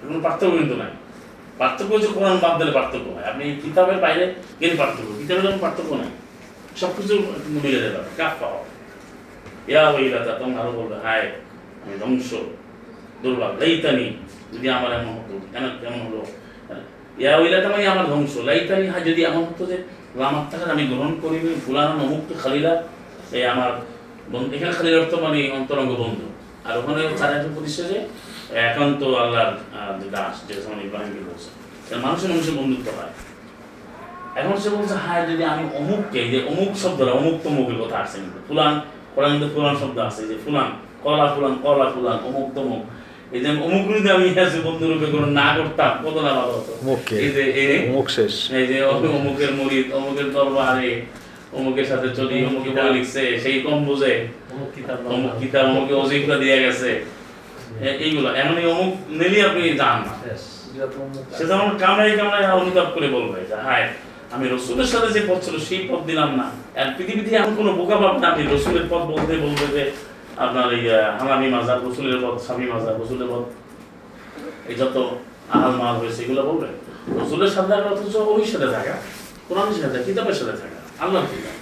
[0.00, 0.92] কোনো পার্থক্য কিন্তু নাই।
[1.60, 4.24] পার্থক্য হচ্ছে কোরআন বাদ দিলে পার্থক্য হয়। আপনি কিতাবের বাইরে
[4.60, 6.10] গেলে পার্থক্য। কিতাবের যেমন পার্থক্য নাই।
[6.80, 7.14] সব কিছু
[7.54, 8.60] মিলে যেতে পারে কাপ পাওয়া
[9.70, 11.26] ইয়া ওইলাতা তখন আরও বলবে, হায়,
[11.82, 12.30] আমি ধ্বংস।
[13.22, 14.06] দুর্ভাগ লাইতানি,
[14.52, 16.20] যদি আমার এমন হতো, কেন কেমন হলো?
[17.22, 19.76] ইয়া ওইলাতা মানে আমার ধ্বংস। লাইতানি হ্যাঁ যদি এমন হতো যে
[20.28, 21.12] আমার আমি গ্রহণ
[21.64, 21.94] ফুলানা
[22.42, 22.72] খালিলা,
[23.36, 23.70] এই আমার
[24.54, 26.26] এখানে অর্থ মানে অন্তরঙ্গ বন্ধু।
[26.66, 27.32] আর ওখানে তার
[27.90, 27.98] যে,
[28.68, 29.52] একান্ত আল্লাহর
[30.14, 31.48] দাস, যে যেমন ইব্রাহিমকে বলছে।
[32.04, 33.12] মানুষের মানুষের বন্ধুত্ব হয়।
[34.38, 38.38] এখন সে বলছে হ্যাঁ যদি আমি অমুককে, যে অমুক শব্দটা, অমুক তমুকের কথা আসছে কিন্তু,
[38.48, 38.74] ফুলান,
[39.14, 40.68] কোরআন ফুলান শব্দ আছে, যে ফুলান,
[41.04, 42.82] কলা ফুলান কলা ফুলান, অমুক তমুক
[43.32, 46.72] এই যে অমুক যদি আমি আছে বন্ধুরূপে কোনো না করতাম কত না ভালো হতো।
[47.18, 51.02] এই যে এই- অমুক শেষ। এই যে অমুকের মরিদ অমুকের দরবারে
[51.52, 54.14] অমুকের সাথে চলি অমুকে বই লিখছে সেই কম বুঝে।
[55.06, 56.90] অমুক কিতাব অমুকে অজিফা দিয়ে গেছে।
[57.98, 60.12] এইগুলো এমনই অমুক নিলি আপনি যান না।
[61.38, 63.88] সে যেমন কামড়াই কামড়াই অনুতাপ করে বলবে যে হায়
[64.30, 66.46] আমি রসুলের সাথে যে পথ ছিল সেই পথ দিলাম না।
[66.80, 69.82] আর পৃথিবীতে এমন কোনো বোকা পাবেন আপনি রসুলের পথ বলতে বলবে যে
[70.44, 70.82] আপনার এই
[71.18, 73.44] হালামি মাজার রসুলের পথ স্বামী মাজার রসুলের পথ,
[74.70, 74.96] এই যত
[75.54, 76.68] আহাল মাল হয়েছে এগুলো বলবে
[77.20, 78.94] রসুলের সাথে থাকা অথচ ওই সাথে থাকা,
[79.48, 81.56] কোরআনের সাথে, কিতাবের সাথে থাকা, আল্লাহর কিতাব।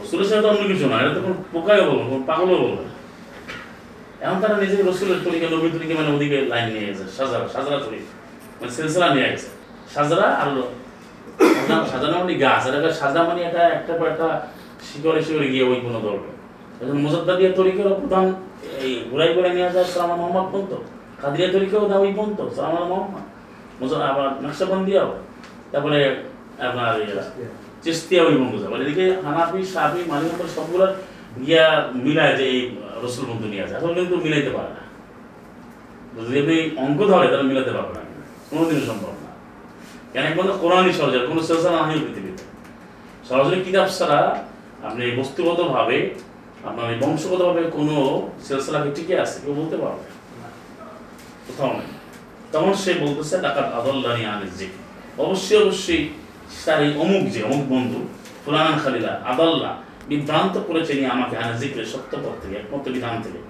[0.00, 2.84] রসুলের সাথে অন্য কিছু না, এটা তো কোনো পোকায়ও বলব কোনো পাগলও বলবে
[4.24, 8.10] এখন তারা নিজেকে রসুলের তরিকা নবী তরিকা মানে ওদিকে লাইন নিয়ে গেছে, সাজারা সাজারা তরিকা
[8.58, 9.48] মানে সিলসিলা নিয়ে গেছে।
[9.94, 10.48] সাজরা আর
[11.90, 14.28] সাজানো মানে গাছ, আর সাজা মানে এটা একটা একটা
[14.86, 16.33] শিকড়ে শিকড়ে গিয়ে ওই কোনো দরকার
[16.80, 18.26] এখন মুজাদ্দাদিয়া তরিকার প্রধান
[18.84, 20.72] এই ঘুরাই ঘুরাই নিয়ে যায় সালামা মোহাম্মদ পন্ত
[21.22, 23.24] কাদিয়া তরিকাও দাওই পন্ত সালামা মোহাম্মদ।
[23.80, 25.10] মুজা আবার নকশাবন্দিয়াও।
[25.72, 25.98] তারপরে
[26.66, 26.94] আপনার
[27.84, 30.86] চিস্তিয়া। ওই বন্ধু যাবে এদিকে হানাফি সাফি মালিকর সবগুলো
[31.46, 31.66] গিয়া
[32.04, 32.60] মিলায় যে এই
[33.04, 34.82] রসুল বন্ধু নিয়ে আসে আসলে কিন্তু মিলাইতে পারে না।
[36.26, 38.02] যদি আপনি অঙ্ক ধরে তাহলে মিলাতে পারবে না।
[38.50, 39.30] কোনোদিনও সম্ভব না।
[40.12, 42.44] কেন একমাত্র কোরআনই সহজ আর কোনো সেলসালা নাই পৃথিবীতে।
[43.28, 44.20] সরাসরি কিতাব ছাড়া
[44.86, 45.96] আপনি বস্তুগতভাবে
[46.68, 47.96] আপনার এই বংশগতভাবে কোনো
[48.46, 50.04] সিলসিলাকে টিকে আছে, কেউ বলতে পারবে।
[51.46, 51.90] কোথাও নেই।
[52.52, 54.72] তখন সে বলতেছে ডাকাত আদল্লানি আনিজিক
[55.24, 56.02] অবশ্যই অবশ্যই
[56.64, 58.00] তার এই অমুক যে, অমুক বন্ধু,
[58.42, 59.70] ফুলানান খালিলা, আদাল্লা,
[60.10, 63.40] বিভ্রান্ত করেছে নিয়ে আমাকে আনিজিকের সত্য পথ থেকে, একমাত্র বিধান থেকে।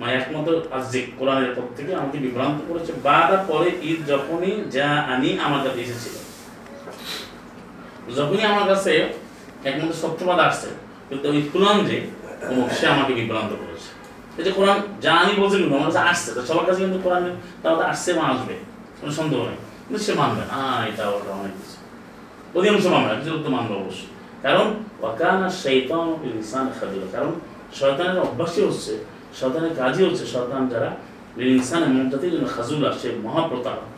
[0.00, 5.28] মানে একমাত্র আজিক কোরআনের পথ থেকে আমাকে বিভ্রান্ত করেছে বাদা পরে ঈদ যখনই যা আনি
[5.46, 6.14] আমার কাছে এসেছিল।
[8.18, 8.92] যখনই আমার কাছে
[9.68, 10.68] একমাত্র সত্যবাদ আসছে,
[11.08, 11.96] কিন্তু ওই কোরআন যে
[12.80, 13.88] সে আমাকে বিভ্রান্ত করেছে?
[14.38, 14.78] এই যে কোরআন
[15.18, 15.56] আমি বলছি
[15.98, 18.54] আসছে, তো সবার কাছে কিন্তু কোরআন কাছে আসছে বা আসবে,
[19.00, 19.56] কোনো সন্দেহ নেই।
[19.88, 21.76] কিন্তু সে মানবে না। এটা ওটা অনেক কিছু।
[22.58, 24.06] অধিকাংশ মানবে কিছু তো মানবে অবশ্যই।
[24.42, 24.74] কারণ
[25.50, 26.72] শৈতান ইনসান
[27.12, 27.32] কারণ,
[27.74, 29.04] শয়তানের অভ্যাসই হচ্ছে,
[29.40, 30.90] শয়তানের কাজই হচ্ছে শয়তান যারা
[31.36, 31.82] ইনসান
[32.30, 33.88] জন্য খাজুলা, সে মহাপ্রতারক।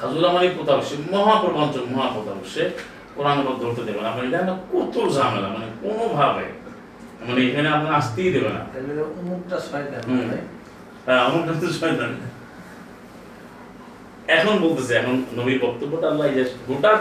[0.00, 2.70] খাজুলা মানে প্রতারক, সে মহাপ্রপঞ্চক মহাপ্রতারক। সে
[3.14, 4.30] কোরআন ধরতে দেবে না। মানে
[4.72, 6.57] কত ঝামেলা মানে কোনোভাবে
[7.26, 8.62] মানে এখানে আপনার আসতেই দেবে না।
[10.08, 10.20] হুম।
[11.06, 12.12] হ্যাঁ আমার কাছে শয়তান।
[14.36, 16.26] এখন বলতেছে এখন নবীর বক্তব্যটা আল্লাহ
[16.68, 16.92] গোটা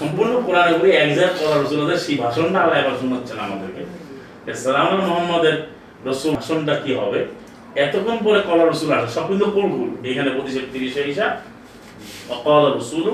[0.00, 3.82] সম্পূর্ণ কোরআনের উপরে একজাক্ট করা রসুলদের সেই ভাষণটা আল্লাহ এবার শোনাচ্ছেন আমাদেরকে।
[4.62, 5.56] সালাম মোহাম্মদের
[6.08, 7.20] রসুল ভাষণটা কি হবে?
[7.84, 11.32] এতক্ষণ পরে কলা রসুল আসে সব কিন্তু কুলকুল এখানে পঁচিশের তিরিশে হিসাব।
[12.34, 13.06] অকল রসুল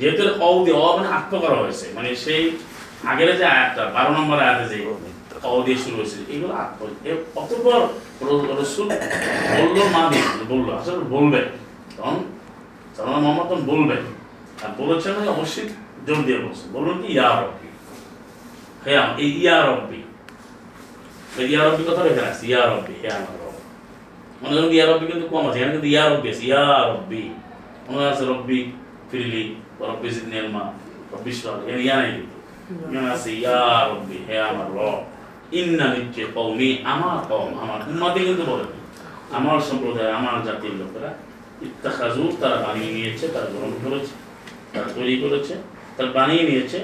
[0.00, 2.42] যেহেতু অ দিয়ে অ মানে আত্ম করা হয়েছে মানে সেই
[3.12, 4.76] আগের যে আয়াতটা বারো নম্বর আয়াতে যে
[5.44, 5.76] অ দিয়ে
[15.12, 15.68] মানে অবশ্যই
[16.06, 17.68] জোর দিয়ে বলছেন বলবেন কি, ইয়া রব্বি।
[18.86, 18.96] হে
[19.62, 20.02] রব্বি।
[23.10, 23.56] আমার রব।
[24.42, 27.22] মনে করেন কিন্তু কম আছে। কিন্তু ইয়া রব্বি আছে। ইয়া রব্বি।
[28.10, 28.72] আছে রব্বি
[29.10, 30.08] ফিরলি রব্বি
[31.68, 32.36] এখানে ইয়া নাই কিন্তু।
[33.12, 35.02] আছে ইয়া রব্বি, হে আমার রব।
[35.60, 38.66] ইন্না নিচ্ছে কওমি, আমার কওম, আমার উম্মাতে কিন্তু বলে।
[39.38, 41.10] আমার সম্প্রদায়, আমার জাতির লোকেরা
[41.66, 44.14] ইত্তাখাজু তারা বানিয়ে নিয়েছে, তারা গ্রহণ করেছে,
[44.72, 45.54] তারা তৈরি করেছে,
[45.96, 46.78] তারা বানিয়ে নিয়েছে।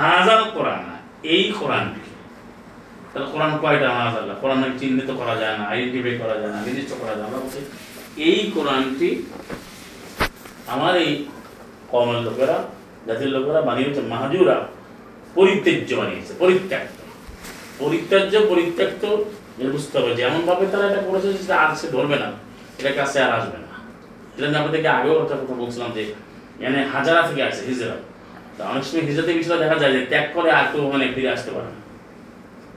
[0.00, 0.82] হাজার কোরআন,
[1.34, 2.02] এই কোরআনকে
[3.10, 3.88] তাহলে কোরআন কয়টা?
[3.98, 7.38] মাজাল্লাহ কোরআন চিহ্নিত করা যায় না আইডেন্টিফাই করা যায় না, নির্দিষ্ট করা যায় না।
[8.28, 9.08] এই কোরআনটি
[10.74, 11.10] আমার এই
[11.92, 12.56] কমের লোকেরা,
[13.06, 14.56] জাতির লোকেরা বানিয়েছে, মাহাজুরা,
[15.36, 16.32] পরিত্যাজ্য বানিয়েছে
[17.78, 19.04] পরিত্যাজ্য, পরিত্যক্ত
[19.72, 22.32] বুঝতে হবে। যেমন ভাবে তারা এটা করেছে, সেটা আর সে ধরবে না।
[22.78, 23.64] এটা কাছে আর আসবে না।
[24.38, 26.14] এটা নিয়ে আপনাদেরকে আগেও একটা কথা বলছিলাম যে
[26.60, 27.96] মানে হাজারা থেকে আসে হিজরা।
[28.58, 31.50] তা অনেক সময় হিজরাতে বিষয়টা দেখা যায় যে, ত্যাগ করে আর কেউ মানে ফিরে আসতে
[31.50, 31.84] পারে না।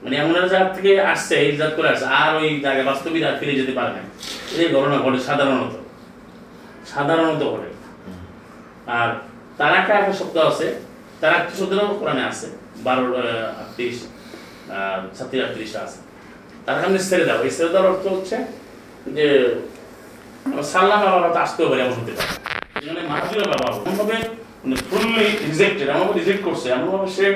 [0.02, 3.54] মানে এমন একটা জায়গা থেকে আসছে, হিজরাত করে আসছে, আর ওই জায়গায় বাস্তবিক আর ফিরে
[3.54, 4.02] যেতে পারে না।
[4.62, 5.74] এই ঘটনা ঘটে সাধারণত।
[6.88, 7.70] সাধারণত ঘটে।
[8.86, 9.08] আর
[9.56, 10.74] তারাকা একটা শব্দ আছে।
[11.20, 12.46] তারা শব্দটাও কোরআনে আছে,
[12.76, 13.04] বারো
[13.60, 13.96] আটত্রিশ।
[15.16, 15.98] ছাত্রী আটত্রিশটা আছে।
[16.64, 18.36] তারা কারণে ছেড়ে দাও। এই ছেড়ে দেওয়ার অর্থ হচ্ছে
[19.16, 19.26] যে
[20.72, 22.30] সাল্লাম বাবা তো আসতেও পারে, এমন হতে পারে।
[22.86, 24.16] মানে মাহাজিরা বাবা এমনভাবে
[24.88, 27.26] ফুললি রিজেক্টেড এমনভাবে রিজেক্ট করছে, এমনভাবে সে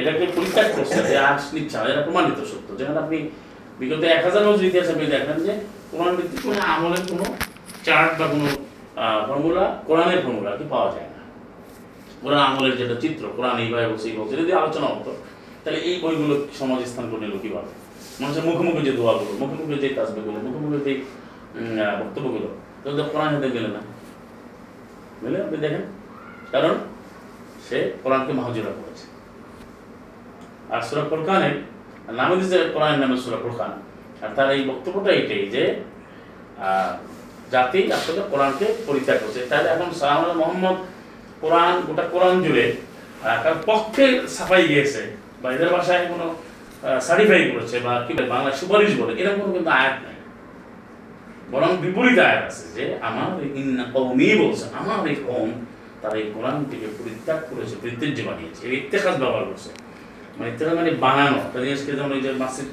[0.00, 3.18] এটাকে পরিত্যাগ করছে যে আস নিচ্ছে এটা প্রমাণিত সত্য। যেখানে আপনি
[3.80, 5.52] বিগত এক হাজার বছর ইতিহাস আপনি দেখেন যে
[5.90, 7.24] কোরআন ভিত্তিক কোনো আমলের কোনো
[7.86, 8.46] চার্ট বা কোনো
[9.28, 11.20] ফর্মুলা কোরআনের ফর্মুলা কি পাওয়া যায় না।
[12.22, 15.12] কোরআন আমলের যেটা চিত্র, কোরআন এইভাবে বলছে এই যদি আলোচনা হতো
[15.62, 17.70] তাহলে এই বইগুলো সমাজ স্থান করে নিল কীভাবে?
[18.20, 20.92] মানুষের মুখে মুখে যে দোয়াগুলো মুখে মুখে যে কাজগুলো মুখে মুখে যে
[22.00, 22.48] বক্তব্যগুলো
[22.82, 23.80] তো কোরআন হাতে গেলে না।
[25.20, 25.84] বুঝলে আপনি দেখেন,
[26.52, 26.74] কারণ
[27.66, 29.04] সে কোরআনকে মাহজুরা করেছে।
[30.72, 31.54] আর সুরা ফুরকানের
[32.18, 33.72] নামে দিয়েছে কোরআনের নামে সুরা ফুরকান।
[34.22, 35.64] আর তার এই বক্তব্যটা এটাই যে
[37.54, 40.76] জাতি আসলে কোরআনকে পরিত্যাগ করছে। তাহলে এখন সালাম মোহাম্মদ
[41.42, 42.64] কোরআন, গোটা কোরআন জুড়ে
[43.70, 44.04] পক্ষে
[44.36, 45.02] সাফাই গিয়েছে।
[45.42, 46.26] বা এদের ভাষায় কোনো
[47.06, 50.16] সার্টিফাই করেছে বা কি বলে, সুপারিশ বলে এরকম কোনো কিন্তু আয়াত নাই।
[51.52, 53.28] বরং বিপরীত আয়াত আছে যে আমার
[53.60, 55.48] ইন্না কওমি বলছে আমার এই কম
[56.02, 59.70] তারা এই কোরআন থেকে পরিত্যাগ করেছে পরিত্যাজ্য বানিয়েছে এই ইত্তেখাজ ব্যবহার করছে।
[60.36, 62.68] মানে ইত্তেখাজ মানে বানানো। একটা জিনিসকে যেমন ওই যে মাসিদ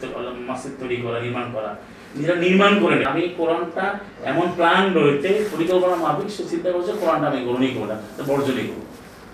[0.49, 1.71] মাসিদ তৈরি করা নির্মাণ করা
[2.15, 3.85] নিজেরা নির্মাণ করে নেয়। আমি কোরআনটা
[4.31, 7.95] এমন প্ল্যান রয়েছে পরিকল্পনা মাফিক সে চিন্তা করছে কোরআনটা আমি গ্রহণই করব না
[8.29, 8.83] বর্জনই করব।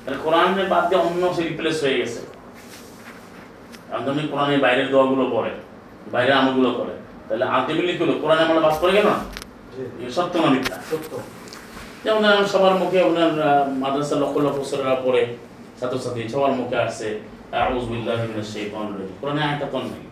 [0.04, 2.22] তাহলে কোরআনের বাদ দিয়ে অন্য সে রিপ্লেস হয়ে গেছে।
[4.06, 5.52] তুমি কোরআনের বাইরের দোয়াগুলো পড়ে
[6.14, 6.94] বাইরের আমলগুলো করে।
[7.28, 9.18] তাহলে আলটিমেটলি হলো কোরআন আমরা বাস করে গেল না?
[10.18, 10.76] সত্য না মিথ্যা?
[10.92, 11.12] সত্য।
[12.04, 13.32] যেমন সবার মুখে আপনার
[13.82, 15.22] মাদ্রাসা লক্ষ লক্ষ ছেলেরা পড়ে
[15.80, 17.08] ছাত্রছাত্রী সবার মুখে আসছে
[19.20, 20.04] কোরআনে আয়াতটা কোন নাই।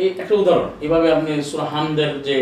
[0.00, 2.36] এই একটা উদাহরণ এভাবে আপনি সূরা হামদের যে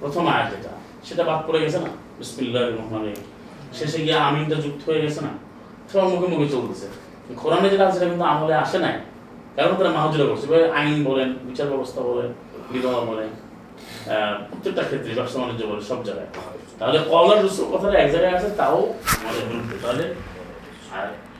[0.00, 0.72] প্রথম আয়াত যেটা
[1.06, 1.90] সেটা বাদ পড়ে গেছে না?
[2.18, 3.26] বিসমিল্লাহির রহমানির রহিম।
[3.78, 5.32] শেষে গিয়ে আমিনটা যুক্ত হয়ে গেছে না?
[5.90, 6.88] সবার মুখে মুখে চলতেছে।
[7.40, 8.96] কোরআনে যেটা আছে সেটা কিন্তু আমলে আসে নাই।
[9.56, 10.46] কারণ তারা মাহজুরা করছে
[10.78, 12.30] আইন বলেন, বিচার ব্যবস্থা বলেন
[12.74, 13.30] বিবাহ বলেন
[14.48, 16.30] প্রত্যেকটা ক্ষেত্রে ব্যবসা বাণিজ্য বলে সব জায়গায়।
[16.78, 18.78] তাহলে কলার রসুল কথাটা এক জায়গায় আছে, তাও
[19.22, 20.04] আমাদের বিরুদ্ধে। তাহলে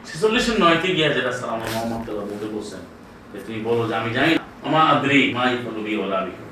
[0.09, 2.83] ছেচল্লিশের নয়তে গিয়ে যেটা সালাম মোহাম্মদ বলতে বলছেন,
[3.33, 4.31] যে তুমি বলো যে আমি জানি
[4.67, 6.45] আমা আদরি মা ইফালুবি ওলা বিহি।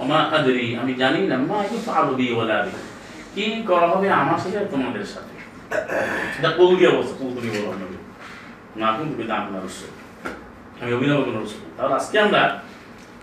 [0.00, 2.82] ওমা আদরি, আমি জানি না, মা ইফালুবি ওলা বিহি।
[3.34, 5.34] কি করা হবে আমার সাথে তোমাদের সাথে?
[6.38, 7.96] এটা কল দিয়ে বলছে, কল তুমি বলো
[10.82, 10.94] আমি
[11.76, 12.42] তাহলে আজকে আমরা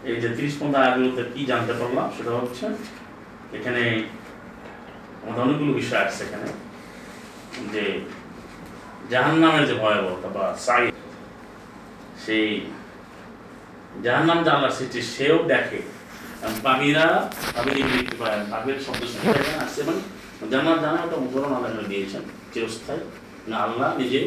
[0.09, 2.65] এই যে তিরিশ পনেরো আয়াতগুলোতে কি জানতে পারলাম সেটা হচ্ছে
[3.57, 3.83] এখানে
[5.21, 6.47] আমাদের অনেকগুলো বিষয় আছে এখানে।
[7.73, 7.83] যে
[9.11, 10.83] জাহান নামের যে ভয়াবহতা বা সাই
[12.25, 12.47] সেই
[14.05, 15.79] জাহান নাম যে সৃষ্টি, সেও দেখে।
[16.65, 16.97] পাখির
[17.91, 18.39] মৃত্যু পায়?
[18.51, 19.95] পাখির শব্দ শুনে এখানে আসছে এবং
[20.51, 22.23] জানার জানা একটা উদাহরণ আল্লাহ দিয়েছেন,
[22.53, 23.03] চিরস্থায়ী।
[23.49, 24.19] না, আল্লাহ নিজে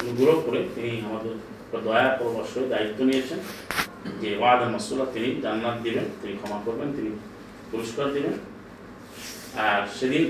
[0.00, 1.34] অনুগ্রহ করে তিনি আমাদের
[1.86, 2.08] দয়া
[2.52, 3.40] হয়ে দায়িত্ব নিয়েছেন
[4.20, 7.10] যে ওয়াদা মাসুলা তিনি জান্নাত দিবেন, তিনি ক্ষমা করবেন, তিনি
[7.70, 8.34] পুরস্কার দিবেন।
[9.68, 10.24] আর সেদিন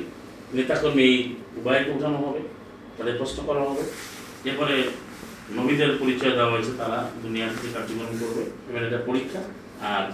[0.57, 1.17] নেতাকর্মী এই
[1.59, 2.41] উভয়কে উঠানো হবে,
[2.97, 3.83] তাদের প্রশ্ন করা হবে।
[4.49, 4.77] এরপরে
[5.59, 9.41] নবীদের পরিচয় দেওয়া হয়েছে, তারা দুনিয়া থেকে কার্যক্রম করবে এবার এটা পরীক্ষা।
[9.93, 10.05] আর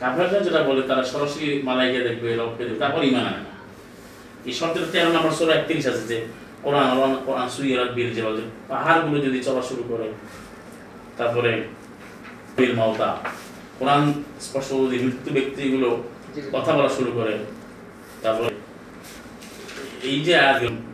[0.00, 3.52] কাফেররা যেটা বলে, তারা সরাসরি মালাইকে দেখবে রবকে দেখবে, তারপর ইমান আনে না।
[4.48, 6.18] এই শব্দের তেরো নম্বর ষোলো একত্রিশ আছে যে
[6.64, 7.80] কোরআন কোরআন- কোরআন সুইয়ের
[8.68, 10.06] পাহাড়গুলো যদি চলা শুরু করে
[11.18, 11.50] তারপরে
[12.56, 13.08] বীর মাওতা।
[13.78, 14.02] কোরআন
[14.40, 15.88] স্পর্শ যদি মৃত্যু ব্যক্তিগুলো
[16.52, 17.34] কথা বলা শুরু করে
[18.22, 18.50] তারপরে
[20.02, 20.34] এই যে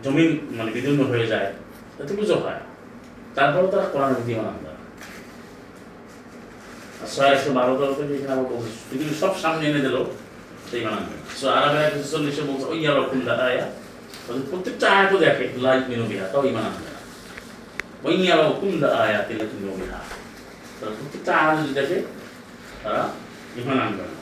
[0.03, 1.49] জমিন মানে বিদীর্ণ হয়ে যায়
[1.99, 2.61] তাতে পুজো হয়।
[3.35, 4.71] তারপরে তারা কোরআন বিধিমান আনবে
[7.07, 8.71] ছয় একশো বারো তেরোতে যেখানে আবার বলছে
[9.21, 9.97] সব সামনে এনে দিল
[10.71, 13.67] সেই মান আনবে সো আরবে একশো চল্লিশে বলছে ওই আরও কুল্লা আয়া
[14.31, 17.01] তাহলে প্রত্যেকটা আয়াতও দেখে লাইফ মিনো তাও ইমান আনবে না।
[18.07, 20.01] ওই আরও কুল্লা আয়া তিলে মিনো বিহা।
[20.77, 21.97] তাহলে প্রত্যেকটা আয়াত যদি দেখে,
[22.83, 23.03] তারা
[23.61, 24.15] ইমান আনবে না।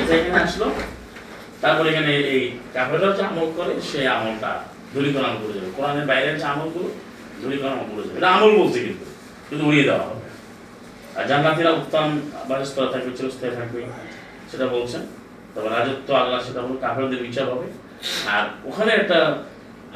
[0.00, 0.66] এটা এখানে আসলো।
[1.62, 2.42] তারপরে এখানে এই
[2.74, 4.50] কাফেররা যে আমল করে, সেই আমলটা
[4.94, 6.88] দূরীকরণ করে যাবে। কোরআনের বাইরের যে আমলগুলো
[7.42, 9.06] দূরীকরণ করে যাবে। এটা আমল বলছে কিন্তু
[9.48, 10.26] কিন্তু উড়িয়ে দেওয়া হবে।
[11.16, 12.08] আর জান্নাতিরা উত্তম
[12.48, 13.80] বাসস্থলে থাকবে, চিরস্থায়ী থাকবে,
[14.50, 15.02] সেটা বলছেন।
[15.54, 17.68] তবে রাজত্ব আল্লাহ, সেটা হলো কাফেরদের বিচার হবে।
[18.34, 19.18] আর ওখানে একটা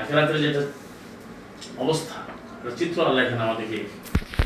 [0.00, 0.62] আখেরাতের যেটা
[1.84, 2.16] অবস্থা
[2.78, 3.78] চিত্র আল্লাহ এখানে আমাদেরকে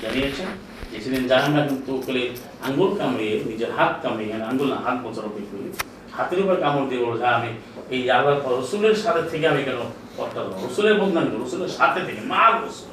[0.03, 0.49] জানিয়েছেন।
[0.91, 2.23] যে সেদিন জাহান্না কিন্তু করে
[2.67, 5.69] আঙ্গুল কামড়িয়ে, নিজের হাত কামড়িয়ে মানে আঙ্গুল না, হাত বছর করে,
[6.17, 7.51] হাতের উপর কামড় দিয়ে বলছে আমি
[7.95, 9.81] এই আল্লাহ রসুলের সাথে থেকে আমি কেন
[10.17, 12.91] পথটা দেবো রসুলের বদনাম রসুলের সাথে থেকে মা রসুল।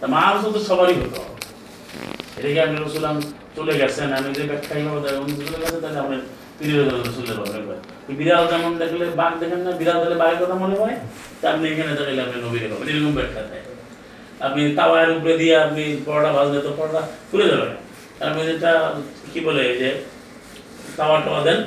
[0.00, 1.20] তা মা রসুল তো সবারই হতো
[2.38, 3.04] এটাকে আমি রসুল
[3.56, 5.00] চলে গেছেন, আমি যে ব্যাখ্যা এইভাবে
[5.40, 6.16] চলে গেছে তাহলে আমরা
[6.56, 6.74] ফিরে
[7.06, 7.64] রসুলের এই
[8.18, 10.96] বিড়াল যেমন দেখলে বাঘ দেখেন না, বিড়াল দেখলে বাঘের কথা মনে হয়
[11.52, 13.64] আপনি এখানে দেখলে আপনি নবীর কথা এরকম ব্যাখ্যা দেয়।
[14.46, 17.66] আপনি তাওয়ার উপরে দিয়ে আপনি পরোটা ভাজলে তো পরোটা ফুলে যাবে।
[18.18, 18.72] না আপনি যেটা
[19.32, 19.88] কি বলে যে
[20.98, 21.58] তাওয়া টাওয়া দেন,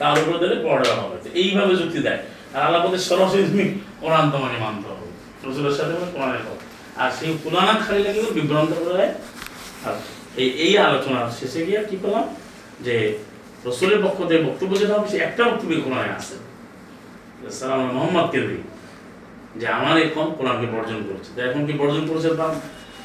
[0.00, 2.20] তার উপরে দিলে পরোটা হবে। এইভাবে যুক্তি দেয়।
[2.54, 3.66] আর আল্লাহ বলতে সরাসরি তুমি
[4.00, 5.06] কোরআন তোমাকে মানতে হবে।
[5.44, 6.64] রসুলের সাথে মানে কোরআনের কথা।
[7.02, 9.06] আর সেই পুরানা খালি লাগে বিভ্রান্ত করে
[9.86, 9.94] আর
[10.42, 12.26] এই এই আলোচনার শেষে গিয়ে কি করলাম?
[12.86, 12.96] যে
[13.66, 16.34] রসুলের পক্ষ থেকে বক্তব্য যেটা হবে, সে একটা বক্তব্য কোরআনে আছে।
[17.58, 18.56] সালাম মোহাম্মদ কেবি
[19.60, 22.46] যে আমার এখন কোরআনকে বর্জন করেছে। তো এখন কি বর্জন করেছে বা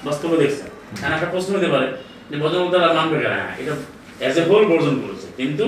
[0.05, 1.87] বাস্তবে দেখছেন এখন একটা প্রশ্ন হতে পারে
[2.29, 3.73] যে বর্জন তারা মানবে কেন হ্যাঁ এটা
[4.21, 5.65] অ্যাজ এ হোল বর্জন করেছে। কিন্তু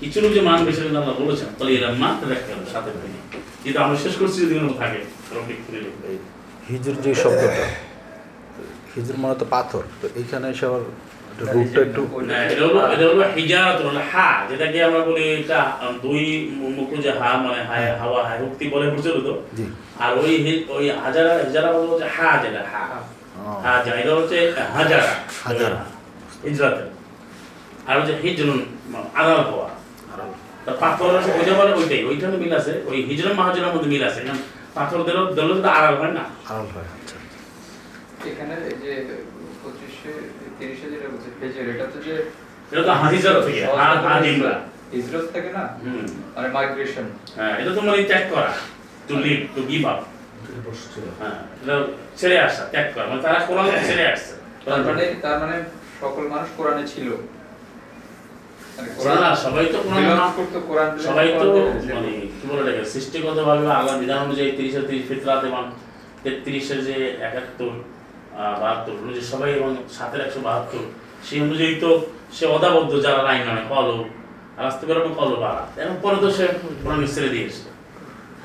[0.00, 3.20] কিছু লোক যে মানবে সেটা আল্লাহ বলেছেন, তাহলে এরা মানতে দেখতে হবে, সাথে ভেঙে
[3.62, 5.00] কিন্তু আমরা শেষ করছি যদি কোনো থাকে
[6.68, 7.64] হিজুর যে শব্দটা,
[8.94, 10.68] হিজুর মানে তো পাথর, তো এইখানে একটু
[11.38, 15.60] রূপটা একটু না, এটা হলো এটা হলো হিজারাত হলো হা যেটাকে আমরা বলি এটা
[16.02, 16.22] দুই
[16.76, 19.28] মুখ যে হা মানে হায় হাওয়া হায় উক্তি বলে প্রচলিত
[19.98, 20.32] আর ওই
[20.68, 22.84] ওই হাজারা হাজারা হলো যে হা যেটা হা।
[23.38, 24.38] ও, হাজা এটা হচ্ছে
[24.74, 25.08] হাজারা।
[25.44, 25.80] হাজারা।
[26.44, 26.84] হিজরাতে।
[27.86, 28.60] আর হচ্ছে হিজরুন
[29.14, 29.68] আদাল হওয়া।
[30.64, 34.20] তা পাথর ওইটা বলে ওইটাই ওইখানে মিল আছে ওই হিজরুন মাহাজরের মধ্যে মিল আছে।
[34.74, 37.16] পাথর দিল দিল আড়াল হয় না। আড়াল হয় আচ্ছা।
[38.30, 38.92] এখানে যে
[39.62, 40.12] পঁচিশে
[40.58, 42.14] তিরিশে যেটা বলছে ফেজের এটা তো যে
[42.70, 42.92] এটা তো
[43.46, 43.60] থেকে
[44.06, 44.54] হাজিমরা
[44.92, 45.64] হিজরত থেকে না?
[46.34, 47.06] মানে মাইগ্রেশন
[47.38, 48.50] হ্যাঁ এটা তো মানে ত্যাগ করা
[49.08, 50.00] to live to give up
[51.20, 51.74] হ্যাঁ এটা
[52.18, 54.32] ছেড়ে আসা ত্যাগ করা মানে তারা কোরআন ছেড়ে আসছে।
[54.64, 55.56] তার মানে তার মানে
[56.00, 57.08] সকল মানুষ কোরআনে ছিল।
[58.76, 58.88] মানে
[59.44, 59.78] সবাই তো
[60.68, 61.48] কোরআন সবাই তো
[61.88, 65.42] মানে কি বলে এটাকে সৃষ্টিগত ভাবে আল্লাহ বিধান অনুযায়ী তিরিশে তিরিশ ফিতরাত
[66.24, 66.96] তেত্রিশের যে
[67.28, 67.72] একাত্তর
[68.62, 70.82] বাহাত্তর অনুযায়ী সবাই এবং সাতের একশো বাহাত্তর।
[71.26, 71.90] সেই অনুযায়ী তো
[72.36, 73.96] সে অদাবদ্ধ যারা লাইন নামে কলো
[74.58, 76.44] আর আসতে পারবে কলো বাড়া। এখন পরে তো সে
[76.82, 77.62] কোরআন ছেড়ে দিয়েছে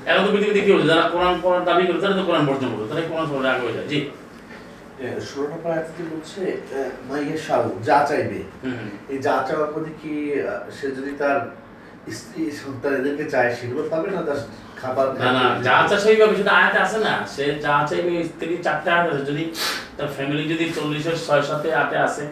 [0.10, 2.86] এখন তো পৃথিবীতে কি হচ্ছে যারা কোরআন পড়ার দাবি করে তারা তো কোরআন বর্জন করবে
[2.92, 4.00] তারা কোরআন পড়ে আগে হয়ে যায়। জি।
[5.30, 6.42] ষোলো নম্বর আয়াতটি বলছে
[7.10, 8.40] মাইয়ে সাউ যা চাইবে।
[9.14, 10.14] এই যা চাওয়ার প্রতি কি
[10.78, 11.38] সে যদি তার
[12.18, 14.40] স্ত্রী সন্তান এদেরকে চায় সেগুলো পাবে না তার
[14.82, 16.04] খাবার না না যা চাষ
[16.36, 19.52] সেটা আয়াতে আছে না সে যা চাইবে স্ত্রী চারটে আয়াত আছে। যদি
[19.98, 22.24] তার ফ্যামিলি যদি চল্লিশের ছয় সাথে আটে আছে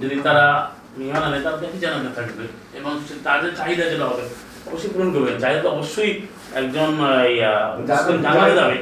[0.00, 2.44] যদি তারা ইমান আনে তাহলে দেখি জানাতে থাকবে?
[2.74, 2.92] এবং
[3.24, 4.22] তাদের চাহিদা যেটা হবে
[4.66, 6.22] অবশ্যই পূরণ করবে। চাহিদা তো অবশ্যই
[6.54, 8.76] একজন আহ, মুসলিম জানাতে যাবে।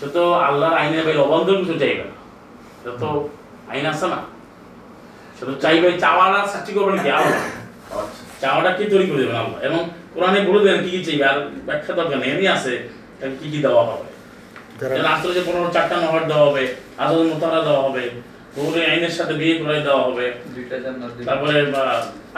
[0.00, 2.14] সে তো আল্লাহর আইনের বাইরে অবান্তর কিছু চাইবে না।
[2.82, 3.28] সে তো
[3.68, 4.18] আইন আছে না।
[5.38, 6.32] সে তো চাইবে চাওয়ার
[7.10, 7.40] আল্লাহ?
[7.90, 9.60] আচ্ছা। চাওয়াটা কি তৈরি করে দেবেন আল্লাহ?
[9.62, 9.80] এবং
[10.14, 11.24] কোরআনে বলে দেন কি কি চাইবে?
[11.30, 11.38] আর
[11.68, 12.72] ব্যাখ্যা দরকার নেই। এমনি আছে।
[13.40, 14.06] কি কি দেওয়া হবে?
[14.96, 16.64] যেন আসলে যে পনেরো চারটা নহর দেওয়া হবে
[17.02, 18.04] আজল মোতারা দেওয়া হবে
[18.56, 21.54] বহুরে আইনের সাথে বিয়ে করে দেওয়া হবে। দুইটা জান্নাত দিবে। তারপরে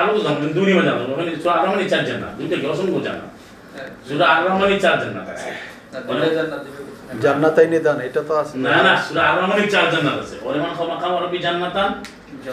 [0.00, 3.30] আরও তো জানবেন দুই নিমে জানবেন ওখানে সুরা আরমানি চার জান্নাত। দুইটা কি অসংখ্য জান্নাত?
[3.74, 5.50] হ্যাঁ, সুরা আরমানি চার জান্নাত আছে।
[5.92, 5.98] না,
[6.38, 10.16] জান্নাত দিবে বলছে না। জান্নাতাই নিদান এটা তো আছে। না না সুরা আরমানি চার জান্নাত
[10.24, 11.88] আছে। ওরেমান ক্ষমা খাওয়া রবি জান্নাতান।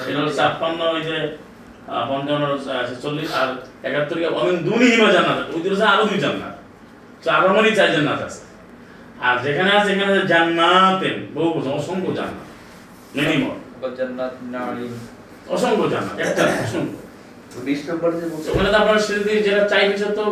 [0.06, 1.18] সেটা হচ্ছে ছাপ্পান্ন ওই যে
[2.10, 2.44] পঞ্চান্ন
[3.40, 3.50] আর
[3.88, 6.56] একাত্তর অমিন দুনি হিমা জান্নাত ওই দিকে আরও দুই জান্নাত।
[7.24, 8.42] তো আরমানি চার জান্নাত আছে।
[9.28, 11.50] আর যেখানে আছে আছে জান্নাতেন বহু
[11.80, 12.48] অসংখ্য জান্নাত।
[13.16, 14.94] মিনিমম আবার জান্নাত নাঈম
[15.54, 16.98] অসংখ্য জান্নাত একটা অসংখ্য।
[17.68, 20.26] বিশ নম্বর যে ওখানে তারপর সে যদি যেটা চাইবে সে তো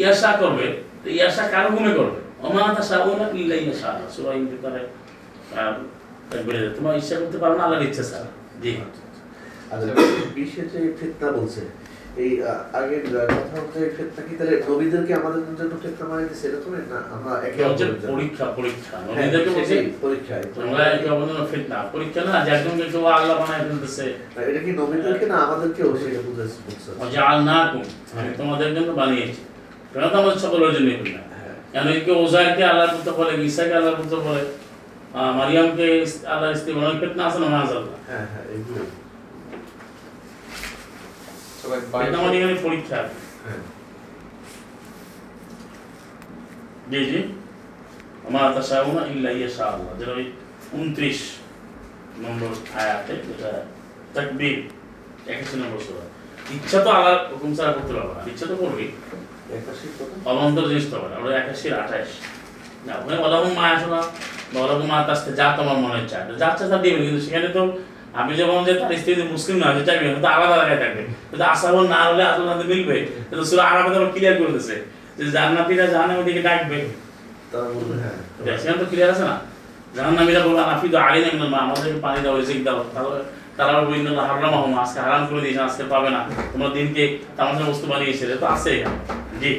[0.00, 0.66] ইয়াশা করবে।
[1.02, 2.18] তো ইয়াশা কার হুকুমে করবে?
[2.46, 4.82] অমানাতা সাবুনা ইল্লা ইয়াশা সূরা ইনফিতারে
[6.46, 7.62] বলে তোমার ইচ্ছা করতে পারো না?
[7.66, 8.28] আল্লাহর ইচ্ছা ছাড়া।
[8.62, 8.88] জি। আর
[10.36, 11.62] বিশে যে ফেতনা বলছে
[12.22, 12.30] এই
[12.78, 13.02] আগের
[13.36, 14.32] কথা হচ্ছে ফেতনা কি?
[14.38, 19.50] তাহলে নবীদেরকে আমাদের জন্য ফেতনা মানে দিচ্ছে এরকম না আমরা একে অপরের পরীক্ষা পরীক্ষা। নবীদেরকে
[19.50, 20.44] বলছে সেটাই, পরীক্ষায়।
[20.90, 24.04] একে অপরের ফিতনা। পরীক্ষা না যে একজনকে কেউ আল্লাহ বানায় ফেলতেছে।
[24.50, 27.84] এটা কি নবীদেরকে না আমাদেরকেও সেটা বুঝাচ্ছে বলছে জাআলনাকুম
[28.18, 29.40] আমি তোমাদের জন্য বানিয়েছি।
[29.92, 30.88] কেন তো আমাদের সকলের জন্য
[31.32, 34.42] হ্যাঁ। কেন কেউ ওজাইরকে আল্লাহর পুত্র বলে ঈসাকে আল্লাহর পুত্র বলে
[35.38, 35.86] মারিয়ামকে
[36.32, 38.44] আল্লাহর স্ত্রী অনেক আছে না মাযাল্লাহ হ্যাঁ হ্যাঁ
[42.00, 42.98] এটা মানে এখানে পরীক্ষা
[46.90, 47.20] জি জি
[48.26, 50.26] আমার তাশাউনা ইল্লা ইয়াশা আল্লাহ যেটা ওই
[50.72, 51.18] উনত্রিশ
[52.22, 53.50] নম্বর আয়াতে যেটা
[54.14, 54.56] তাকবীর
[55.26, 56.04] একাশি নম্বর সূরা
[56.56, 58.86] ইচ্ছা তো আল্লাহর হুকুম ছাড়া করতে পারবে না ইচ্ছা তো করবি
[60.26, 62.08] অবান্তর জিনিস তো আমরা একাশির আঠাশ
[62.86, 64.00] না ওখানে বলাহুম মা আসো না
[64.54, 64.98] বলাহুম মা
[65.38, 67.62] যা তোমার মনে চায় যা চায় তা দিবেন কিন্তু সেখানে তো
[68.20, 71.84] আপনি যেমন যে তার স্ত্রী মুসলিম না হয়ে চাইবে কিন্তু আলাদা জায়গায় থাকবে। কিন্তু আসাবন
[71.94, 72.96] না হলে আসল নাতে মিলবে
[73.28, 74.76] কিন্তু সুরা আরামে তো ক্লিয়ার করে দিছে
[75.18, 76.78] যে জান্নাতীরা জাহান্নামের দিকে ডাকবে।
[77.52, 77.66] তারা
[78.02, 79.36] হ্যাঁ। সেখানে তো ক্লিয়ার আছে না?
[79.96, 80.62] জাহান্নামীরা বলবে
[81.06, 81.20] আলী
[81.52, 83.18] না আমাদেরকে পানি দাও রিজিক দাও। তাহলে
[83.58, 86.20] তারা বলবে হারাম হম আজকে হারাম করে দিয়েছে আজকে পাবে না।
[86.52, 87.04] তোমরা দিনকে
[87.36, 88.72] তামাশা বস্তু বানিয়েছে। তো আছে
[89.40, 89.50] জি।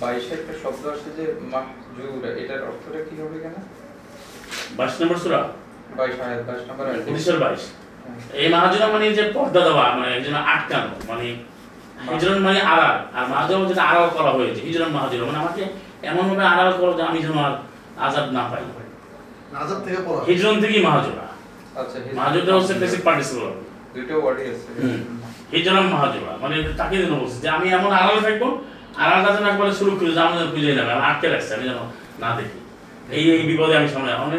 [0.00, 3.56] বাইশে একটা শব্দ আসছে যে মাহজুর এটার অর্থটা কি হবে কেন
[4.78, 5.40] বাইশ নম্বর সুরা?
[5.98, 7.62] বাইশ
[8.40, 11.26] এই মাহাজুরা মানে যে পর্দা দেওয়া মানে একজন আটকানো মানে
[12.10, 15.62] হিজরন মানে আড়াল আর মাহাজুরা যেটা আড়াল করা হয়েছে হিজরন মাহাজুরা মানে আমাকে
[16.10, 17.54] এমন ভাবে আড়াল করো যে আমি যেন আর
[18.06, 18.62] আজাদ না পাই।
[19.84, 21.24] থেকে পড়া হিজরন থেকেই মাহাজুরা।
[21.80, 21.98] আচ্ছা
[22.58, 23.46] হচ্ছে বেসিক পার্টিসিপল
[23.94, 24.68] দুইটা ওয়ার্ডই আছে।
[25.54, 25.86] হিজরন
[26.42, 28.42] মানে তাকে যেন বলছে যে আমি এমন আড়ালে থাকব
[29.02, 31.80] আড়ালটা যেন একবারে শুরু করে যে আমি যেন খুঁজে নেবে আমি আটকে রাখছি আমি যেন
[32.22, 32.58] না দেখি।
[33.16, 34.38] এই এই বিপদে আমি সামনে মানে